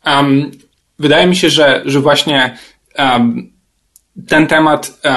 Um, 0.06 0.50
wydaje 0.98 1.26
mi 1.26 1.36
się, 1.36 1.50
że, 1.50 1.82
że 1.84 2.00
właśnie 2.00 2.58
um, 2.98 3.52
ten 4.28 4.46
temat 4.46 4.88
uh, 5.04 5.12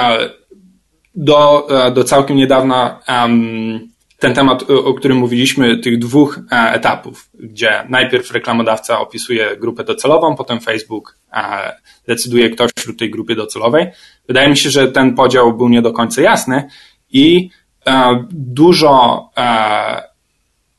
do, 1.14 1.66
uh, 1.66 1.94
do 1.94 2.04
całkiem 2.04 2.36
niedawna 2.36 3.00
um, 3.08 3.89
ten 4.20 4.34
temat, 4.34 4.70
o 4.70 4.94
którym 4.94 5.16
mówiliśmy, 5.16 5.78
tych 5.78 5.98
dwóch 5.98 6.38
e, 6.52 6.72
etapów, 6.72 7.30
gdzie 7.34 7.84
najpierw 7.88 8.30
reklamodawca 8.30 9.00
opisuje 9.00 9.56
grupę 9.56 9.84
docelową, 9.84 10.36
potem 10.36 10.60
Facebook 10.60 11.16
e, 11.32 11.72
decyduje, 12.06 12.50
kto 12.50 12.66
wśród 12.78 12.98
tej 12.98 13.10
grupy 13.10 13.34
docelowej. 13.34 13.86
Wydaje 14.28 14.48
mi 14.48 14.56
się, 14.56 14.70
że 14.70 14.88
ten 14.88 15.14
podział 15.14 15.56
był 15.56 15.68
nie 15.68 15.82
do 15.82 15.92
końca 15.92 16.22
jasny 16.22 16.68
i 17.12 17.50
e, 17.86 18.24
dużo, 18.30 19.30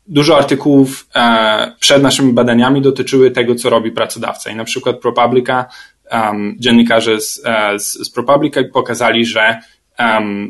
dużo 0.08 0.38
artykułów 0.38 1.10
przed 1.80 2.04
naszymi 2.04 2.34
badaniami 2.34 2.82
dotyczyły 2.82 3.32
tego, 3.32 3.56
co 3.56 3.70
robi 3.70 3.92
pracodawca. 3.92 4.52
I 4.52 4.56
na 4.56 4.64
przykład 4.64 5.00
ProPublica, 5.00 5.66
dziennikarze 6.58 7.22
z, 7.22 7.42
z, 7.78 7.94
z 7.94 8.10
ProPublica 8.10 8.62
pokazali, 8.74 9.26
że 9.26 9.60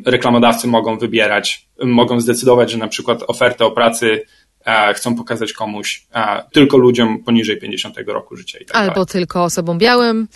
reklamodawcy 0.05 0.67
mogą 0.67 0.97
wybierać, 0.97 1.67
mogą 1.83 2.19
zdecydować, 2.19 2.71
że 2.71 2.77
na 2.77 2.87
przykład 2.87 3.23
ofertę 3.27 3.65
o 3.65 3.71
pracy 3.71 4.23
e, 4.65 4.93
chcą 4.93 5.15
pokazać 5.15 5.53
komuś, 5.53 6.05
e, 6.15 6.43
tylko 6.51 6.77
ludziom 6.77 7.23
poniżej 7.23 7.57
50 7.57 7.97
roku 8.07 8.35
życia. 8.35 8.59
Tak 8.67 8.75
Albo 8.77 8.93
dalej. 8.93 9.07
tylko 9.07 9.43
osobom 9.43 9.77
białym, 9.77 10.27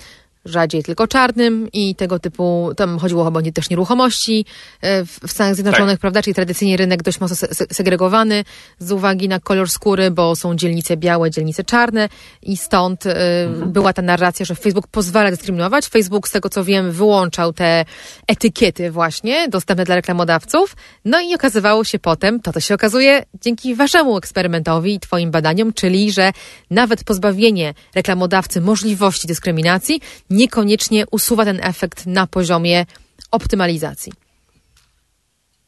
rzadziej 0.46 0.84
tylko 0.84 1.08
czarnym 1.08 1.68
i 1.74 1.96
tego 1.96 2.20
typu, 2.20 2.72
tam 2.78 3.00
chodziło 3.00 3.26
chyba 3.26 3.41
też 3.54 3.70
nieruchomości 3.70 4.46
e, 4.82 5.06
w 5.06 5.32
Stanach 5.32 5.56
Zjednoczonych, 5.56 5.93
tak. 5.93 6.00
prawda, 6.00 6.22
czyli 6.22 6.34
tradycyjnie 6.34 6.78
rynek 6.78 7.04
dość 7.04 7.20
mocno 7.20 7.48
segregowany 7.72 8.43
z 8.80 8.91
uwagi 8.91 9.30
na 9.30 9.39
kolor 9.39 9.70
skóry, 9.70 10.12
bo 10.12 10.36
są 10.36 10.56
dzielnice 10.56 10.98
białe, 10.98 11.32
dzielnice 11.32 11.64
czarne 11.64 12.10
i 12.41 12.58
stąd 12.58 13.06
e, 13.06 13.43
mhm. 13.46 13.72
była 13.72 13.93
ta 13.93 14.02
narracja, 14.02 14.46
że 14.46 14.56
Facebook 14.56 14.88
pozwala 14.88 15.32
dyskryminować. 15.32 15.88
Facebook, 15.88 16.28
z 16.28 16.32
tego 16.32 16.50
co 16.50 16.64
wiem, 16.64 16.91
wyłączał 16.91 17.54
te 17.54 17.86
etykiety 18.28 18.91
właśnie 18.91 19.50
dostępne 19.50 19.86
dla 19.86 19.96
reklamodawców, 19.96 20.76
no 21.06 21.22
i 21.22 21.36
okazywało 21.36 21.84
się 21.84 22.00
potem, 22.00 22.39
to 22.39 22.52
to 22.52 22.60
się 22.60 22.76
okazuje 22.76 23.24
dzięki 23.41 23.76
waszemu 23.76 24.18
eksperymentowi 24.18 24.93
i 24.93 25.00
twoim 25.00 25.32
badaniom, 25.32 25.74
czyli, 25.74 26.12
że 26.12 26.32
nawet 26.72 27.04
pozbawienie 27.04 27.74
reklamodawcy 27.96 28.62
możliwości 28.62 29.28
dyskryminacji 29.28 30.02
niekoniecznie 30.36 31.05
usuwa 31.11 31.45
ten 31.45 31.59
efekt 31.63 32.05
na 32.05 32.27
poziomie 32.27 32.86
optymalizacji. 33.31 34.11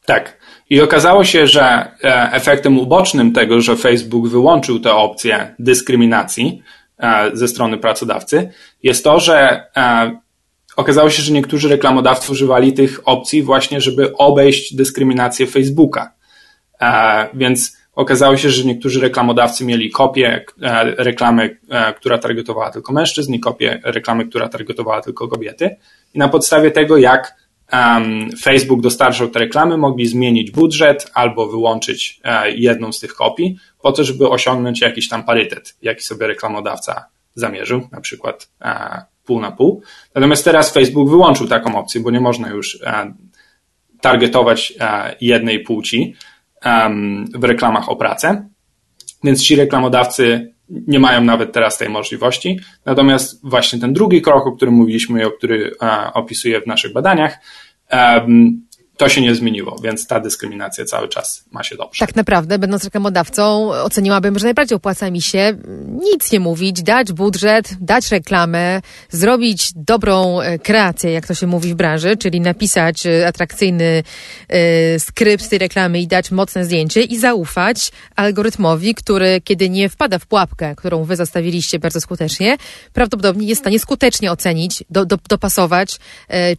Tak. 0.06 0.38
I 0.70 0.82
okazało 0.82 1.24
się, 1.24 1.48
że 1.48 1.64
e, 1.64 2.32
efektem 2.32 2.80
ubocznym 2.80 3.34
tego, 3.34 3.62
że 3.62 3.76
Facebook 3.76 4.28
wyłączył 4.28 4.80
tę 4.80 4.94
opcję 4.94 5.56
dyskryminacji 5.60 6.64
e, 7.00 7.30
ze 7.34 7.48
strony 7.48 7.78
pracodawcy, 7.78 8.50
jest 8.84 9.04
to, 9.04 9.20
że 9.20 9.64
e, 9.78 10.20
okazało 10.76 11.10
się, 11.10 11.22
że 11.24 11.34
niektórzy 11.34 11.70
reklamodawcy 11.70 12.32
używali 12.32 12.74
tych 12.74 13.00
opcji 13.06 13.44
właśnie, 13.44 13.82
żeby 13.82 14.18
obejść 14.18 14.76
dyskryminację 14.76 15.48
Facebooka. 15.48 16.14
Więc 17.34 17.77
Okazało 17.98 18.38
się, 18.38 18.50
że 18.50 18.64
niektórzy 18.64 19.02
reklamodawcy 19.02 19.66
mieli 19.66 19.90
kopię 19.90 20.46
e, 20.62 20.84
reklamy, 21.04 21.58
e, 21.70 21.94
która 21.94 22.18
targetowała 22.18 22.72
tylko 22.72 22.94
mężczyzn 22.94 23.34
i 23.34 23.40
kopię 23.40 23.82
reklamy, 23.84 24.26
która 24.26 24.50
targetowała 24.50 25.02
tylko 25.02 25.28
kobiety. 25.28 25.76
I 26.14 26.20
na 26.20 26.30
podstawie 26.30 26.72
tego, 26.72 26.98
jak 26.98 27.48
Facebook 28.42 28.82
dostarczał 28.82 29.28
te 29.28 29.40
reklamy, 29.40 29.78
mogli 29.78 30.08
zmienić 30.08 30.52
budżet 30.52 31.12
albo 31.14 31.48
wyłączyć 31.48 32.20
e, 32.24 32.52
jedną 32.52 32.92
z 32.92 33.00
tych 33.00 33.14
kopii, 33.14 33.58
po 33.82 33.92
to, 33.92 34.04
żeby 34.04 34.30
osiągnąć 34.30 34.82
jakiś 34.82 35.10
tam 35.10 35.24
parytet, 35.24 35.78
jaki 35.82 36.02
sobie 36.02 36.28
reklamodawca 36.28 37.06
zamierzył, 37.36 37.88
na 37.92 38.02
przykład 38.02 38.50
pół 39.26 39.42
na 39.42 39.52
pół. 39.52 39.82
Natomiast 40.16 40.46
teraz 40.46 40.74
Facebook 40.74 41.10
wyłączył 41.10 41.48
taką 41.48 41.80
opcję, 41.80 42.02
bo 42.02 42.12
nie 42.12 42.20
można 42.20 42.50
już 42.50 42.80
targetować 44.02 44.74
jednej 45.22 45.60
płci 45.60 46.16
w 47.36 47.44
reklamach 47.44 47.90
o 47.90 47.96
pracę, 47.96 48.50
więc 49.24 49.44
ci 49.44 49.56
reklamodawcy 49.56 50.54
nie 50.70 51.00
mają 51.00 51.24
nawet 51.24 51.52
teraz 51.54 51.78
tej 51.78 51.90
możliwości. 51.90 52.60
Natomiast 52.86 53.50
właśnie 53.50 53.80
ten 53.80 53.94
drugi 53.94 54.22
krok, 54.22 54.48
o 54.48 54.52
którym 54.52 54.74
mówiliśmy 54.74 55.22
i 55.22 55.24
o 55.24 55.32
który 55.32 55.72
e, 55.82 56.14
opisuję 56.14 56.62
w 56.62 56.68
naszych 56.68 56.94
badaniach, 56.94 57.38
to 58.98 59.10
się 59.10 59.22
nie 59.22 59.36
zmieniło, 59.36 59.80
więc 59.84 60.08
ta 60.08 60.20
dyskryminacja 60.20 60.86
cały 60.86 61.08
czas 61.08 61.44
ma 61.52 61.64
się 61.64 61.76
dobrze. 61.76 62.00
Tak 62.00 62.16
naprawdę, 62.16 62.60
będąc 62.60 62.84
reklamodawcą, 62.84 63.72
oceniłabym, 63.72 64.40
że 64.40 64.44
najbardziej 64.44 64.76
opłaca 64.76 65.12
mi 65.12 65.22
się 65.22 65.58
nic 65.88 66.32
nie 66.32 66.40
mówić, 66.40 66.84
dać 66.84 67.14
budżet, 67.14 67.76
dać 67.82 68.12
reklamę, 68.12 68.82
zrobić 69.10 69.70
dobrą 69.76 70.42
e, 70.42 70.60
kreację, 70.60 71.12
jak 71.12 71.28
to 71.28 71.34
się 71.34 71.48
mówi 71.48 71.74
w 71.74 71.76
branży, 71.76 72.18
czyli 72.18 72.42
napisać 72.42 73.06
e, 73.06 73.28
atrakcyjny 73.28 74.04
y, 74.96 75.00
skrypt 75.00 75.50
tej 75.50 75.60
reklamy 75.60 76.00
i 76.00 76.08
dać 76.08 76.32
mocne 76.32 76.66
zdjęcie 76.66 77.02
i 77.02 77.20
zaufać 77.20 77.92
algorytmowi, 78.16 78.96
który 78.96 79.42
kiedy 79.44 79.70
nie 79.70 79.90
wpada 79.90 80.20
w 80.20 80.26
pułapkę, 80.26 80.76
którą 80.76 81.04
wy 81.04 81.16
zastawiliście 81.16 81.80
bardzo 81.80 82.02
skutecznie, 82.02 82.58
prawdopodobnie 82.94 83.48
jest 83.48 83.62
w 83.62 83.64
stanie 83.64 83.80
skutecznie 83.80 84.32
ocenić, 84.32 84.84
do, 84.90 85.06
do, 85.06 85.18
dopasować, 85.30 86.00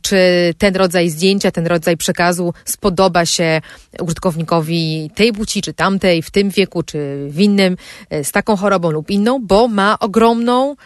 czy 0.03 0.19
ten 0.59 0.77
rodzaj 0.77 1.11
zdjęcia, 1.11 1.51
ten 1.51 1.67
rodzaj 1.67 1.97
przekazu 1.97 2.28
przekazu 2.29 2.55
spodoba 2.65 3.27
się 3.27 3.61
użytkownikowi 4.01 5.11
tej 5.15 5.33
płci, 5.33 5.63
czy 5.63 5.73
tamtej, 5.75 6.23
w 6.23 6.31
tym 6.31 6.51
wieku, 6.51 6.83
czy 6.83 7.27
w 7.31 7.41
innym, 7.41 7.77
e, 8.11 8.25
z 8.25 8.33
taką 8.33 8.57
chorobą 8.57 8.91
lub 8.91 9.11
inną, 9.11 9.39
bo 9.43 9.69
ma 9.69 9.99
ogromną 9.99 10.77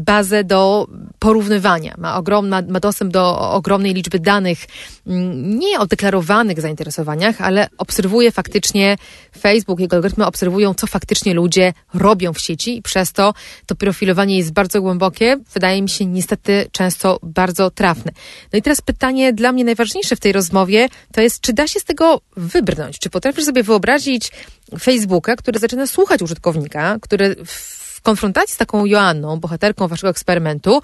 bazę 0.00 0.44
do 0.44 0.86
porównywania, 1.18 1.94
ma, 1.98 2.16
ogromna, 2.16 2.62
ma 2.68 2.80
dostęp 2.80 3.12
do 3.12 3.50
ogromnej 3.52 3.94
liczby 3.94 4.18
danych, 4.18 4.58
mm, 5.06 5.58
nie 5.58 5.80
o 5.80 5.86
deklarowanych 5.86 6.60
zainteresowaniach, 6.60 7.40
ale 7.40 7.68
obserwuje 7.78 8.32
faktycznie 8.32 8.96
Facebook, 9.38 9.80
jego 9.80 9.96
algorytmy 9.96 10.26
obserwują, 10.26 10.74
co 10.74 10.86
faktycznie 10.86 11.34
ludzie 11.34 11.72
robią 11.94 12.32
w 12.32 12.40
sieci 12.40 12.76
i 12.76 12.82
przez 12.82 13.12
to 13.12 13.34
to 13.66 13.74
profilowanie 13.74 14.38
jest 14.38 14.52
bardzo 14.52 14.82
głębokie, 14.82 15.36
wydaje 15.54 15.82
mi 15.82 15.88
się 15.88 16.06
niestety 16.06 16.66
często 16.72 17.18
bardzo 17.22 17.70
trafne. 17.70 18.12
No 18.52 18.58
i 18.58 18.62
teraz 18.62 18.80
pytanie 18.80 19.32
dla 19.32 19.52
mnie 19.52 19.64
najważniejsze 19.64 20.16
w 20.16 20.20
tej 20.20 20.32
rozmowie, 20.32 20.88
to 21.12 21.20
jest, 21.20 21.40
czy 21.40 21.52
da 21.52 21.66
się 21.66 21.80
z 21.80 21.84
tego 21.84 22.20
wybrnąć? 22.36 22.98
Czy 22.98 23.10
potrafisz 23.10 23.44
sobie 23.44 23.62
wyobrazić 23.62 24.32
Facebooka, 24.80 25.36
który 25.36 25.58
zaczyna 25.58 25.86
słuchać 25.86 26.22
użytkownika, 26.22 26.96
który 27.00 27.36
w 27.46 27.79
konfrontacji 28.02 28.54
z 28.54 28.58
taką 28.58 28.84
Joanną, 28.84 29.40
bohaterką 29.40 29.88
waszego 29.88 30.10
eksperymentu, 30.10 30.82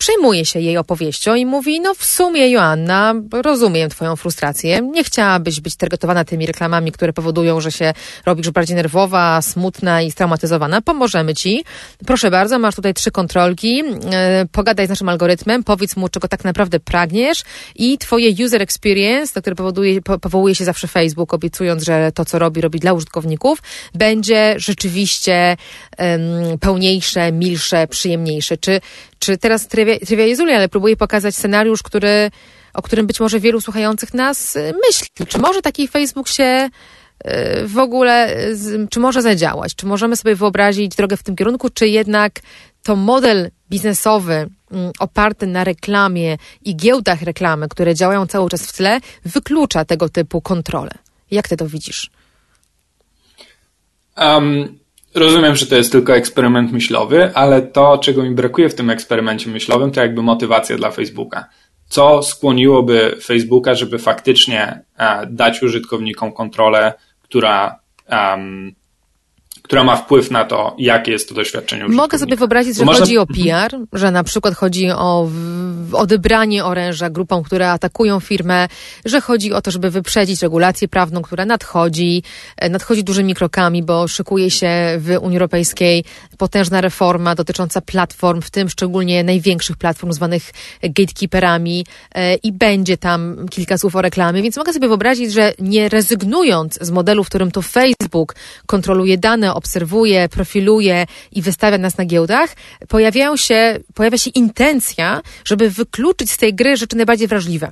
przejmuje 0.00 0.44
się 0.44 0.60
jej 0.60 0.76
opowieścią 0.76 1.34
i 1.34 1.46
mówi, 1.46 1.80
no 1.80 1.94
w 1.94 2.04
sumie 2.04 2.50
Joanna, 2.50 3.14
rozumiem 3.32 3.90
twoją 3.90 4.16
frustrację, 4.16 4.80
nie 4.80 5.04
chciałabyś 5.04 5.60
być 5.60 5.76
targetowana 5.76 6.24
tymi 6.24 6.46
reklamami, 6.46 6.92
które 6.92 7.12
powodują, 7.12 7.60
że 7.60 7.72
się 7.72 7.92
robisz 8.26 8.50
bardziej 8.50 8.76
nerwowa, 8.76 9.42
smutna 9.42 10.02
i 10.02 10.10
straumatyzowana, 10.10 10.80
pomożemy 10.80 11.34
ci. 11.34 11.64
Proszę 12.06 12.30
bardzo, 12.30 12.58
masz 12.58 12.74
tutaj 12.74 12.94
trzy 12.94 13.10
kontrolki, 13.10 13.76
yy, 13.76 13.84
pogadaj 14.52 14.86
z 14.86 14.88
naszym 14.88 15.08
algorytmem, 15.08 15.64
powiedz 15.64 15.96
mu, 15.96 16.08
czego 16.08 16.28
tak 16.28 16.44
naprawdę 16.44 16.80
pragniesz 16.80 17.42
i 17.76 17.98
twoje 17.98 18.44
user 18.44 18.62
experience, 18.62 19.34
to 19.34 19.40
które 19.40 19.56
powoduje, 19.56 20.02
po, 20.02 20.18
powołuje 20.18 20.54
się 20.54 20.64
zawsze 20.64 20.88
Facebook, 20.88 21.34
obiecując, 21.34 21.84
że 21.84 22.12
to, 22.12 22.24
co 22.24 22.38
robi, 22.38 22.60
robi 22.60 22.80
dla 22.80 22.92
użytkowników, 22.92 23.62
będzie 23.94 24.54
rzeczywiście 24.56 25.56
pełniejsze, 26.60 27.32
milsze, 27.32 27.86
przyjemniejsze. 27.86 28.56
Czy, 28.56 28.80
czy 29.18 29.38
teraz 29.38 29.66
trywializuję, 29.98 30.56
ale 30.56 30.68
próbuję 30.68 30.96
pokazać 30.96 31.36
scenariusz, 31.36 31.82
który, 31.82 32.30
o 32.74 32.82
którym 32.82 33.06
być 33.06 33.20
może 33.20 33.40
wielu 33.40 33.60
słuchających 33.60 34.14
nas 34.14 34.56
y, 34.56 34.72
myśli. 34.86 35.26
Czy 35.28 35.38
może 35.38 35.62
taki 35.62 35.88
Facebook 35.88 36.28
się 36.28 36.68
y, 37.26 37.30
w 37.66 37.78
ogóle, 37.78 38.36
czy 38.90 39.00
może 39.00 39.22
zadziałać? 39.22 39.74
Czy 39.74 39.86
możemy 39.86 40.16
sobie 40.16 40.34
wyobrazić 40.34 40.96
drogę 40.96 41.16
w 41.16 41.22
tym 41.22 41.36
kierunku, 41.36 41.70
czy 41.70 41.88
jednak 41.88 42.40
to 42.82 42.96
model 42.96 43.50
biznesowy 43.70 44.48
mm, 44.70 44.92
oparty 44.98 45.46
na 45.46 45.64
reklamie 45.64 46.36
i 46.64 46.76
giełdach 46.76 47.22
reklamy, 47.22 47.68
które 47.68 47.94
działają 47.94 48.26
cały 48.26 48.50
czas 48.50 48.66
w 48.66 48.72
tle, 48.72 49.00
wyklucza 49.24 49.84
tego 49.84 50.08
typu 50.08 50.40
kontrolę? 50.40 50.90
Jak 51.30 51.48
ty 51.48 51.56
to 51.56 51.66
widzisz? 51.66 52.10
Um, 54.16 54.79
Rozumiem, 55.14 55.56
że 55.56 55.66
to 55.66 55.76
jest 55.76 55.92
tylko 55.92 56.16
eksperyment 56.16 56.72
myślowy, 56.72 57.30
ale 57.34 57.62
to, 57.62 57.98
czego 57.98 58.22
mi 58.22 58.30
brakuje 58.30 58.68
w 58.68 58.74
tym 58.74 58.90
eksperymencie 58.90 59.50
myślowym, 59.50 59.90
to 59.90 60.00
jakby 60.00 60.22
motywacja 60.22 60.76
dla 60.76 60.90
Facebooka. 60.90 61.44
Co 61.88 62.22
skłoniłoby 62.22 63.16
Facebooka, 63.24 63.74
żeby 63.74 63.98
faktycznie 63.98 64.82
e, 64.98 65.26
dać 65.26 65.62
użytkownikom 65.62 66.32
kontrolę, 66.32 66.94
która 67.22 67.80
um, 68.10 68.74
która 69.70 69.84
ma 69.84 69.96
wpływ 69.96 70.30
na 70.30 70.44
to, 70.44 70.74
jakie 70.78 71.12
jest 71.12 71.28
to 71.28 71.34
doświadczenie 71.34 71.88
Mogę 71.88 72.18
sobie 72.18 72.36
wyobrazić, 72.36 72.76
że 72.76 72.84
można... 72.84 73.00
chodzi 73.00 73.18
o 73.18 73.26
PR, 73.26 73.76
że 73.92 74.10
na 74.10 74.24
przykład 74.24 74.54
chodzi 74.54 74.90
o 74.90 75.28
odebranie 75.92 76.64
oręża 76.64 77.10
grupom, 77.10 77.42
które 77.42 77.70
atakują 77.70 78.20
firmę, 78.20 78.68
że 79.04 79.20
chodzi 79.20 79.52
o 79.52 79.62
to, 79.62 79.70
żeby 79.70 79.90
wyprzedzić 79.90 80.42
regulację 80.42 80.88
prawną, 80.88 81.22
która 81.22 81.44
nadchodzi, 81.44 82.22
e, 82.56 82.68
nadchodzi 82.68 83.04
dużymi 83.04 83.34
krokami, 83.34 83.82
bo 83.82 84.08
szykuje 84.08 84.50
się 84.50 84.68
w 84.98 85.16
Unii 85.20 85.36
Europejskiej 85.36 86.04
potężna 86.38 86.80
reforma 86.80 87.34
dotycząca 87.34 87.80
platform, 87.80 88.40
w 88.42 88.50
tym 88.50 88.68
szczególnie 88.68 89.24
największych 89.24 89.76
platform 89.76 90.12
zwanych 90.12 90.42
gatekeeperami 90.82 91.86
e, 92.14 92.34
i 92.34 92.52
będzie 92.52 92.96
tam 92.96 93.48
kilka 93.50 93.78
słów 93.78 93.96
o 93.96 94.02
reklamie, 94.02 94.42
więc 94.42 94.56
mogę 94.56 94.72
sobie 94.72 94.88
wyobrazić, 94.88 95.32
że 95.32 95.52
nie 95.58 95.88
rezygnując 95.88 96.78
z 96.80 96.90
modelu, 96.90 97.24
w 97.24 97.28
którym 97.28 97.50
to 97.50 97.62
Facebook 97.62 98.34
kontroluje 98.66 99.18
dane 99.18 99.54
obserwuje, 99.60 100.28
profiluje 100.28 101.06
i 101.32 101.42
wystawia 101.42 101.78
nas 101.78 101.98
na 101.98 102.04
giełdach, 102.04 102.50
pojawiają 102.88 103.36
się, 103.36 103.78
pojawia 103.94 104.18
się 104.18 104.30
intencja, 104.30 105.20
żeby 105.44 105.70
wykluczyć 105.70 106.30
z 106.30 106.36
tej 106.36 106.54
gry 106.54 106.76
rzeczy 106.76 106.96
najbardziej 106.96 107.28
wrażliwe. 107.28 107.70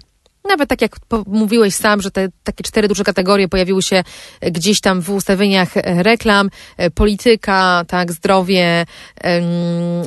Nawet 0.48 0.68
tak 0.68 0.82
jak 0.82 0.96
mówiłeś 1.26 1.74
sam, 1.74 2.00
że 2.00 2.10
te 2.10 2.28
takie 2.44 2.64
cztery 2.64 2.88
duże 2.88 3.04
kategorie 3.04 3.48
pojawiły 3.48 3.82
się 3.82 4.04
gdzieś 4.40 4.80
tam 4.80 5.00
w 5.00 5.10
ustawieniach 5.10 5.68
reklam, 5.84 6.50
polityka, 6.94 7.84
tak, 7.88 8.12
zdrowie, 8.12 8.86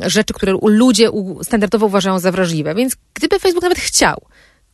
rzeczy, 0.05 0.33
które 0.33 0.53
ludzie 0.63 1.09
standardowo 1.43 1.85
uważają 1.85 2.19
za 2.19 2.31
wrażliwe. 2.31 2.75
Więc 2.75 2.95
gdyby 3.13 3.39
Facebook 3.39 3.63
nawet 3.63 3.79
chciał 3.79 4.21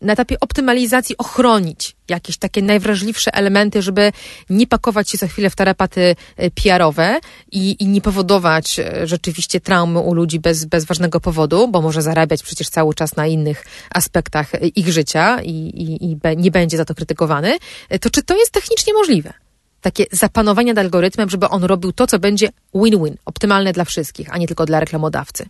na 0.01 0.13
etapie 0.13 0.39
optymalizacji 0.39 1.17
ochronić 1.17 1.95
jakieś 2.09 2.37
takie 2.37 2.61
najwrażliwsze 2.61 3.33
elementy, 3.33 3.81
żeby 3.81 4.11
nie 4.49 4.67
pakować 4.67 5.09
się 5.09 5.17
za 5.17 5.27
chwilę 5.27 5.49
w 5.49 5.55
tarapaty 5.55 6.15
e, 6.37 6.51
PR-owe 6.51 7.19
i, 7.51 7.75
i 7.79 7.87
nie 7.87 8.01
powodować 8.01 8.79
e, 8.79 9.07
rzeczywiście 9.07 9.59
traumy 9.59 9.99
u 9.99 10.13
ludzi 10.13 10.39
bez, 10.39 10.65
bez 10.65 10.85
ważnego 10.85 11.19
powodu, 11.19 11.67
bo 11.67 11.81
może 11.81 12.01
zarabiać 12.01 12.43
przecież 12.43 12.69
cały 12.69 12.93
czas 12.93 13.15
na 13.15 13.27
innych 13.27 13.65
aspektach 13.89 14.55
e, 14.55 14.67
ich 14.67 14.87
życia 14.87 15.41
i, 15.41 15.51
i, 15.51 16.11
i 16.11 16.15
be, 16.15 16.35
nie 16.35 16.51
będzie 16.51 16.77
za 16.77 16.85
to 16.85 16.95
krytykowany, 16.95 17.57
to 18.01 18.09
czy 18.09 18.23
to 18.23 18.37
jest 18.37 18.51
technicznie 18.51 18.93
możliwe? 18.93 19.33
Takie 19.81 20.05
zapanowanie 20.11 20.73
nad 20.73 20.85
algorytmem, 20.85 21.29
żeby 21.29 21.49
on 21.49 21.63
robił 21.63 21.91
to, 21.91 22.07
co 22.07 22.19
będzie 22.19 22.49
win-win, 22.75 23.15
optymalne 23.25 23.73
dla 23.73 23.85
wszystkich, 23.85 24.33
a 24.33 24.37
nie 24.37 24.47
tylko 24.47 24.65
dla 24.65 24.79
reklamodawcy. 24.79 25.45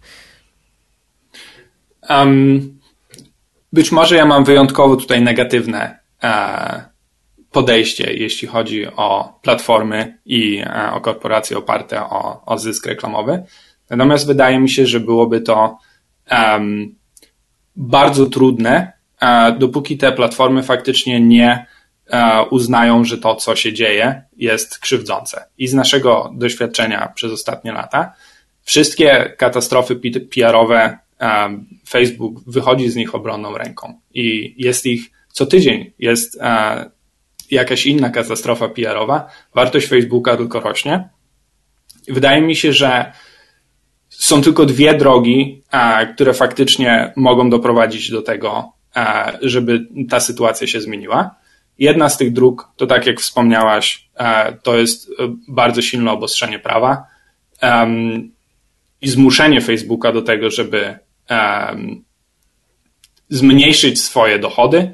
Um, 2.10 2.77
być 3.74 3.92
może 3.92 4.16
ja 4.16 4.26
mam 4.26 4.44
wyjątkowo 4.44 4.96
tutaj 4.96 5.22
negatywne 5.22 6.00
e, 6.24 6.84
podejście, 7.52 8.14
jeśli 8.14 8.48
chodzi 8.48 8.88
o 8.88 9.40
platformy 9.42 10.18
i 10.26 10.58
e, 10.58 10.92
o 10.94 11.02
korporacje 11.02 11.58
oparte 11.58 12.04
o, 12.04 12.46
o 12.46 12.58
zysk 12.58 12.86
reklamowy. 12.86 13.44
Natomiast 13.90 14.28
wydaje 14.28 14.60
mi 14.60 14.70
się, 14.70 14.86
że 14.86 15.00
byłoby 15.00 15.42
to 15.42 15.78
um, 16.32 16.96
bardzo 17.76 18.26
trudne, 18.26 18.92
e, 19.22 19.52
dopóki 19.52 19.98
te 19.98 20.12
platformy 20.12 20.64
faktycznie 20.64 21.22
nie 21.22 21.66
uznają, 22.50 23.04
że 23.04 23.18
to, 23.18 23.36
co 23.36 23.56
się 23.56 23.74
dzieje, 23.74 24.24
jest 24.38 24.80
krzywdzące. 24.80 25.46
I 25.58 25.68
z 25.68 25.74
naszego 25.74 26.32
doświadczenia 26.36 27.12
przez 27.16 27.32
ostatnie 27.32 27.72
lata, 27.72 28.14
wszystkie 28.64 29.34
katastrofy 29.38 29.96
PR-owe 30.36 30.98
Facebook 31.90 32.44
wychodzi 32.48 32.90
z 32.90 32.96
nich 32.96 33.16
obronną 33.16 33.58
ręką 33.58 34.00
i 34.14 34.56
jest 34.58 34.86
ich 34.86 35.12
co 35.38 35.46
tydzień, 35.46 35.92
jest 36.00 36.38
e, 36.42 36.92
jakaś 37.52 37.86
inna 37.86 38.10
katastrofa 38.10 38.70
PR-owa, 38.70 39.30
wartość 39.56 39.88
Facebooka 39.88 40.38
tylko 40.38 40.60
rośnie. 40.60 41.10
Wydaje 42.08 42.42
mi 42.42 42.56
się, 42.56 42.74
że 42.74 43.12
są 44.10 44.42
tylko 44.42 44.66
dwie 44.66 44.94
drogi, 44.94 45.64
e, 45.72 46.14
które 46.14 46.34
faktycznie 46.34 47.14
mogą 47.16 47.50
doprowadzić 47.50 48.12
do 48.12 48.22
tego, 48.22 48.72
e, 48.96 49.38
żeby 49.42 49.88
ta 50.10 50.20
sytuacja 50.20 50.68
się 50.68 50.82
zmieniła. 50.82 51.36
Jedna 51.80 52.10
z 52.10 52.18
tych 52.18 52.34
dróg, 52.34 52.72
to 52.76 52.88
tak 52.88 53.06
jak 53.06 53.20
wspomniałaś, 53.20 54.10
to 54.64 54.78
jest 54.78 55.12
bardzo 55.48 55.82
silne 55.82 56.12
obostrzenie 56.12 56.60
prawa 56.60 57.04
i 59.02 59.10
zmuszenie 59.10 59.62
Facebooka 59.62 60.12
do 60.12 60.22
tego, 60.22 60.50
żeby 60.50 61.00
zmniejszyć 63.30 64.02
swoje 64.02 64.40
dochody, 64.40 64.92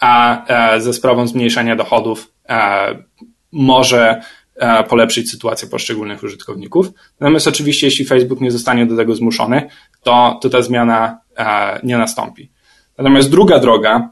a 0.00 0.46
e, 0.46 0.80
ze 0.80 0.92
sprawą 0.92 1.26
zmniejszania 1.26 1.76
dochodów 1.76 2.32
e, 2.48 2.98
może 3.52 4.20
e, 4.56 4.84
polepszyć 4.84 5.30
sytuację 5.30 5.68
poszczególnych 5.68 6.22
użytkowników. 6.22 6.90
Natomiast 7.20 7.48
oczywiście, 7.48 7.86
jeśli 7.86 8.04
Facebook 8.04 8.40
nie 8.40 8.50
zostanie 8.50 8.86
do 8.86 8.96
tego 8.96 9.14
zmuszony, 9.14 9.68
to, 10.02 10.38
to 10.42 10.50
ta 10.50 10.62
zmiana 10.62 11.20
nie 11.82 11.98
nastąpi. 11.98 12.50
Natomiast 12.98 13.30
druga 13.30 13.58
droga, 13.58 14.10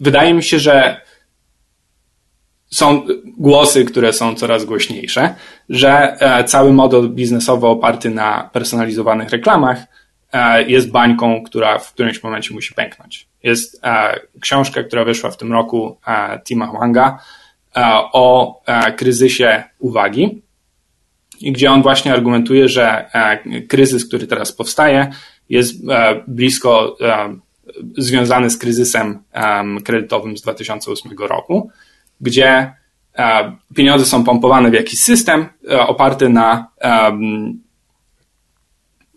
wydaje 0.00 0.34
mi 0.34 0.42
się, 0.42 0.58
że 0.58 1.00
są 2.74 3.06
głosy, 3.36 3.84
które 3.84 4.12
są 4.12 4.34
coraz 4.34 4.64
głośniejsze, 4.64 5.34
że 5.68 6.16
cały 6.46 6.72
model 6.72 7.08
biznesowy 7.08 7.66
oparty 7.66 8.10
na 8.10 8.50
personalizowanych 8.52 9.30
reklamach 9.30 9.86
E, 10.34 10.62
jest 10.62 10.90
bańką, 10.90 11.42
która 11.42 11.78
w 11.78 11.92
którymś 11.92 12.22
momencie 12.22 12.54
musi 12.54 12.74
pęknąć. 12.74 13.28
Jest 13.42 13.80
e, 13.84 14.20
książka, 14.40 14.82
która 14.82 15.04
wyszła 15.04 15.30
w 15.30 15.36
tym 15.36 15.52
roku 15.52 15.98
e, 16.06 16.40
Tima 16.44 16.66
Huanga 16.66 17.18
o 18.12 18.60
kryzysie 18.96 19.62
uwagi, 19.78 20.42
gdzie 21.42 21.70
on 21.70 21.82
właśnie 21.82 22.12
argumentuje, 22.12 22.68
że 22.68 23.10
kryzys, 23.68 24.08
który 24.08 24.26
teraz 24.26 24.52
powstaje, 24.52 25.10
jest 25.48 25.74
blisko 26.28 26.96
związany 27.98 28.50
z 28.50 28.58
kryzysem 28.58 29.22
kredytowym 29.84 30.36
z 30.36 30.42
2008 30.42 31.12
roku, 31.18 31.70
gdzie 32.20 32.72
pieniądze 33.74 34.06
są 34.06 34.24
pompowane 34.24 34.70
w 34.70 34.74
jakiś 34.74 35.00
system 35.00 35.46
oparty 35.86 36.28
na 36.28 36.66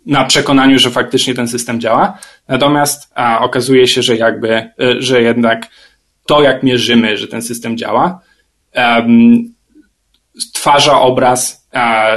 na 0.08 0.26
przekonaniu, 0.26 0.80
że 0.80 0.91
faktycznie 0.91 1.34
ten 1.34 1.48
system 1.48 1.82
działa. 1.82 2.18
Natomiast 2.48 3.12
a, 3.16 3.39
okazuje 3.39 3.88
się, 3.88 4.02
że 4.02 4.16
jakby, 4.16 4.50
e, 4.54 4.72
że 5.00 5.22
jednak 5.22 5.68
to, 6.26 6.41
jak 6.41 6.64
mierzymy, 6.64 7.18
że 7.18 7.28
ten 7.28 7.41
system 7.41 7.78
działa, 7.78 8.20
stwarza 10.39 11.02
obraz 11.02 11.70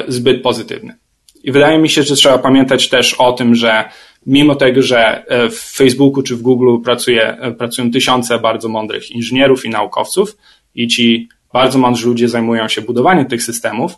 zbyt 0.09 0.43
pozytywny. 0.43 0.97
I 1.45 1.53
wydaje 1.53 1.79
mi 1.79 1.89
się, 1.89 2.03
że 2.03 2.17
trzeba 2.17 2.39
pamiętać 2.39 2.89
też 2.89 3.15
o 3.15 3.33
tym, 3.33 3.55
że 3.55 3.85
mimo 4.27 4.55
tego, 4.55 4.83
że 4.83 5.25
w 5.51 5.77
Facebooku 5.77 6.23
czy 6.23 6.37
w 6.37 6.43
Google 6.43 6.83
pracuje, 6.85 7.37
pracują 7.59 7.91
tysiące 7.91 8.39
bardzo 8.39 8.69
mądrych 8.69 9.11
inżynierów 9.11 9.65
i 9.65 9.71
naukowców 9.71 10.37
i 10.75 10.89
ci 10.89 11.29
bardzo 11.53 11.79
mądrzy 11.79 12.07
ludzie 12.07 12.29
zajmują 12.29 12.69
się 12.69 12.83
budowaniem 12.83 13.27
tych 13.27 13.43
systemów, 13.43 13.93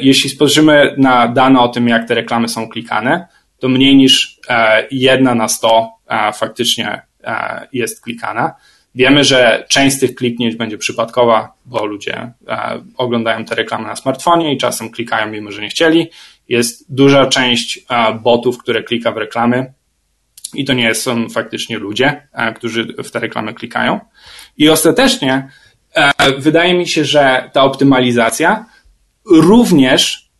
jeśli 0.00 0.30
spojrzymy 0.30 0.94
na 0.98 1.28
dane 1.28 1.60
o 1.60 1.68
tym, 1.68 1.88
jak 1.88 2.08
te 2.08 2.14
reklamy 2.14 2.48
są 2.48 2.68
klikane, 2.68 3.28
to 3.58 3.68
mniej 3.68 3.96
niż 3.96 4.40
jedna 4.90 5.34
na 5.34 5.48
sto 5.48 5.92
faktycznie 6.32 7.02
jest 7.72 8.00
klikana. 8.00 8.54
Wiemy, 8.94 9.24
że 9.24 9.64
część 9.68 9.96
z 9.96 10.00
tych 10.00 10.14
kliknięć 10.14 10.56
będzie 10.56 10.78
przypadkowa, 10.78 11.52
bo 11.64 11.86
ludzie 11.86 12.32
e, 12.48 12.82
oglądają 12.96 13.44
te 13.44 13.54
reklamy 13.54 13.86
na 13.86 13.96
smartfonie 13.96 14.54
i 14.54 14.58
czasem 14.58 14.90
klikają 14.90 15.32
mimo, 15.32 15.50
że 15.50 15.62
nie 15.62 15.68
chcieli. 15.68 16.10
Jest 16.48 16.94
duża 16.94 17.26
część 17.26 17.78
e, 17.78 18.14
botów, 18.14 18.58
które 18.58 18.82
klika 18.82 19.12
w 19.12 19.16
reklamy 19.16 19.72
i 20.54 20.64
to 20.64 20.72
nie 20.72 20.94
są 20.94 21.28
faktycznie 21.28 21.78
ludzie, 21.78 22.28
e, 22.32 22.52
którzy 22.52 22.84
w 22.84 23.10
te 23.10 23.18
reklamy 23.18 23.54
klikają. 23.54 24.00
I 24.56 24.68
ostatecznie 24.68 25.48
wydaje 26.38 26.74
mi 26.74 26.88
się, 26.88 27.04
że 27.04 27.50
ta 27.52 27.62
optymalizacja 27.62 28.66
również 29.30 30.30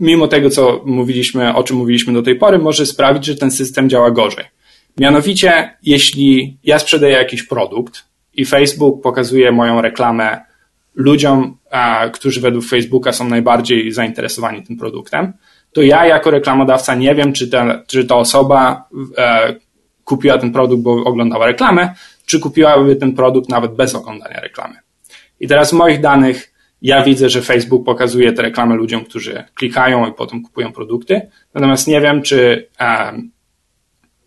mimo 0.00 0.28
tego, 0.28 0.50
co 0.50 0.82
mówiliśmy, 0.86 1.54
o 1.54 1.62
czym 1.62 1.76
mówiliśmy 1.76 2.12
do 2.12 2.22
tej 2.22 2.36
pory, 2.36 2.58
może 2.58 2.86
sprawić, 2.86 3.24
że 3.24 3.36
ten 3.36 3.50
system 3.50 3.88
działa 3.88 4.10
gorzej. 4.10 4.44
Mianowicie, 4.98 5.76
jeśli 5.82 6.58
ja 6.64 6.78
sprzedaję 6.78 7.12
jakiś 7.12 7.42
produkt 7.42 8.04
i 8.34 8.44
Facebook 8.44 9.02
pokazuje 9.02 9.52
moją 9.52 9.80
reklamę 9.80 10.40
ludziom, 10.94 11.56
a, 11.70 12.08
którzy 12.08 12.40
według 12.40 12.64
Facebooka 12.64 13.12
są 13.12 13.28
najbardziej 13.28 13.92
zainteresowani 13.92 14.62
tym 14.62 14.76
produktem, 14.76 15.32
to 15.72 15.82
ja 15.82 16.06
jako 16.06 16.30
reklamodawca 16.30 16.94
nie 16.94 17.14
wiem, 17.14 17.32
czy 17.32 17.48
ta, 17.48 17.82
czy 17.86 18.04
ta 18.04 18.16
osoba 18.16 18.88
e, 19.18 19.54
kupiła 20.04 20.38
ten 20.38 20.52
produkt, 20.52 20.82
bo 20.82 21.04
oglądała 21.04 21.46
reklamę, 21.46 21.94
czy 22.26 22.40
kupiłaby 22.40 22.96
ten 22.96 23.14
produkt 23.14 23.48
nawet 23.48 23.74
bez 23.74 23.94
oglądania 23.94 24.40
reklamy. 24.40 24.74
I 25.40 25.48
teraz 25.48 25.68
z 25.68 25.72
moich 25.72 26.00
danych 26.00 26.54
ja 26.82 27.02
widzę, 27.02 27.28
że 27.28 27.42
Facebook 27.42 27.86
pokazuje 27.86 28.32
te 28.32 28.42
reklamy 28.42 28.74
ludziom, 28.74 29.04
którzy 29.04 29.44
klikają 29.54 30.10
i 30.10 30.12
potem 30.12 30.42
kupują 30.42 30.72
produkty, 30.72 31.30
natomiast 31.54 31.88
nie 31.88 32.00
wiem, 32.00 32.22
czy 32.22 32.68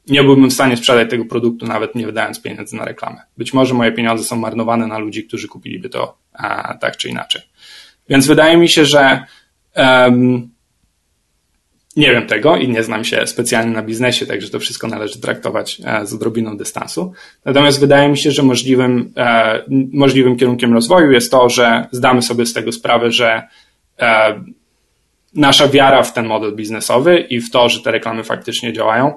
nie 0.08 0.24
byłbym 0.24 0.50
w 0.50 0.54
stanie 0.54 0.78
sprzedać 0.78 1.10
tego 1.10 1.26
produktu, 1.26 1.66
nawet 1.66 1.95
nie 1.95 2.06
wydając 2.06 2.41
pieniędzy 2.41 2.76
na 2.76 2.86
reklamę. 2.86 3.22
Być 3.38 3.54
może 3.54 3.74
moje 3.74 3.91
pieniądze 3.91 4.24
są 4.24 4.36
marnowane 4.36 4.88
na 4.88 4.98
ludzi, 4.98 5.24
którzy 5.24 5.48
kupiliby 5.48 5.89
to 5.89 6.18
a, 6.34 6.74
tak 6.74 6.98
czy 6.98 7.10
inaczej. 7.10 7.41
Więc 8.10 8.28
wydaje 8.28 8.58
mi 8.58 8.70
się, 8.70 8.86
że 8.86 9.26
um, 9.76 10.50
nie 11.98 12.12
wiem 12.12 12.28
tego 12.28 12.58
i 12.58 12.70
nie 12.70 12.84
znam 12.84 13.04
się 13.04 13.28
specjalnie 13.28 13.72
na 13.72 13.82
biznesie, 13.82 14.26
także 14.26 14.50
to 14.50 14.60
wszystko 14.60 14.88
należy 14.88 15.22
traktować 15.22 15.82
e, 15.86 16.06
z 16.06 16.14
odrobiną 16.14 16.58
dystansu. 16.58 17.14
Natomiast 17.45 17.80
wydaje 17.80 18.10
mi 18.10 18.18
się, 18.18 18.32
że 18.32 18.43
możliwym, 18.43 19.14
e, 19.18 19.64
możliwym 19.93 20.38
kierunkiem 20.38 20.74
rozwoju 20.74 21.12
jest 21.12 21.32
to, 21.32 21.50
że 21.50 21.88
zdamy 21.91 22.22
sobie 22.22 22.45
z 22.45 22.54
tego 22.54 22.72
sprawę, 22.72 23.12
że 23.12 23.48
e, 24.00 24.41
nasza 25.34 25.68
wiara 25.68 26.04
w 26.04 26.14
ten 26.14 26.26
model 26.26 26.56
biznesowy 26.56 27.20
i 27.20 27.41
w 27.41 27.52
to, 27.52 27.70
że 27.70 27.82
te 27.82 27.91
reklamy 27.91 28.24
faktycznie 28.24 28.74
działają, 28.74 29.14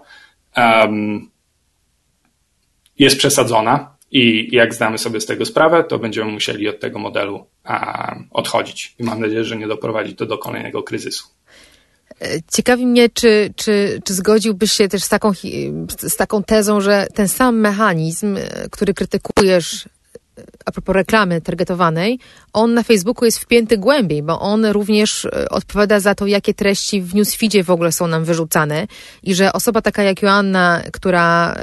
jest 2.99 3.19
przesadzona 3.19 3.97
i 4.11 4.49
jak 4.53 4.75
zdamy 4.75 4.99
sobie 4.99 5.21
z 5.21 5.27
tego 5.27 5.47
sprawę, 5.47 5.85
to 5.85 5.99
będziemy 5.99 6.33
musieli 6.33 6.69
od 6.69 6.81
tego 6.81 6.99
modelu 6.99 7.47
odchodzić. 8.31 8.95
I 8.99 9.05
mam 9.05 9.21
nadzieję, 9.21 9.45
że 9.45 9.57
nie 9.57 9.67
doprowadzi 9.67 10.17
to 10.17 10.27
do 10.27 10.39
kolejnego 10.39 10.83
kryzysu. 10.83 11.29
Ciekawi 12.53 12.87
mnie, 12.87 13.09
czy, 13.09 13.53
czy, 13.57 14.01
czy 14.05 14.15
zgodziłbyś 14.15 14.73
się 14.73 14.89
też 14.89 15.03
z 15.03 15.09
taką, 15.09 15.33
z 15.99 16.17
taką 16.17 16.43
tezą, 16.43 16.81
że 16.81 17.07
ten 17.15 17.29
sam 17.29 17.59
mechanizm, 17.59 18.39
który 18.71 18.95
krytykujesz 18.95 19.89
a 20.67 20.73
propos 20.73 20.95
reklamy 20.95 21.41
targetowanej, 21.41 22.19
on 22.53 22.75
na 22.75 22.83
Facebooku 22.83 23.25
jest 23.25 23.39
wpięty 23.39 23.79
głębiej, 23.79 24.23
bo 24.23 24.41
on 24.41 24.67
również 24.67 25.25
e, 25.25 25.49
odpowiada 25.49 26.01
za 26.01 26.15
to, 26.15 26.27
jakie 26.27 26.55
treści 26.55 27.03
w 27.03 27.15
newsfeedzie 27.15 27.65
w 27.65 27.71
ogóle 27.71 27.93
są 27.93 28.07
nam 28.07 28.25
wyrzucane 28.25 28.87
i 29.23 29.35
że 29.35 29.53
osoba 29.53 29.83
taka 29.83 30.03
jak 30.03 30.23
Joanna, 30.23 30.83
która, 30.93 31.55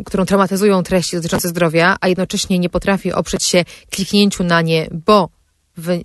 y, 0.00 0.04
którą 0.04 0.24
traumatyzują 0.24 0.82
treści 0.82 1.16
dotyczące 1.16 1.48
zdrowia, 1.48 1.96
a 2.00 2.08
jednocześnie 2.08 2.58
nie 2.58 2.68
potrafi 2.68 3.12
oprzeć 3.12 3.44
się 3.44 3.64
kliknięciu 3.90 4.44
na 4.44 4.62
nie, 4.62 4.88
bo 5.06 5.28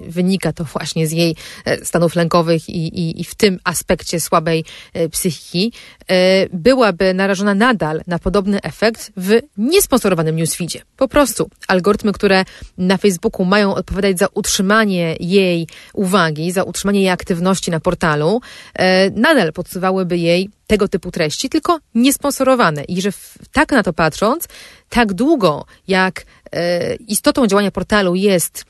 wynika 0.07 0.53
to 0.53 0.63
właśnie 0.63 1.07
z 1.07 1.11
jej 1.11 1.35
e, 1.65 1.85
stanów 1.85 2.15
lękowych 2.15 2.69
i, 2.69 2.87
i, 2.87 3.21
i 3.21 3.23
w 3.23 3.35
tym 3.35 3.59
aspekcie 3.63 4.19
słabej 4.19 4.65
e, 4.93 5.09
psychiki, 5.09 5.73
e, 6.07 6.47
byłaby 6.49 7.13
narażona 7.13 7.55
nadal 7.55 8.01
na 8.07 8.19
podobny 8.19 8.61
efekt 8.61 9.11
w 9.17 9.39
niesponsorowanym 9.57 10.35
newsfeedzie. 10.35 10.81
Po 10.97 11.07
prostu 11.07 11.49
algorytmy, 11.67 12.13
które 12.13 12.45
na 12.77 12.97
Facebooku 12.97 13.45
mają 13.45 13.75
odpowiadać 13.75 14.19
za 14.19 14.27
utrzymanie 14.33 15.15
jej 15.19 15.67
uwagi, 15.93 16.51
za 16.51 16.63
utrzymanie 16.63 16.99
jej 16.99 17.09
aktywności 17.09 17.71
na 17.71 17.79
portalu, 17.79 18.41
nadal 19.15 19.53
podsuwałyby 19.53 20.17
jej 20.17 20.49
tego 20.67 20.87
typu 20.87 21.11
treści, 21.11 21.49
tylko 21.49 21.79
niesponsorowane. 21.95 22.83
I 22.83 23.01
że 23.01 23.09
tak 23.51 23.71
na 23.71 23.83
to 23.83 23.93
patrząc, 23.93 24.47
tak 24.89 25.13
długo 25.13 25.65
jak 25.87 26.25
istotą 27.07 27.47
działania 27.47 27.71
portalu 27.71 28.15
jest 28.15 28.65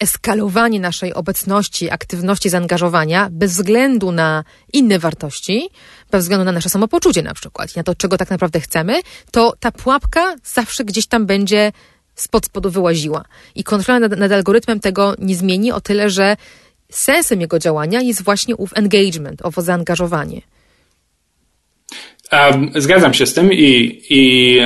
eskalowanie 0.00 0.80
naszej 0.80 1.14
obecności, 1.14 1.90
aktywności, 1.90 2.48
zaangażowania 2.48 3.28
bez 3.30 3.52
względu 3.52 4.12
na 4.12 4.44
inne 4.72 4.98
wartości, 4.98 5.68
bez 6.10 6.22
względu 6.22 6.44
na 6.44 6.52
nasze 6.52 6.68
samopoczucie 6.68 7.22
na 7.22 7.34
przykład 7.34 7.76
i 7.76 7.78
na 7.78 7.82
to, 7.82 7.94
czego 7.94 8.18
tak 8.18 8.30
naprawdę 8.30 8.60
chcemy, 8.60 9.00
to 9.30 9.54
ta 9.60 9.72
pułapka 9.72 10.34
zawsze 10.44 10.84
gdzieś 10.84 11.06
tam 11.06 11.26
będzie 11.26 11.72
spod 12.14 12.46
spodu 12.46 12.70
wyłaziła. 12.70 13.24
I 13.54 13.64
kontrola 13.64 14.00
nad, 14.00 14.18
nad 14.18 14.32
algorytmem 14.32 14.80
tego 14.80 15.14
nie 15.18 15.36
zmieni 15.36 15.72
o 15.72 15.80
tyle, 15.80 16.10
że 16.10 16.36
sensem 16.90 17.40
jego 17.40 17.58
działania 17.58 18.00
jest 18.00 18.22
właśnie 18.22 18.56
ów 18.56 18.70
engagement, 18.74 19.42
owo 19.42 19.62
zaangażowanie. 19.62 20.40
Zgadzam 22.74 23.14
się 23.14 23.26
z 23.26 23.34
tym 23.34 23.52
i, 23.52 24.02
i 24.10 24.58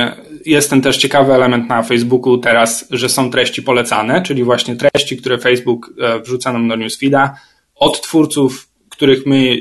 jest 0.45 0.69
ten 0.69 0.81
też 0.81 0.97
ciekawy 0.97 1.33
element 1.33 1.69
na 1.69 1.83
Facebooku 1.83 2.37
teraz, 2.37 2.87
że 2.91 3.09
są 3.09 3.31
treści 3.31 3.63
polecane, 3.63 4.21
czyli 4.21 4.43
właśnie 4.43 4.75
treści, 4.75 5.17
które 5.17 5.37
Facebook 5.37 5.93
e, 5.99 6.19
wrzuca 6.19 6.53
nam 6.53 6.67
do 6.67 6.75
newsfeeda 6.75 7.35
od 7.75 8.01
twórców, 8.01 8.67
których 8.89 9.25
my 9.25 9.57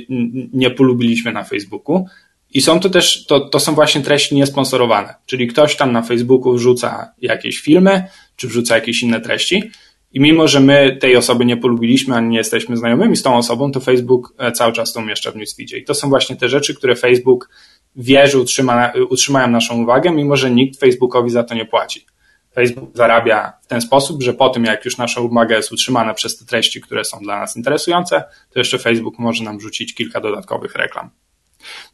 nie 0.52 0.70
polubiliśmy 0.70 1.32
na 1.32 1.44
Facebooku. 1.44 2.06
I 2.54 2.60
są 2.60 2.80
to 2.80 2.90
też, 2.90 3.26
to, 3.26 3.40
to 3.40 3.60
są 3.60 3.74
właśnie 3.74 4.00
treści 4.00 4.34
niesponsorowane, 4.34 5.14
czyli 5.26 5.46
ktoś 5.46 5.76
tam 5.76 5.92
na 5.92 6.02
Facebooku 6.02 6.52
wrzuca 6.52 7.12
jakieś 7.22 7.60
filmy, 7.60 8.04
czy 8.36 8.48
wrzuca 8.48 8.74
jakieś 8.74 9.02
inne 9.02 9.20
treści. 9.20 9.70
I 10.12 10.20
mimo, 10.20 10.48
że 10.48 10.60
my 10.60 10.96
tej 11.00 11.16
osoby 11.16 11.44
nie 11.44 11.56
polubiliśmy, 11.56 12.14
ani 12.14 12.28
nie 12.28 12.38
jesteśmy 12.38 12.76
znajomymi 12.76 13.16
z 13.16 13.22
tą 13.22 13.36
osobą, 13.36 13.72
to 13.72 13.80
Facebook 13.80 14.34
e, 14.38 14.52
cały 14.52 14.72
czas 14.72 14.92
to 14.92 15.00
umieszcza 15.00 15.30
w 15.30 15.36
newsfeedzie. 15.36 15.78
I 15.78 15.84
to 15.84 15.94
są 15.94 16.08
właśnie 16.08 16.36
te 16.36 16.48
rzeczy, 16.48 16.74
które 16.74 16.96
Facebook 16.96 17.48
wie, 17.96 18.26
że 18.26 18.38
utrzyma, 18.38 18.92
utrzymają 19.08 19.48
naszą 19.48 19.82
uwagę, 19.82 20.10
mimo 20.10 20.36
że 20.36 20.50
nikt 20.50 20.80
Facebookowi 20.80 21.30
za 21.30 21.44
to 21.44 21.54
nie 21.54 21.64
płaci. 21.64 22.06
Facebook 22.54 22.96
zarabia 22.96 23.52
w 23.62 23.66
ten 23.66 23.80
sposób, 23.80 24.22
że 24.22 24.34
po 24.34 24.48
tym, 24.48 24.64
jak 24.64 24.84
już 24.84 24.98
nasza 24.98 25.20
uwaga 25.20 25.56
jest 25.56 25.72
utrzymana 25.72 26.14
przez 26.14 26.38
te 26.38 26.44
treści, 26.44 26.80
które 26.80 27.04
są 27.04 27.18
dla 27.18 27.40
nas 27.40 27.56
interesujące, 27.56 28.24
to 28.52 28.60
jeszcze 28.60 28.78
Facebook 28.78 29.18
może 29.18 29.44
nam 29.44 29.60
rzucić 29.60 29.94
kilka 29.94 30.20
dodatkowych 30.20 30.74
reklam. 30.74 31.10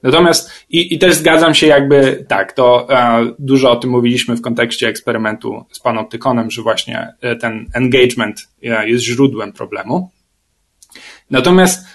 Natomiast, 0.03 0.51
i, 0.71 0.95
i 0.95 0.99
też 0.99 1.15
zgadzam 1.15 1.55
się 1.55 1.67
jakby, 1.67 2.25
tak, 2.29 2.53
to 2.53 2.87
e, 2.91 3.27
dużo 3.39 3.71
o 3.71 3.77
tym 3.77 3.91
mówiliśmy 3.91 4.37
w 4.37 4.43
kontekście 4.43 4.89
eksperymentu 4.89 5.65
z 5.71 5.81
panoptykonem, 5.81 6.51
że 6.51 6.63
właśnie 6.63 7.15
e, 7.21 7.37
ten 7.37 7.67
engagement 7.75 8.49
e, 8.63 8.89
jest 8.89 9.05
źródłem 9.05 9.53
problemu. 9.53 10.11
Natomiast 11.31 11.87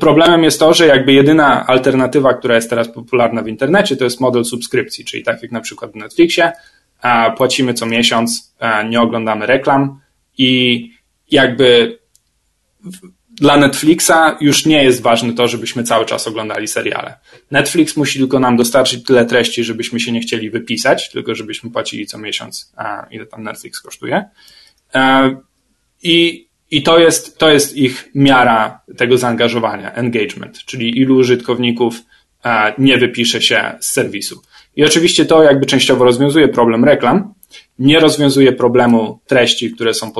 problemem 0.00 0.44
jest 0.44 0.60
to, 0.60 0.74
że 0.74 0.86
jakby 0.86 1.12
jedyna 1.12 1.66
alternatywa, 1.66 2.34
która 2.34 2.54
jest 2.54 2.70
teraz 2.70 2.88
popularna 2.88 3.42
w 3.42 3.48
internecie, 3.48 3.96
to 3.96 4.04
jest 4.04 4.20
model 4.20 4.44
subskrypcji, 4.44 5.04
czyli 5.04 5.22
tak 5.22 5.42
jak 5.42 5.52
na 5.52 5.60
przykład 5.60 5.92
w 5.92 5.94
Netflixie, 5.94 6.52
płacimy 7.36 7.74
co 7.74 7.86
miesiąc, 7.86 8.54
nie 8.88 9.00
oglądamy 9.00 9.46
reklam 9.46 10.00
i 10.38 10.90
jakby 11.30 11.98
dla 13.30 13.56
Netflixa 13.56 14.12
już 14.40 14.66
nie 14.66 14.84
jest 14.84 15.02
ważne 15.02 15.32
to, 15.32 15.48
żebyśmy 15.48 15.84
cały 15.84 16.06
czas 16.06 16.28
oglądali 16.28 16.68
seriale. 16.68 17.18
Netflix 17.50 17.96
musi 17.96 18.18
tylko 18.18 18.40
nam 18.40 18.56
dostarczyć 18.56 19.04
tyle 19.04 19.24
treści, 19.24 19.64
żebyśmy 19.64 20.00
się 20.00 20.12
nie 20.12 20.20
chcieli 20.20 20.50
wypisać, 20.50 21.10
tylko 21.10 21.34
żebyśmy 21.34 21.70
płacili 21.70 22.06
co 22.06 22.18
miesiąc, 22.18 22.72
ile 23.10 23.26
tam 23.26 23.42
Netflix 23.42 23.80
kosztuje. 23.80 24.24
I 26.02 26.46
i 26.76 26.82
to 26.82 26.98
jest, 26.98 27.38
to 27.38 27.50
jest 27.50 27.76
ich 27.76 28.10
miara 28.14 28.80
tego 28.96 29.18
zaangażowania, 29.18 29.94
engagement, 29.94 30.58
czyli 30.58 30.98
ilu 30.98 31.16
użytkowników 31.16 32.02
e, 32.44 32.74
nie 32.78 32.98
wypisze 32.98 33.42
się 33.42 33.76
z 33.80 33.86
serwisu. 33.86 34.42
I 34.76 34.84
oczywiście 34.84 35.24
to 35.24 35.42
jakby 35.42 35.66
częściowo 35.66 36.04
rozwiązuje 36.04 36.48
problem 36.48 36.84
reklam, 36.84 37.34
nie 37.78 38.00
rozwiązuje 38.00 38.52
problemu 38.52 39.20
treści, 39.26 39.70
które 39.70 39.94
są 39.94 40.08
e, 40.08 40.12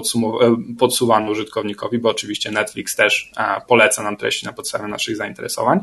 podsuwane 0.79 1.31
użytkownikowi, 1.31 1.99
bo 1.99 2.11
oczywiście 2.11 2.51
Netflix 2.51 2.97
też 2.97 3.33
e, 3.37 3.61
poleca 3.69 4.03
nam 4.03 4.17
treści 4.17 4.47
na 4.47 4.53
podstawie 4.53 4.89
naszych 4.89 5.17
zainteresowań. 5.17 5.81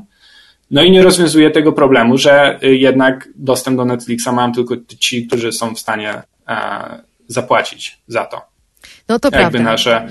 No 0.71 0.83
i 0.83 0.91
nie 0.91 1.03
rozwiązuje 1.03 1.51
tego 1.51 1.73
problemu, 1.73 2.17
że 2.17 2.59
jednak 2.61 3.29
dostęp 3.35 3.77
do 3.77 3.85
Netflixa 3.85 4.27
mają 4.33 4.51
tylko 4.51 4.75
ci, 4.99 5.27
którzy 5.27 5.51
są 5.51 5.75
w 5.75 5.79
stanie 5.79 6.21
zapłacić 7.27 7.97
za 8.07 8.25
to. 8.25 8.41
No 9.09 9.19
to 9.19 9.27
Jakby 9.27 9.39
prawda. 9.39 9.71
nasze 9.71 10.07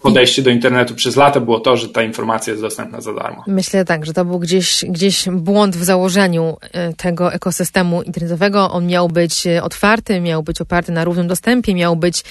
podejście 0.00 0.42
do 0.42 0.50
internetu 0.50 0.94
przez 0.94 1.16
lata 1.16 1.40
było 1.40 1.60
to, 1.60 1.76
że 1.76 1.88
ta 1.88 2.02
informacja 2.02 2.50
jest 2.50 2.62
dostępna 2.62 3.00
za 3.00 3.14
darmo. 3.14 3.44
Myślę 3.46 3.84
tak, 3.84 4.06
że 4.06 4.12
to 4.12 4.24
był 4.24 4.38
gdzieś, 4.38 4.84
gdzieś 4.88 5.28
błąd 5.28 5.76
w 5.76 5.84
założeniu 5.84 6.56
e, 6.72 6.92
tego 6.92 7.32
ekosystemu 7.32 8.02
internetowego. 8.02 8.70
On 8.70 8.86
miał 8.86 9.08
być 9.08 9.46
e, 9.46 9.62
otwarty, 9.62 10.20
miał 10.20 10.42
być 10.42 10.60
oparty 10.60 10.92
na 10.92 11.04
równym 11.04 11.28
dostępie, 11.28 11.74
miał 11.74 11.96
być 11.96 12.24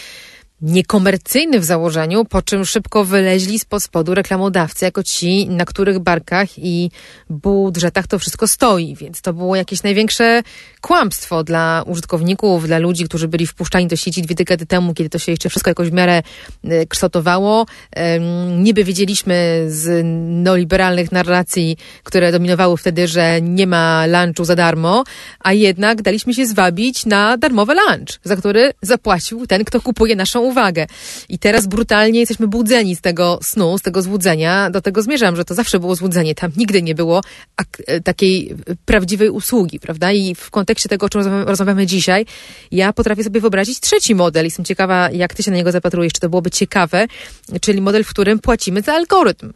niekomercyjny 0.61 1.59
w 1.59 1.63
założeniu, 1.63 2.25
po 2.25 2.41
czym 2.41 2.65
szybko 2.65 3.05
wyleźli 3.05 3.59
spod 3.59 3.83
spodu 3.83 4.15
reklamodawcy 4.15 4.85
jako 4.85 5.03
ci, 5.03 5.49
na 5.49 5.65
których 5.65 5.99
barkach 5.99 6.59
i 6.59 6.91
budżetach 7.29 8.07
to 8.07 8.19
wszystko 8.19 8.47
stoi. 8.47 8.95
Więc 8.95 9.21
to 9.21 9.33
było 9.33 9.55
jakieś 9.55 9.83
największe 9.83 10.43
kłamstwo 10.81 11.43
dla 11.43 11.83
użytkowników, 11.87 12.67
dla 12.67 12.77
ludzi, 12.79 13.05
którzy 13.05 13.27
byli 13.27 13.47
wpuszczani 13.47 13.87
do 13.87 13.95
sieci 13.95 14.21
dwie 14.21 14.35
dekady 14.35 14.65
temu, 14.65 14.93
kiedy 14.93 15.09
to 15.09 15.19
się 15.19 15.31
jeszcze 15.31 15.49
wszystko 15.49 15.71
jakoś 15.71 15.89
w 15.89 15.93
miarę 15.93 16.23
e, 16.63 16.85
kształtowało. 16.85 17.65
Niby 18.57 18.83
wiedzieliśmy 18.83 19.65
z 19.67 20.05
neoliberalnych 20.43 21.11
narracji, 21.11 21.77
które 22.03 22.31
dominowały 22.31 22.77
wtedy, 22.77 23.07
że 23.07 23.41
nie 23.41 23.67
ma 23.67 24.05
lunchu 24.05 24.45
za 24.45 24.55
darmo, 24.55 25.03
a 25.39 25.53
jednak 25.53 26.01
daliśmy 26.01 26.33
się 26.33 26.45
zwabić 26.45 27.05
na 27.05 27.37
darmowy 27.37 27.73
lunch, 27.73 28.19
za 28.23 28.35
który 28.35 28.73
zapłacił 28.81 29.47
ten, 29.47 29.65
kto 29.65 29.81
kupuje 29.81 30.15
naszą 30.15 30.50
uwagę. 30.51 30.87
I 31.29 31.39
teraz 31.39 31.67
brutalnie 31.67 32.19
jesteśmy 32.19 32.47
budzeni 32.47 32.95
z 32.95 33.01
tego 33.01 33.39
snu, 33.41 33.77
z 33.77 33.81
tego 33.81 34.01
złudzenia. 34.01 34.69
Do 34.69 34.81
tego 34.81 35.01
zmierzam, 35.01 35.35
że 35.35 35.45
to 35.45 35.53
zawsze 35.53 35.79
było 35.79 35.95
złudzenie. 35.95 36.35
Tam 36.35 36.51
nigdy 36.57 36.81
nie 36.81 36.95
było 36.95 37.21
e, 37.87 38.01
takiej 38.01 38.55
prawdziwej 38.85 39.29
usługi, 39.29 39.79
prawda? 39.79 40.11
I 40.11 40.35
w 40.35 40.49
kontekście 40.49 40.89
tego, 40.89 41.05
o 41.05 41.09
czym 41.09 41.21
rozmawiamy 41.43 41.85
dzisiaj, 41.85 42.25
ja 42.71 42.93
potrafię 42.93 43.23
sobie 43.23 43.41
wyobrazić 43.41 43.79
trzeci 43.79 44.15
model. 44.15 44.45
Jestem 44.45 44.65
ciekawa, 44.65 45.09
jak 45.11 45.33
ty 45.33 45.43
się 45.43 45.51
na 45.51 45.57
niego 45.57 45.71
zapatrujesz, 45.71 46.13
czy 46.13 46.19
to 46.19 46.29
byłoby 46.29 46.51
ciekawe, 46.51 47.07
czyli 47.61 47.81
model, 47.81 48.03
w 48.03 48.09
którym 48.09 48.39
płacimy 48.39 48.81
za 48.81 48.93
algorytm. 48.93 49.53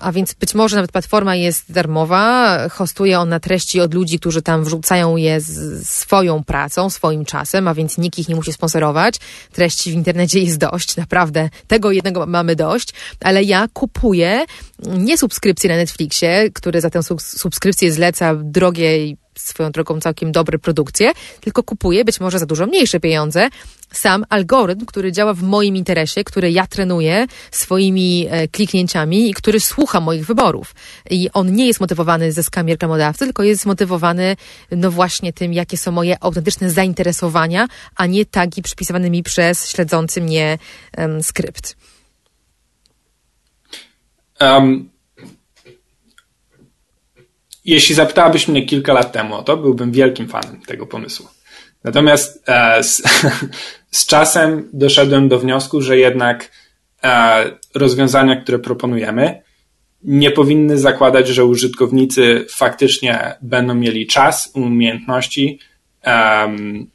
A 0.00 0.12
więc 0.12 0.34
być 0.34 0.54
może 0.54 0.76
nawet 0.76 0.92
platforma 0.92 1.36
jest 1.36 1.72
darmowa, 1.72 2.58
hostuje 2.68 3.18
ona 3.18 3.40
treści 3.40 3.80
od 3.80 3.94
ludzi, 3.94 4.18
którzy 4.18 4.42
tam 4.42 4.64
wrzucają 4.64 5.16
je 5.16 5.40
swoją 5.82 6.44
pracą, 6.44 6.90
swoim 6.90 7.24
czasem, 7.24 7.68
a 7.68 7.74
więc 7.74 7.98
nikt 7.98 8.18
ich 8.18 8.28
nie 8.28 8.34
musi 8.34 8.52
sponsorować. 8.52 9.14
Treści 9.52 9.90
w 9.90 9.94
internecie 9.94 10.17
internecie 10.22 10.46
jest 10.46 10.58
dość, 10.58 10.96
naprawdę. 10.96 11.48
Tego 11.66 11.92
jednego 11.92 12.26
mamy 12.26 12.56
dość, 12.56 12.88
ale 13.20 13.42
ja 13.42 13.68
kupuję 13.72 14.44
nie 14.82 15.18
subskrypcję 15.18 15.70
na 15.70 15.76
Netflixie, 15.76 16.50
który 16.54 16.80
za 16.80 16.90
tę 16.90 17.00
subskrypcję 17.20 17.92
zleca 17.92 18.34
drogie 18.34 19.06
i 19.06 19.16
swoją 19.40 19.70
drogą 19.70 20.00
całkiem 20.00 20.32
dobre 20.32 20.58
produkcje, 20.58 21.12
tylko 21.40 21.62
kupuję 21.62 22.04
być 22.04 22.20
może 22.20 22.38
za 22.38 22.46
dużo 22.46 22.66
mniejsze 22.66 23.00
pieniądze 23.00 23.48
sam 23.92 24.24
algorytm, 24.28 24.86
który 24.86 25.12
działa 25.12 25.34
w 25.34 25.42
moim 25.42 25.76
interesie, 25.76 26.24
który 26.24 26.50
ja 26.50 26.66
trenuję 26.66 27.26
swoimi 27.50 28.26
e, 28.30 28.48
kliknięciami 28.48 29.30
i 29.30 29.34
który 29.34 29.60
słucha 29.60 30.00
moich 30.00 30.26
wyborów. 30.26 30.74
I 31.10 31.30
on 31.32 31.52
nie 31.52 31.66
jest 31.66 31.80
motywowany 31.80 32.32
zyskami 32.32 32.72
reklamodawcy, 32.72 33.24
tylko 33.24 33.42
jest 33.42 33.66
motywowany 33.66 34.36
no 34.70 34.90
właśnie 34.90 35.32
tym, 35.32 35.52
jakie 35.52 35.76
są 35.76 35.92
moje 35.92 36.16
autentyczne 36.20 36.70
zainteresowania, 36.70 37.68
a 37.96 38.06
nie 38.06 38.26
tagi 38.26 38.62
przypisywane 38.62 39.10
mi 39.10 39.22
przez 39.22 39.70
śledzący 39.70 40.20
mnie 40.20 40.58
um, 40.98 41.22
skrypt. 41.22 41.76
Um, 44.40 44.90
jeśli 47.68 47.94
zapytałabyś 47.94 48.48
mnie 48.48 48.66
kilka 48.66 48.92
lat 48.92 49.12
temu 49.12 49.34
o 49.34 49.42
to, 49.42 49.56
byłbym 49.56 49.92
wielkim 49.92 50.28
fanem 50.28 50.60
tego 50.66 50.86
pomysłu. 50.86 51.28
Natomiast 51.84 52.48
e, 52.48 52.82
z, 52.82 53.02
z, 53.90 54.06
czasem 54.06 54.68
doszedłem 54.72 55.28
do 55.28 55.38
wniosku, 55.38 55.80
że 55.80 55.98
jednak 55.98 56.50
e, 57.04 57.44
rozwiązania, 57.74 58.36
które 58.36 58.58
proponujemy, 58.58 59.42
nie 60.02 60.30
powinny 60.30 60.78
zakładać, 60.78 61.28
że 61.28 61.44
użytkownicy 61.44 62.46
faktycznie 62.50 63.34
będą 63.42 63.74
mieli 63.74 64.06
czas, 64.06 64.50
umiejętności 64.54 65.58
um, 66.06 66.90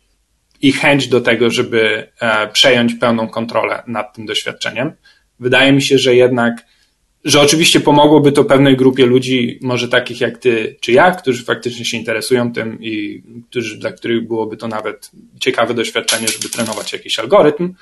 i 0.61 0.71
chęć 0.71 1.07
do 1.07 1.21
tego, 1.21 1.49
żeby 1.49 2.07
e, 2.19 2.47
przejąć 2.47 2.93
pełną 2.93 3.28
kontrolę 3.28 3.84
nad 3.88 4.15
tym 4.15 4.26
doświadczeniem. 4.26 4.91
Wydaje 5.39 5.74
mi 5.74 5.82
się, 5.82 5.97
że 5.97 6.15
jednak 6.15 6.65
że 7.24 7.41
oczywiście 7.41 7.80
pomogłoby 7.80 8.32
to 8.32 8.43
pewnej 8.43 8.78
grupie 8.78 9.05
ludzi, 9.05 9.59
może 9.61 9.88
takich 9.88 10.21
jak 10.21 10.38
ty 10.38 10.76
czy 10.80 10.91
ja, 10.91 11.11
którzy 11.11 11.43
faktycznie 11.43 11.86
się 11.86 11.97
interesują 11.97 12.53
tym 12.53 12.78
i 12.82 13.24
którzy, 13.49 13.78
dla 13.78 13.91
których 13.91 14.28
byłoby 14.28 14.57
to 14.57 14.67
nawet 14.67 15.11
ciekawe 15.39 15.74
doświadczenie, 15.74 16.28
żeby 16.28 16.49
trenować 16.49 16.93
jakiś 16.93 17.19
algorytm. 17.19 17.74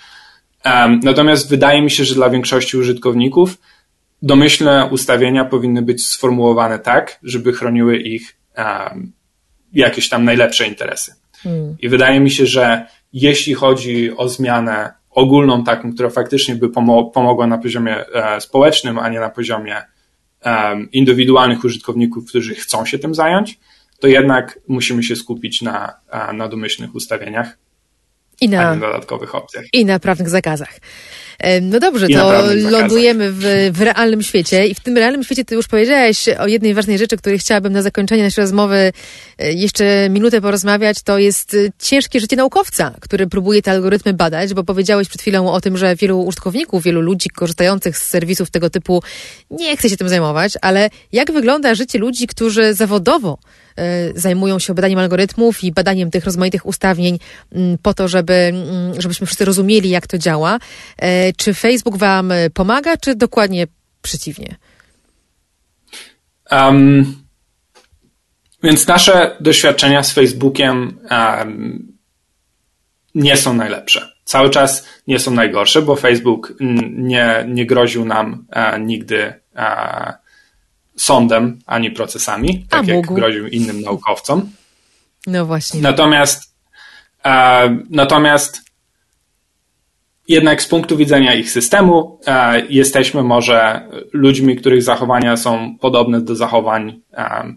Natomiast 1.03 1.49
wydaje 1.49 1.81
mi 1.81 1.91
się, 1.91 2.05
że 2.05 2.15
dla 2.15 2.29
większości 2.29 2.77
użytkowników 2.77 3.57
domyślne 4.21 4.89
ustawienia 4.91 5.45
powinny 5.45 5.81
być 5.81 6.05
sformułowane 6.05 6.79
tak, 6.79 7.19
żeby 7.23 7.53
chroniły 7.53 7.97
ich 7.97 8.37
jakieś 9.73 10.09
tam 10.09 10.25
najlepsze 10.25 10.67
interesy. 10.67 11.13
Hmm. 11.43 11.75
I 11.79 11.89
wydaje 11.89 12.19
mi 12.19 12.31
się, 12.31 12.45
że 12.45 12.85
jeśli 13.13 13.53
chodzi 13.53 14.17
o 14.17 14.29
zmianę 14.29 14.93
ogólną 15.11 15.63
taką, 15.63 15.93
która 15.93 16.09
faktycznie 16.09 16.55
by 16.55 16.69
pomogła 17.13 17.47
na 17.47 17.57
poziomie 17.57 18.05
e, 18.07 18.41
społecznym, 18.41 18.99
a 18.99 19.09
nie 19.09 19.19
na 19.19 19.29
poziomie 19.29 19.81
indywidualnych 20.91 21.63
użytkowników, 21.63 22.25
którzy 22.25 22.55
chcą 22.55 22.85
się 22.85 22.99
tym 22.99 23.15
zająć, 23.15 23.59
to 23.99 24.07
jednak 24.07 24.59
musimy 24.67 25.03
się 25.03 25.15
skupić 25.15 25.61
na, 25.61 25.93
e, 26.09 26.33
na 26.33 26.47
domyślnych 26.47 26.95
ustawieniach, 26.95 27.57
I 28.41 28.49
na, 28.49 28.75
dodatkowych 28.75 29.35
opcjach. 29.35 29.65
I 29.73 29.85
na 29.85 29.99
prawnych 29.99 30.29
zakazach. 30.29 30.79
No 31.61 31.79
dobrze, 31.79 32.07
to 32.07 32.43
lądujemy 32.55 33.31
w, 33.31 33.69
w 33.71 33.81
realnym 33.81 34.23
świecie. 34.23 34.67
I 34.67 34.75
w 34.75 34.79
tym 34.79 34.97
realnym 34.97 35.23
świecie 35.23 35.45
ty 35.45 35.55
już 35.55 35.67
powiedziałeś 35.67 36.29
o 36.29 36.47
jednej 36.47 36.73
ważnej 36.73 36.97
rzeczy, 36.97 37.17
której 37.17 37.39
chciałabym 37.39 37.73
na 37.73 37.81
zakończenie 37.81 38.23
naszej 38.23 38.41
rozmowy 38.41 38.91
e, 39.37 39.53
jeszcze 39.53 40.09
minutę 40.09 40.41
porozmawiać, 40.41 41.01
to 41.01 41.17
jest 41.17 41.53
e, 41.53 41.57
ciężkie 41.79 42.19
życie 42.19 42.35
naukowca, 42.35 42.95
który 42.99 43.27
próbuje 43.27 43.61
te 43.61 43.71
algorytmy 43.71 44.13
badać, 44.13 44.53
bo 44.53 44.63
powiedziałeś 44.63 45.07
przed 45.07 45.21
chwilą 45.21 45.51
o 45.51 45.61
tym, 45.61 45.77
że 45.77 45.95
wielu 45.95 46.21
użytkowników, 46.21 46.83
wielu 46.83 47.01
ludzi 47.01 47.29
korzystających 47.29 47.97
z 47.97 48.09
serwisów 48.09 48.51
tego 48.51 48.69
typu 48.69 49.03
nie 49.51 49.77
chce 49.77 49.89
się 49.89 49.97
tym 49.97 50.09
zajmować, 50.09 50.53
ale 50.61 50.89
jak 51.11 51.31
wygląda 51.31 51.75
życie 51.75 51.99
ludzi, 51.99 52.27
którzy 52.27 52.73
zawodowo 52.73 53.37
zajmują 54.15 54.59
się 54.59 54.73
badaniem 54.73 54.99
algorytmów 54.99 55.63
i 55.63 55.71
badaniem 55.71 56.11
tych 56.11 56.25
rozmaitych 56.25 56.65
ustawień 56.65 57.19
mm, 57.51 57.77
po 57.77 57.93
to, 57.93 58.07
żeby, 58.07 58.33
mm, 58.33 59.01
żebyśmy 59.01 59.27
wszyscy 59.27 59.45
rozumieli, 59.45 59.89
jak 59.89 60.07
to 60.07 60.17
działa. 60.17 60.59
E, 60.97 61.33
czy 61.33 61.53
Facebook 61.53 61.97
Wam 61.97 62.33
pomaga, 62.53 62.97
czy 62.97 63.15
dokładnie 63.15 63.67
przeciwnie? 64.01 64.55
Um, 66.51 67.15
więc 68.63 68.87
nasze 68.87 69.37
doświadczenia 69.39 70.03
z 70.03 70.11
Facebookiem 70.11 70.99
um, 71.11 71.97
nie 73.15 73.37
są 73.37 73.53
najlepsze. 73.53 74.11
Cały 74.23 74.49
czas 74.49 74.87
nie 75.07 75.19
są 75.19 75.31
najgorsze, 75.31 75.81
bo 75.81 75.95
Facebook 75.95 76.53
nie, 76.91 77.45
nie 77.47 77.65
groził 77.65 78.05
nam 78.05 78.45
uh, 78.55 78.79
nigdy 78.79 79.33
uh, 79.55 80.13
sądem 81.01 81.59
ani 81.65 81.91
procesami, 81.91 82.65
tak 82.69 82.83
A, 82.83 82.85
jak 82.85 82.95
mógł. 82.95 83.13
groził 83.13 83.47
innym 83.47 83.81
naukowcom. 83.81 84.49
No 85.27 85.45
właśnie. 85.45 85.81
Natomiast, 85.81 86.55
e, 87.25 87.77
natomiast 87.89 88.61
jednak 90.27 90.61
z 90.61 90.67
punktu 90.67 90.97
widzenia 90.97 91.33
ich 91.33 91.51
systemu 91.51 92.19
e, 92.27 92.65
jesteśmy 92.69 93.23
może 93.23 93.87
ludźmi, 94.13 94.55
których 94.55 94.83
zachowania 94.83 95.37
są 95.37 95.77
podobne 95.79 96.21
do 96.21 96.35
zachowań 96.35 97.01
e, 97.13 97.53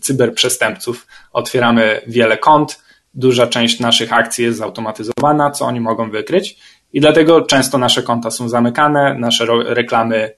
cyberprzestępców. 0.00 1.06
Otwieramy 1.32 2.00
wiele 2.06 2.36
kont, 2.36 2.82
duża 3.14 3.46
część 3.46 3.80
naszych 3.80 4.12
akcji 4.12 4.44
jest 4.44 4.58
zautomatyzowana, 4.58 5.50
co 5.50 5.64
oni 5.64 5.80
mogą 5.80 6.10
wykryć 6.10 6.58
i 6.92 7.00
dlatego 7.00 7.42
często 7.42 7.78
nasze 7.78 8.02
konta 8.02 8.30
są 8.30 8.48
zamykane, 8.48 9.16
nasze 9.18 9.46
reklamy 9.64 10.37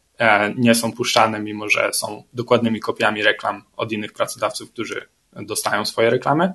nie 0.56 0.74
są 0.74 0.92
puszczane, 0.92 1.40
mimo 1.40 1.68
że 1.68 1.90
są 1.92 2.22
dokładnymi 2.32 2.80
kopiami 2.80 3.22
reklam 3.22 3.62
od 3.76 3.92
innych 3.92 4.12
pracodawców, 4.12 4.72
którzy 4.72 5.08
dostają 5.32 5.84
swoje 5.84 6.10
reklamy. 6.10 6.52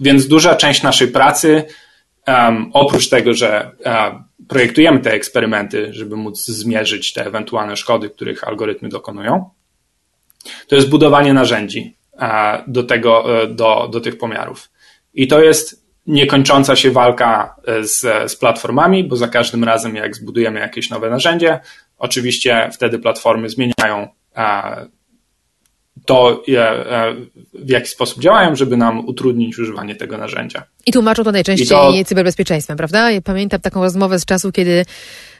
Więc 0.00 0.28
duża 0.28 0.54
część 0.54 0.82
naszej 0.82 1.08
pracy, 1.08 1.64
oprócz 2.72 3.08
tego, 3.08 3.34
że 3.34 3.70
e, 3.84 4.24
projektujemy 4.48 5.00
te 5.00 5.12
eksperymenty, 5.12 5.92
żeby 5.92 6.16
móc 6.16 6.46
zmierzyć 6.46 7.12
te 7.12 7.26
ewentualne 7.26 7.76
szkody, 7.76 8.10
których 8.10 8.44
algorytmy 8.44 8.88
dokonują, 8.88 9.50
to 10.68 10.76
jest 10.76 10.88
budowanie 10.88 11.34
narzędzi 11.34 11.96
e, 12.18 12.64
do, 12.66 12.82
tego, 12.82 13.24
do, 13.48 13.88
do 13.92 14.00
tych 14.00 14.18
pomiarów. 14.18 14.70
I 15.14 15.28
to 15.28 15.40
jest 15.40 15.86
niekończąca 16.06 16.76
się 16.76 16.90
walka 16.90 17.56
z, 17.80 18.30
z 18.32 18.36
platformami, 18.36 19.04
bo 19.04 19.16
za 19.16 19.28
każdym 19.28 19.64
razem, 19.64 19.96
jak 19.96 20.16
zbudujemy 20.16 20.60
jakieś 20.60 20.90
nowe 20.90 21.10
narzędzie, 21.10 21.60
Oczywiście 22.00 22.70
wtedy 22.72 22.98
platformy 22.98 23.48
zmieniają 23.48 24.08
to, 26.06 26.42
w 27.54 27.70
jaki 27.70 27.88
sposób 27.88 28.22
działają, 28.22 28.56
żeby 28.56 28.76
nam 28.76 29.06
utrudnić 29.06 29.58
używanie 29.58 29.96
tego 29.96 30.18
narzędzia. 30.18 30.62
I 30.86 30.92
tłumaczą 30.92 31.24
to 31.24 31.32
najczęściej 31.32 31.68
to... 31.68 31.92
cyberbezpieczeństwem, 32.06 32.76
prawda? 32.76 33.10
Ja 33.10 33.20
pamiętam 33.20 33.60
taką 33.60 33.82
rozmowę 33.82 34.18
z 34.18 34.24
czasu, 34.24 34.52
kiedy 34.52 34.84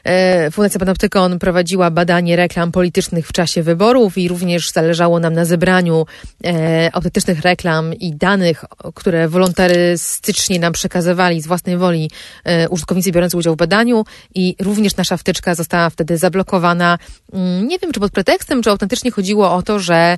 Fundacja 0.51 0.79
Panoptykon 0.79 1.39
prowadziła 1.39 1.91
badanie 1.91 2.35
reklam 2.35 2.71
politycznych 2.71 3.27
w 3.27 3.31
czasie 3.31 3.63
wyborów 3.63 4.17
i 4.17 4.27
również 4.27 4.71
zależało 4.71 5.19
nam 5.19 5.33
na 5.33 5.45
zebraniu 5.45 6.05
e, 6.45 6.89
autentycznych 6.93 7.41
reklam 7.41 7.93
i 7.93 8.15
danych, 8.15 8.65
które 8.95 9.27
wolontarystycznie 9.29 10.59
nam 10.59 10.73
przekazywali 10.73 11.41
z 11.41 11.47
własnej 11.47 11.77
woli 11.77 12.11
e, 12.43 12.69
użytkownicy 12.69 13.11
biorący 13.11 13.37
udział 13.37 13.53
w 13.53 13.57
badaniu 13.57 14.05
i 14.35 14.55
również 14.59 14.95
nasza 14.95 15.17
wtyczka 15.17 15.55
została 15.55 15.89
wtedy 15.89 16.17
zablokowana. 16.17 16.97
Mm, 17.33 17.67
nie 17.67 17.79
wiem, 17.79 17.91
czy 17.91 17.99
pod 17.99 18.11
pretekstem, 18.11 18.63
czy 18.63 18.69
autentycznie 18.69 19.11
chodziło 19.11 19.53
o 19.53 19.61
to, 19.61 19.79
że 19.79 20.17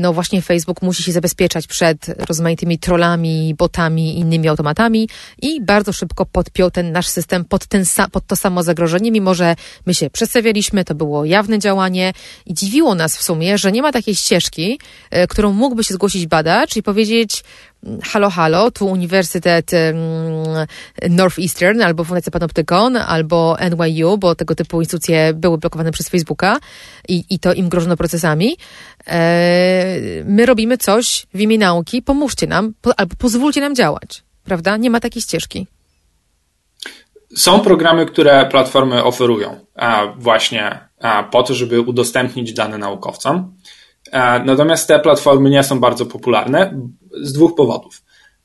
no 0.00 0.12
właśnie 0.12 0.42
Facebook 0.42 0.82
musi 0.82 1.02
się 1.02 1.12
zabezpieczać 1.12 1.66
przed 1.66 2.26
rozmaitymi 2.28 2.78
trollami, 2.78 3.54
botami, 3.58 4.18
innymi 4.18 4.48
automatami 4.48 5.08
i 5.42 5.60
bardzo 5.60 5.92
szybko 5.92 6.26
podpiął 6.26 6.70
ten 6.70 6.92
nasz 6.92 7.08
system 7.08 7.44
pod, 7.44 7.66
ten, 7.66 7.84
pod 8.12 8.26
to 8.26 8.36
samo 8.36 8.62
zagrożenie, 8.62 9.10
mimo 9.10 9.23
że 9.32 9.56
my 9.86 9.94
się 9.94 10.10
przedstawialiśmy, 10.10 10.84
to 10.84 10.94
było 10.94 11.24
jawne 11.24 11.58
działanie 11.58 12.12
i 12.46 12.54
dziwiło 12.54 12.94
nas 12.94 13.16
w 13.16 13.22
sumie, 13.22 13.58
że 13.58 13.72
nie 13.72 13.82
ma 13.82 13.92
takiej 13.92 14.14
ścieżki, 14.14 14.78
e, 15.10 15.26
którą 15.26 15.52
mógłby 15.52 15.84
się 15.84 15.94
zgłosić 15.94 16.26
badacz 16.26 16.76
i 16.76 16.82
powiedzieć, 16.82 17.44
halo, 18.02 18.30
halo, 18.30 18.70
tu 18.70 18.86
Uniwersytet 18.86 19.70
Northeastern, 21.10 21.82
albo 21.82 22.04
Fundacja 22.04 22.32
Panoptykon, 22.32 22.96
albo 22.96 23.56
NYU, 23.70 24.18
bo 24.18 24.34
tego 24.34 24.54
typu 24.54 24.80
instytucje 24.80 25.34
były 25.34 25.58
blokowane 25.58 25.92
przez 25.92 26.08
Facebooka 26.08 26.56
i, 27.08 27.24
i 27.30 27.38
to 27.38 27.52
im 27.52 27.68
grożono 27.68 27.96
procesami. 27.96 28.56
E, 29.06 29.96
my 30.24 30.46
robimy 30.46 30.78
coś 30.78 31.26
w 31.34 31.40
imię 31.40 31.58
nauki, 31.58 32.02
pomóżcie 32.02 32.46
nam, 32.46 32.74
albo 32.96 33.16
pozwólcie 33.18 33.60
nam 33.60 33.74
działać, 33.74 34.22
prawda? 34.44 34.76
Nie 34.76 34.90
ma 34.90 35.00
takiej 35.00 35.22
ścieżki. 35.22 35.66
Są 37.36 37.60
programy, 37.60 38.06
które 38.06 38.46
platformy 38.50 39.04
oferują 39.04 39.66
właśnie 40.18 40.88
po 41.30 41.42
to, 41.42 41.54
żeby 41.54 41.80
udostępnić 41.80 42.52
dane 42.52 42.78
naukowcom. 42.78 43.54
E, 44.12 44.44
natomiast 44.44 44.88
te 44.88 44.98
platformy 44.98 45.50
nie 45.50 45.62
są 45.62 45.80
bardzo 45.80 46.06
popularne 46.06 46.80
z 47.22 47.32
dwóch 47.32 47.54
powodów. 47.54 48.02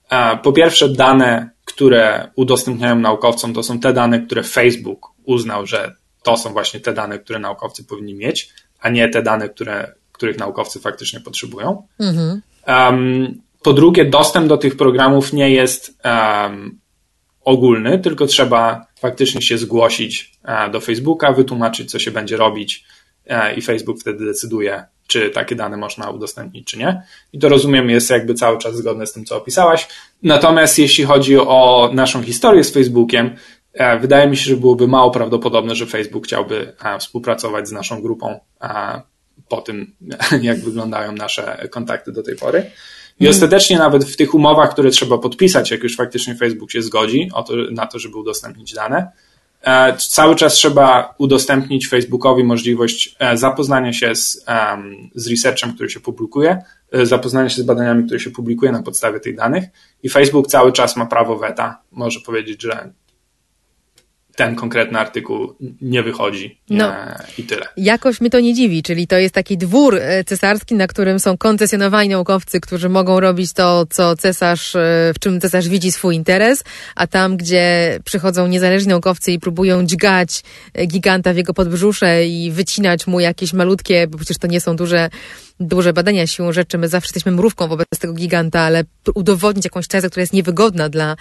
E, 0.09 0.37
po 0.37 0.53
pierwsze, 0.53 0.89
dane, 0.89 1.49
które 1.65 2.31
udostępniają 2.35 2.95
naukowcom, 2.95 3.53
to 3.53 3.63
są 3.63 3.79
te 3.79 3.93
dane, 3.93 4.19
które 4.19 4.43
Facebook 4.43 5.07
uznał, 5.25 5.65
że 5.65 5.95
to 6.23 6.37
są 6.37 6.53
właśnie 6.53 6.79
te 6.79 6.93
dane, 6.93 7.19
które 7.19 7.39
naukowcy 7.39 7.83
powinni 7.83 8.15
mieć, 8.15 8.53
a 8.81 8.89
nie 8.89 9.09
te 9.09 9.21
dane, 9.21 9.49
które, 9.49 9.93
których 10.11 10.37
naukowcy 10.37 10.79
faktycznie 10.79 11.19
potrzebują. 11.19 11.87
Mhm. 11.99 12.41
Um, 12.67 13.41
po 13.63 13.73
drugie, 13.73 14.05
dostęp 14.05 14.47
do 14.47 14.57
tych 14.57 14.77
programów 14.77 15.33
nie 15.33 15.49
jest 15.49 15.97
um, 16.05 16.78
ogólny, 17.49 17.99
tylko 17.99 18.25
trzeba 18.25 18.85
faktycznie 18.99 19.41
się 19.41 19.57
zgłosić 19.57 20.31
e, 20.43 20.69
do 20.69 20.79
Facebooka, 20.79 21.31
wytłumaczyć, 21.31 21.91
co 21.91 21.99
się 21.99 22.11
będzie 22.11 22.37
robić 22.37 22.85
i 23.57 23.61
Facebook 23.61 23.99
wtedy 23.99 24.25
decyduje, 24.25 24.83
czy 25.07 25.29
takie 25.29 25.55
dane 25.55 25.77
można 25.77 26.09
udostępnić, 26.09 26.67
czy 26.67 26.77
nie. 26.77 27.03
I 27.33 27.39
to 27.39 27.49
rozumiem 27.49 27.89
jest 27.89 28.09
jakby 28.09 28.33
cały 28.33 28.57
czas 28.57 28.75
zgodne 28.75 29.07
z 29.07 29.13
tym, 29.13 29.25
co 29.25 29.37
opisałaś. 29.37 29.87
Natomiast 30.23 30.79
jeśli 30.79 31.03
chodzi 31.03 31.37
o 31.37 31.89
naszą 31.93 32.23
historię 32.23 32.63
z 32.63 32.73
Facebookiem, 32.73 33.35
e, 33.73 33.99
wydaje 33.99 34.29
mi 34.29 34.37
się, 34.37 34.49
że 34.49 34.57
byłoby 34.57 34.87
mało 34.87 35.11
prawdopodobne, 35.11 35.75
że 35.75 35.85
Facebook 35.85 36.25
chciałby 36.25 36.73
e, 36.83 36.99
współpracować 36.99 37.67
z 37.67 37.71
naszą 37.71 38.01
grupą 38.01 38.39
e, 38.61 39.01
po 39.49 39.61
tym, 39.61 39.95
jak 40.41 40.59
wyglądają 40.59 41.11
nasze 41.11 41.67
kontakty 41.71 42.11
do 42.11 42.23
tej 42.23 42.35
pory. 42.35 42.71
I 43.19 43.25
mm. 43.25 43.35
ostatecznie 43.35 43.77
nawet 43.77 44.05
w 44.05 44.15
tych 44.15 44.33
umowach, 44.33 44.71
które 44.71 44.89
trzeba 44.89 45.17
podpisać, 45.17 45.71
jak 45.71 45.83
już 45.83 45.95
faktycznie 45.95 46.35
Facebook 46.35 46.71
się 46.71 46.81
zgodzi 46.81 47.29
to, 47.47 47.53
na 47.71 47.87
to, 47.87 47.99
żeby 47.99 48.17
udostępnić 48.17 48.73
dane, 48.73 49.11
E, 49.61 49.97
cały 49.97 50.35
czas 50.35 50.53
trzeba 50.53 51.15
udostępnić 51.17 51.87
Facebookowi 51.87 52.43
możliwość 52.43 53.15
e, 53.19 53.37
zapoznania 53.37 53.93
się 53.93 54.15
z, 54.15 54.45
z 55.15 55.27
researchem, 55.27 55.73
który 55.73 55.89
się 55.89 55.99
publikuje, 55.99 56.63
e, 56.91 57.05
zapoznania 57.05 57.49
się 57.49 57.61
z 57.61 57.65
badaniami, 57.65 58.05
które 58.05 58.19
się 58.19 58.31
publikuje 58.31 58.71
na 58.71 58.83
podstawie 58.83 59.19
tych 59.19 59.35
danych 59.35 59.63
i 60.03 60.09
Facebook 60.09 60.47
cały 60.47 60.71
czas 60.71 60.95
ma 60.95 61.05
prawo 61.05 61.37
weta. 61.37 61.81
Może 61.91 62.19
powiedzieć, 62.19 62.61
że 62.61 62.93
ten 64.39 64.55
konkretny 64.55 64.99
artykuł 64.99 65.55
nie 65.81 66.03
wychodzi 66.03 66.59
no, 66.69 66.93
i 67.37 67.43
tyle. 67.43 67.65
Jakoś 67.77 68.21
mnie 68.21 68.29
to 68.29 68.39
nie 68.39 68.53
dziwi, 68.53 68.83
czyli 68.83 69.07
to 69.07 69.17
jest 69.17 69.35
taki 69.35 69.57
dwór 69.57 69.95
e, 69.95 70.23
cesarski, 70.23 70.75
na 70.75 70.87
którym 70.87 71.19
są 71.19 71.37
koncesjonowani 71.37 72.09
naukowcy, 72.09 72.59
którzy 72.59 72.89
mogą 72.89 73.19
robić 73.19 73.53
to, 73.53 73.85
co 73.89 74.15
cesarz, 74.15 74.75
e, 74.75 75.11
w 75.15 75.19
czym 75.19 75.41
cesarz 75.41 75.67
widzi 75.67 75.91
swój 75.91 76.15
interes, 76.15 76.63
a 76.95 77.07
tam, 77.07 77.37
gdzie 77.37 77.99
przychodzą 78.05 78.47
niezależni 78.47 78.89
naukowcy 78.89 79.31
i 79.31 79.39
próbują 79.39 79.85
dźgać 79.85 80.43
e, 80.73 80.85
giganta 80.85 81.33
w 81.33 81.37
jego 81.37 81.53
podbrzusze 81.53 82.25
i 82.25 82.51
wycinać 82.51 83.07
mu 83.07 83.19
jakieś 83.19 83.53
malutkie, 83.53 84.07
bo 84.07 84.17
przecież 84.17 84.37
to 84.37 84.47
nie 84.47 84.61
są 84.61 84.75
duże 84.75 85.09
duże 85.59 85.93
badania 85.93 86.27
siłą 86.27 86.51
rzeczy, 86.51 86.77
my 86.77 86.87
zawsze 86.87 87.07
jesteśmy 87.07 87.31
mrówką 87.31 87.67
wobec 87.67 87.87
tego 87.99 88.13
giganta, 88.13 88.59
ale 88.61 88.83
udowodnić 89.15 89.65
jakąś 89.65 89.87
tezę, 89.87 90.09
która 90.09 90.21
jest 90.21 90.33
niewygodna 90.33 90.89
dla, 90.89 91.15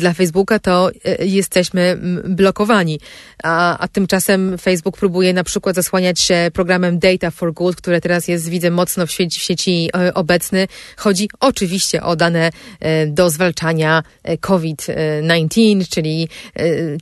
dla 0.00 0.12
Facebooka, 0.12 0.58
to 0.58 0.90
e, 1.04 1.26
jesteśmy 1.26 1.98
blokowani. 2.24 3.00
A, 3.42 3.78
a 3.78 3.88
tymczasem 3.88 4.58
Facebook 4.58 4.96
próbuje 4.96 5.32
na 5.32 5.44
przykład 5.44 5.76
zasłaniać 5.76 6.20
się 6.20 6.50
programem 6.52 6.98
Data 6.98 7.30
for 7.30 7.52
Good, 7.52 7.76
które 7.76 8.00
teraz 8.00 8.28
jest, 8.28 8.48
widzę, 8.48 8.70
mocno 8.70 9.06
w 9.06 9.10
sieci, 9.10 9.40
w 9.40 9.42
sieci 9.42 9.90
e, 9.96 10.14
obecny. 10.14 10.68
Chodzi 10.96 11.28
oczywiście 11.40 12.02
o 12.02 12.16
dane 12.16 12.50
e, 12.80 13.06
do 13.06 13.30
zwalczania 13.30 14.02
COVID-19, 14.40 15.88
czyli 15.90 16.28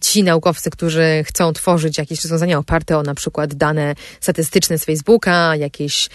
ci 0.00 0.22
naukowcy, 0.22 0.70
którzy 0.70 1.24
chcą 1.26 1.52
tworzyć 1.52 1.98
jakieś 1.98 2.24
rozwiązania 2.24 2.58
oparte 2.58 2.98
o 2.98 3.02
na 3.02 3.14
przykład 3.14 3.54
dane 3.54 3.94
statystyczne 4.20 4.78
z 4.78 4.84
Facebooka, 4.84 5.56
jakieś 5.56 6.08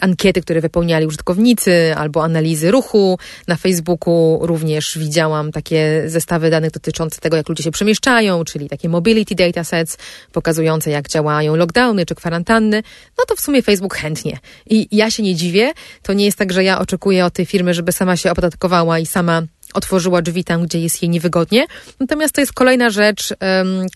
ankiety, 0.00 0.40
które 0.40 0.60
wypełniali 0.60 1.06
użytkownicy, 1.06 1.94
albo 1.96 2.24
analizy 2.24 2.70
ruchu. 2.70 3.18
Na 3.48 3.56
Facebooku 3.56 4.38
również 4.42 4.98
widziałam 4.98 5.52
takie 5.52 6.02
zestawy 6.06 6.50
danych 6.50 6.70
dotyczące 6.70 7.20
tego, 7.20 7.36
jak 7.36 7.48
ludzie 7.48 7.62
się 7.62 7.70
przemieszczają, 7.70 8.44
czyli 8.44 8.68
takie 8.68 8.88
mobility 8.88 9.34
datasets 9.34 9.98
pokazujące, 10.32 10.90
jak 10.90 11.08
działają 11.08 11.56
lockdowny 11.56 12.06
czy 12.06 12.14
kwarantanny. 12.14 12.82
No 13.18 13.24
to 13.28 13.36
w 13.36 13.40
sumie 13.40 13.62
Facebook 13.62 13.94
chętnie. 13.94 14.38
I 14.66 14.88
ja 14.92 15.10
się 15.10 15.22
nie 15.22 15.34
dziwię. 15.34 15.72
To 16.02 16.12
nie 16.12 16.24
jest 16.24 16.38
tak, 16.38 16.52
że 16.52 16.64
ja 16.64 16.78
oczekuję 16.78 17.24
od 17.24 17.32
tej 17.32 17.46
firmy, 17.46 17.74
żeby 17.74 17.92
sama 17.92 18.16
się 18.16 18.30
opodatkowała 18.30 18.98
i 18.98 19.06
sama 19.06 19.42
otworzyła 19.74 20.22
drzwi 20.22 20.44
tam, 20.44 20.62
gdzie 20.62 20.80
jest 20.80 21.02
jej 21.02 21.08
niewygodnie. 21.08 21.66
Natomiast 22.00 22.34
to 22.34 22.40
jest 22.40 22.52
kolejna 22.52 22.90
rzecz, 22.90 23.34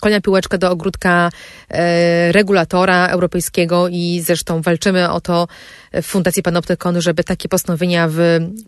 kolejna 0.01 0.20
piłeczka 0.20 0.59
do 0.59 0.70
ogródka 0.70 1.31
e, 1.68 2.33
regulatora 2.33 3.09
europejskiego 3.09 3.89
i 3.89 4.20
zresztą 4.25 4.62
walczymy 4.62 5.11
o 5.11 5.20
to 5.20 5.49
w 5.93 6.07
Fundacji 6.07 6.43
Panoptykon, 6.43 7.01
żeby 7.01 7.25
takie 7.25 7.49
postanowienia 7.49 8.09
w 8.11 8.18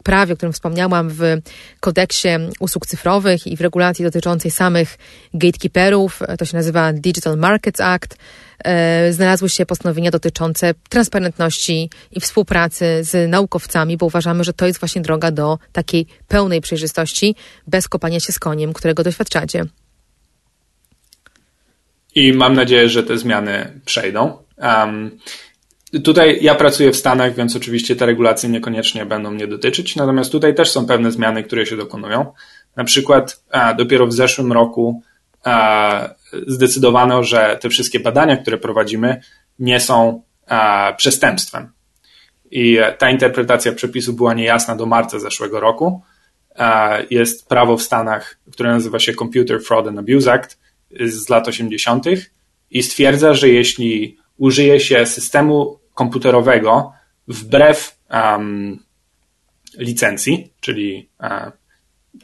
prawie, 0.03 0.33
o 0.33 0.37
którym 0.37 0.53
wspomniałam, 0.53 1.11
w 1.11 1.23
kodeksie 1.81 2.29
usług 2.61 2.87
cyfrowych 2.87 3.47
i 3.47 3.57
w 3.57 3.61
regulacji 3.61 4.05
dotyczącej 4.05 4.51
samych 4.51 4.99
gatekeeperów, 5.35 6.21
to 6.39 6.45
się 6.45 6.57
nazywa 6.57 6.93
Digital 6.93 7.39
Markets 7.39 7.81
Act, 7.81 8.17
E, 8.17 8.19
znalazły 9.11 9.49
się 9.49 9.67
postanowienia 9.67 10.11
dotyczące 10.11 10.75
transparentności 10.89 11.91
i 12.11 12.21
współpracy 12.21 12.85
z 13.01 13.31
naukowcami, 13.31 13.97
bo 13.97 14.07
uważamy, 14.07 14.45
że 14.45 14.53
to 14.53 14.67
jest 14.67 14.81
właśnie 14.81 15.03
droga 15.03 15.31
do 15.31 15.59
takiej 15.73 16.07
pełnej 16.29 16.61
przejrzystości, 16.61 17.35
bez 17.67 17.89
kopania 17.89 18.21
się 18.21 18.33
z 18.33 18.39
koniem, 18.39 18.73
którego 18.73 19.03
doświadczacie. 19.03 19.65
I 22.15 22.33
mam 22.33 22.55
nadzieję, 22.55 22.89
że 22.89 23.03
te 23.03 23.19
zmiany 23.19 23.81
przejdą. 23.85 24.39
Um, 24.59 25.19
tutaj 26.05 26.39
ja 26.43 26.55
pracuję 26.55 26.93
w 26.93 26.97
Stanach, 26.97 27.35
więc 27.35 27.57
oczywiście 27.57 27.97
te 27.97 28.07
regulacje 28.07 28.49
niekoniecznie 28.49 29.07
będą 29.07 29.31
mnie 29.31 29.47
dotyczyć, 29.47 29.97
natomiast 29.97 30.33
tutaj 30.33 30.55
też 30.55 30.71
są 30.71 30.87
pewne 30.87 31.13
zmiany, 31.13 31.43
które 31.43 31.67
się 31.67 31.77
dokonują. 31.77 32.33
Na 32.77 32.85
przykład 32.85 33.43
a, 33.51 33.75
dopiero 33.75 34.07
w 34.07 34.13
zeszłym 34.13 34.53
roku 34.53 35.03
zdecydowano, 36.47 37.23
że 37.23 37.59
te 37.61 37.69
wszystkie 37.69 38.01
badania, 38.01 38.37
które 38.37 38.59
prowadzimy, 38.59 39.21
nie 39.59 39.81
są 39.81 40.23
przestępstwem. 40.97 41.73
I 42.51 42.79
ta 42.99 43.11
interpretacja 43.11 43.73
przepisu 43.73 44.13
była 44.13 44.35
niejasna 44.35 44.77
do 44.77 44.87
marca 44.87 45.19
zeszłego 45.19 45.61
roku. 45.61 46.03
Jest 47.11 47.49
prawo 47.49 47.77
w 47.77 47.83
Stanach, 47.83 48.39
które 48.53 48.71
nazywa 48.71 48.99
się 48.99 49.15
Computer 49.15 49.63
Fraud 49.63 49.87
and 49.87 49.99
Abuse 49.99 50.33
Act 50.33 50.59
z 51.01 51.29
lat 51.29 51.49
80. 51.49 52.05
i 52.71 52.83
stwierdza, 52.83 53.35
że 53.35 53.49
jeśli 53.49 54.17
użyje 54.37 54.81
się 54.81 55.07
systemu 55.07 55.79
komputerowego 55.95 56.93
wbrew 57.29 57.99
um, 58.11 58.79
licencji, 59.79 60.53
czyli 60.61 61.09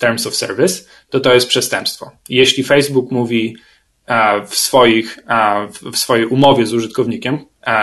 Terms 0.01 0.27
of 0.27 0.37
Service, 0.37 0.85
to 1.11 1.21
to 1.21 1.35
jest 1.35 1.49
przestępstwo. 1.49 2.11
Jeśli 2.29 2.65
Facebook 2.65 3.11
mówi, 3.11 3.57
w, 4.47 4.55
swoich, 4.55 5.19
w 5.93 5.99
swojej 5.99 6.27
umowie 6.27 6.67
z 6.67 6.73
użytkownikiem, 6.75 7.39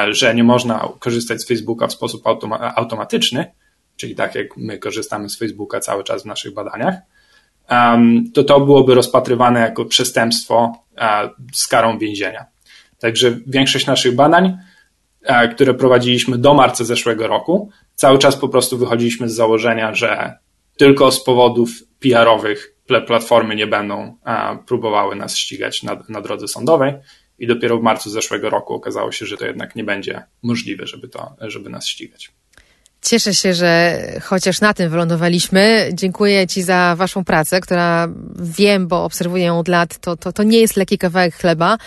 że 0.09 0.35
nie 0.35 0.43
można 0.43 0.89
korzystać 0.99 1.41
z 1.41 1.47
Facebooka 1.47 1.87
w 1.87 1.93
sposób 1.93 2.23
automatyczny, 2.75 3.51
czyli 3.95 4.15
tak 4.15 4.35
jak 4.35 4.57
my 4.57 4.77
korzystamy 4.77 5.29
z 5.29 5.37
Facebooka 5.37 5.79
cały 5.79 6.03
czas 6.03 6.23
w 6.23 6.25
naszych 6.25 6.53
badaniach, 6.53 6.95
to 8.33 8.43
to 8.43 8.59
byłoby 8.59 8.95
rozpatrywane 8.95 9.59
jako 9.59 9.85
przestępstwo 9.85 10.73
z 11.53 11.67
karą 11.67 11.97
więzienia. 11.97 12.45
Także 12.99 13.37
większość 13.47 13.85
naszych 13.85 14.15
badań, 14.15 14.57
które 15.51 15.73
prowadziliśmy 15.73 16.37
do 16.37 16.53
marca 16.53 16.83
zeszłego 16.83 17.27
roku, 17.27 17.69
cały 17.95 18.19
czas 18.19 18.35
po 18.35 18.49
prostu 18.49 18.77
wychodziliśmy 18.77 19.29
z 19.29 19.35
założenia, 19.35 19.93
że 19.93 20.37
tylko 20.77 21.11
z 21.11 21.23
powodów 21.23 21.69
PR-owych 21.99 22.73
platformy 23.07 23.55
nie 23.55 23.67
będą 23.67 24.17
próbowały 24.67 25.15
nas 25.15 25.37
ścigać 25.37 25.83
na, 25.83 26.03
na 26.09 26.21
drodze 26.21 26.47
sądowej. 26.47 26.93
I 27.39 27.47
dopiero 27.47 27.77
w 27.77 27.83
marcu 27.83 28.09
zeszłego 28.09 28.49
roku 28.49 28.73
okazało 28.73 29.11
się, 29.11 29.25
że 29.25 29.37
to 29.37 29.45
jednak 29.45 29.75
nie 29.75 29.83
będzie 29.83 30.23
możliwe, 30.43 30.87
żeby, 30.87 31.07
to, 31.07 31.35
żeby 31.41 31.69
nas 31.69 31.87
ścigać. 31.87 32.31
Cieszę 33.01 33.33
się, 33.33 33.53
że 33.53 34.01
chociaż 34.23 34.61
na 34.61 34.73
tym 34.73 34.89
wylądowaliśmy. 34.89 35.89
Dziękuję 35.93 36.47
Ci 36.47 36.63
za 36.63 36.95
Waszą 36.97 37.23
pracę, 37.23 37.61
która 37.61 38.07
wiem, 38.35 38.87
bo 38.87 39.03
obserwuję 39.03 39.45
ją 39.45 39.59
od 39.59 39.67
lat, 39.67 39.97
to, 39.97 40.17
to, 40.17 40.33
to 40.33 40.43
nie 40.43 40.59
jest 40.59 40.77
lekki 40.77 40.97
kawałek 40.97 41.35
chleba. 41.35 41.77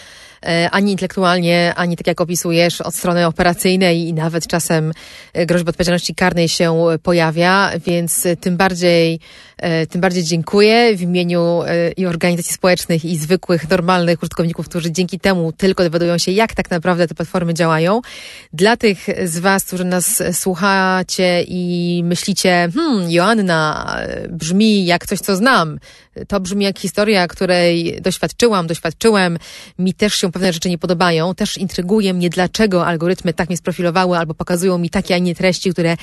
E, 0.47 0.71
ani 0.71 0.93
intelektualnie, 0.93 1.73
ani 1.77 1.97
tak 1.97 2.07
jak 2.07 2.21
opisujesz, 2.21 2.81
od 2.81 2.95
strony 2.95 3.27
operacyjnej 3.27 4.09
i 4.09 4.15
nawet 4.15 4.47
czasem 4.47 4.93
e, 5.33 5.47
groźba 5.47 5.71
odpowiedzialności 5.71 6.15
karnej 6.15 6.49
się 6.49 6.87
pojawia, 7.03 7.71
więc 7.87 8.27
tym 8.41 8.57
bardziej, 8.57 9.21
e, 9.57 9.87
tym 9.87 10.01
bardziej 10.01 10.23
dziękuję 10.23 10.97
w 10.97 11.03
imieniu 11.03 11.61
i 11.97 12.07
organizacji 12.07 12.55
społecznych, 12.55 13.05
i 13.05 13.17
zwykłych, 13.17 13.71
normalnych 13.71 14.23
użytkowników, 14.23 14.69
którzy 14.69 14.93
dzięki 14.93 15.21
temu 15.21 15.53
tylko 15.53 15.83
dowiadują 15.83 16.19
się, 16.19 16.33
jak 16.33 16.55
tak 16.55 16.71
naprawdę 16.71 17.09
te 17.09 17.15
platformy 17.15 17.55
działają. 17.55 18.01
Dla 18.53 18.77
tych 18.77 18.99
z 19.25 19.39
Was, 19.39 19.65
którzy 19.65 19.85
nas 19.85 20.23
słuchacie 20.33 21.43
i 21.43 22.03
myślicie, 22.05 22.69
hmm, 22.75 23.11
Joanna 23.11 23.97
brzmi 24.29 24.87
jak 24.87 25.07
coś, 25.07 25.19
co 25.19 25.37
znam. 25.37 25.79
To 26.29 26.41
brzmi 26.41 26.65
jak 26.65 26.79
historia, 26.79 27.29
której 27.29 28.01
doświadczyłam, 28.01 28.67
doświadczyłem. 28.67 29.39
Mi 29.79 29.95
też 29.95 30.15
się 30.15 30.33
pewne 30.33 30.53
rzeczy 30.53 30.69
nie 30.69 30.79
podobają. 30.79 31.35
Też 31.35 31.59
intryguje 31.59 32.15
mnie, 32.15 32.31
dlaczego 32.31 32.87
algorytmy 32.87 33.35
tak 33.35 33.49
mnie 33.49 33.57
sprofilowały 33.57 34.19
albo 34.19 34.35
pokazują 34.35 34.79
mi 34.79 34.91
takie, 34.91 35.15
a 35.15 35.19
nie 35.19 35.35
treści, 35.35 35.71
które 35.71 35.97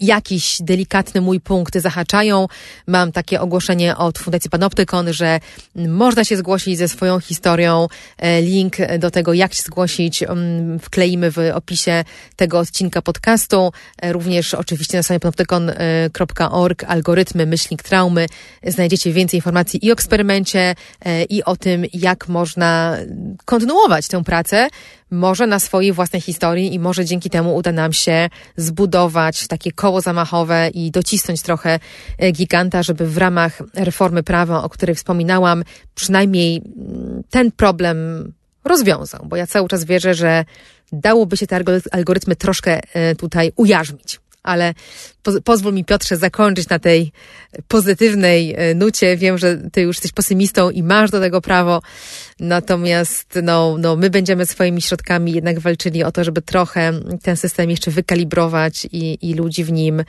jakiś 0.00 0.58
delikatny 0.60 1.20
mój 1.20 1.40
punkt 1.40 1.78
zahaczają. 1.78 2.46
Mam 2.86 3.12
takie 3.12 3.40
ogłoszenie 3.40 3.96
od 3.96 4.18
Fundacji 4.18 4.50
Panoptykon, 4.50 5.12
że 5.12 5.40
można 5.74 6.24
się 6.24 6.36
zgłosić 6.36 6.78
ze 6.78 6.88
swoją 6.88 7.20
historią. 7.20 7.86
E, 8.18 8.42
link 8.42 8.76
do 8.98 9.10
tego, 9.10 9.32
jak 9.32 9.54
się 9.54 9.62
zgłosić, 9.62 10.22
mm, 10.22 10.78
wkleimy 10.78 11.30
w 11.30 11.38
opisie 11.54 12.04
tego 12.36 12.58
odcinka 12.58 13.02
podcastu. 13.02 13.72
E, 14.02 14.12
również 14.12 14.54
oczywiście 14.54 14.96
na 14.96 15.02
stronie 15.02 15.20
panoptykon.org 15.20 16.84
algorytmy 16.84 17.46
myślnik 17.46 17.82
traumy 17.82 18.26
znajdziecie 18.66 19.12
więcej 19.12 19.38
informacji 19.38 19.86
i 19.86 19.90
o 19.90 19.92
eksperymencie, 19.92 20.74
e, 21.04 21.24
i 21.24 21.44
o 21.44 21.56
tym, 21.56 21.84
jak 21.92 22.28
można 22.28 22.96
kontynuować 23.44 24.08
tę 24.08 24.24
pracę 24.24 24.68
może 25.10 25.46
na 25.46 25.58
swojej 25.58 25.92
własnej 25.92 26.22
historii 26.22 26.74
i 26.74 26.78
może 26.78 27.04
dzięki 27.04 27.30
temu 27.30 27.56
uda 27.56 27.72
nam 27.72 27.92
się 27.92 28.28
zbudować 28.56 29.46
takie 29.46 29.72
koło 29.72 30.00
zamachowe 30.00 30.70
i 30.74 30.90
docisnąć 30.90 31.42
trochę 31.42 31.78
e, 32.18 32.32
giganta, 32.32 32.82
żeby 32.82 33.06
w 33.06 33.18
ramach 33.18 33.62
reformy 33.74 34.22
prawa, 34.22 34.62
o 34.62 34.68
której 34.68 34.94
wspominałam, 34.94 35.64
przynajmniej 35.94 36.56
mm, 36.56 37.22
ten 37.30 37.52
problem 37.52 37.98
rozwiązał, 38.64 39.26
bo 39.26 39.36
ja 39.36 39.46
cały 39.46 39.68
czas 39.68 39.84
wierzę, 39.84 40.14
że 40.14 40.44
dałoby 40.92 41.36
się 41.36 41.46
te 41.46 41.60
algorytmy 41.90 42.36
troszkę 42.36 42.80
e, 42.94 43.14
tutaj 43.14 43.52
ujarzmić. 43.56 44.20
Ale 44.42 44.74
po, 45.22 45.32
pozwól 45.44 45.74
mi 45.74 45.84
Piotrze 45.84 46.16
zakończyć 46.16 46.68
na 46.68 46.78
tej 46.78 47.12
pozytywnej 47.68 48.54
e, 48.54 48.74
nucie. 48.74 49.16
Wiem, 49.16 49.38
że 49.38 49.58
ty 49.72 49.80
już 49.80 49.96
jesteś 49.96 50.12
pesymistą 50.12 50.70
i 50.70 50.82
masz 50.82 51.10
do 51.10 51.20
tego 51.20 51.40
prawo, 51.40 51.82
natomiast 52.40 53.38
no, 53.42 53.76
no, 53.78 53.96
my 53.96 54.10
będziemy 54.10 54.46
swoimi 54.46 54.82
środkami 54.82 55.32
jednak 55.32 55.60
walczyli 55.60 56.04
o 56.04 56.12
to, 56.12 56.24
żeby 56.24 56.42
trochę 56.42 56.92
ten 57.22 57.36
system 57.36 57.70
jeszcze 57.70 57.90
wykalibrować 57.90 58.86
i, 58.92 59.30
i 59.30 59.34
ludzi 59.34 59.64
w 59.64 59.72
nim 59.72 60.04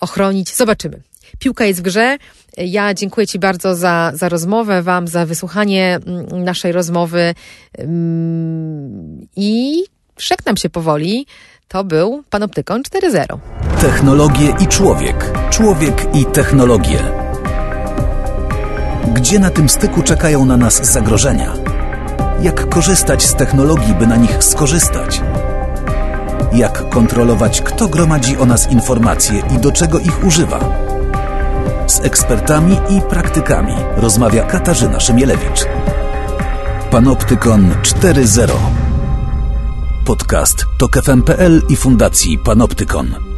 ochronić. 0.00 0.56
Zobaczymy. 0.56 1.02
Piłka 1.38 1.64
jest 1.64 1.80
w 1.80 1.82
grze. 1.82 2.18
Ja 2.56 2.94
dziękuję 2.94 3.26
Ci 3.26 3.38
bardzo 3.38 3.76
za, 3.76 4.12
za 4.14 4.28
rozmowę, 4.28 4.82
Wam 4.82 5.08
za 5.08 5.26
wysłuchanie 5.26 5.98
mm, 6.06 6.44
naszej 6.44 6.72
rozmowy 6.72 7.34
mm, 7.78 9.26
i 9.36 9.84
żegnam 10.18 10.56
się 10.56 10.70
powoli. 10.70 11.26
To 11.68 11.84
był 11.84 12.22
Panoptykon 12.30 12.82
4.0. 12.82 13.38
Technologie 13.80 14.54
i 14.60 14.66
człowiek. 14.66 15.32
Człowiek 15.50 16.06
i 16.14 16.26
technologie. 16.26 16.98
Gdzie 19.14 19.38
na 19.38 19.50
tym 19.50 19.68
styku 19.68 20.02
czekają 20.02 20.44
na 20.44 20.56
nas 20.56 20.92
zagrożenia? 20.92 21.69
Jak 22.42 22.68
korzystać 22.68 23.26
z 23.26 23.34
technologii, 23.34 23.94
by 23.94 24.06
na 24.06 24.16
nich 24.16 24.44
skorzystać? 24.44 25.22
Jak 26.52 26.88
kontrolować, 26.88 27.62
kto 27.62 27.88
gromadzi 27.88 28.36
o 28.36 28.46
nas 28.46 28.70
informacje 28.70 29.42
i 29.56 29.58
do 29.58 29.72
czego 29.72 29.98
ich 29.98 30.24
używa? 30.24 30.60
Z 31.86 32.00
ekspertami 32.00 32.76
i 32.88 33.00
praktykami 33.00 33.74
rozmawia 33.96 34.44
Katarzyna 34.44 35.00
Szymielewicz. 35.00 35.66
Panoptykon 36.90 37.74
4.0 37.82 38.52
Podcast 40.04 40.66
to 40.78 40.88
KFM.pl 40.88 41.62
i 41.68 41.76
Fundacji 41.76 42.38
Panoptykon. 42.38 43.29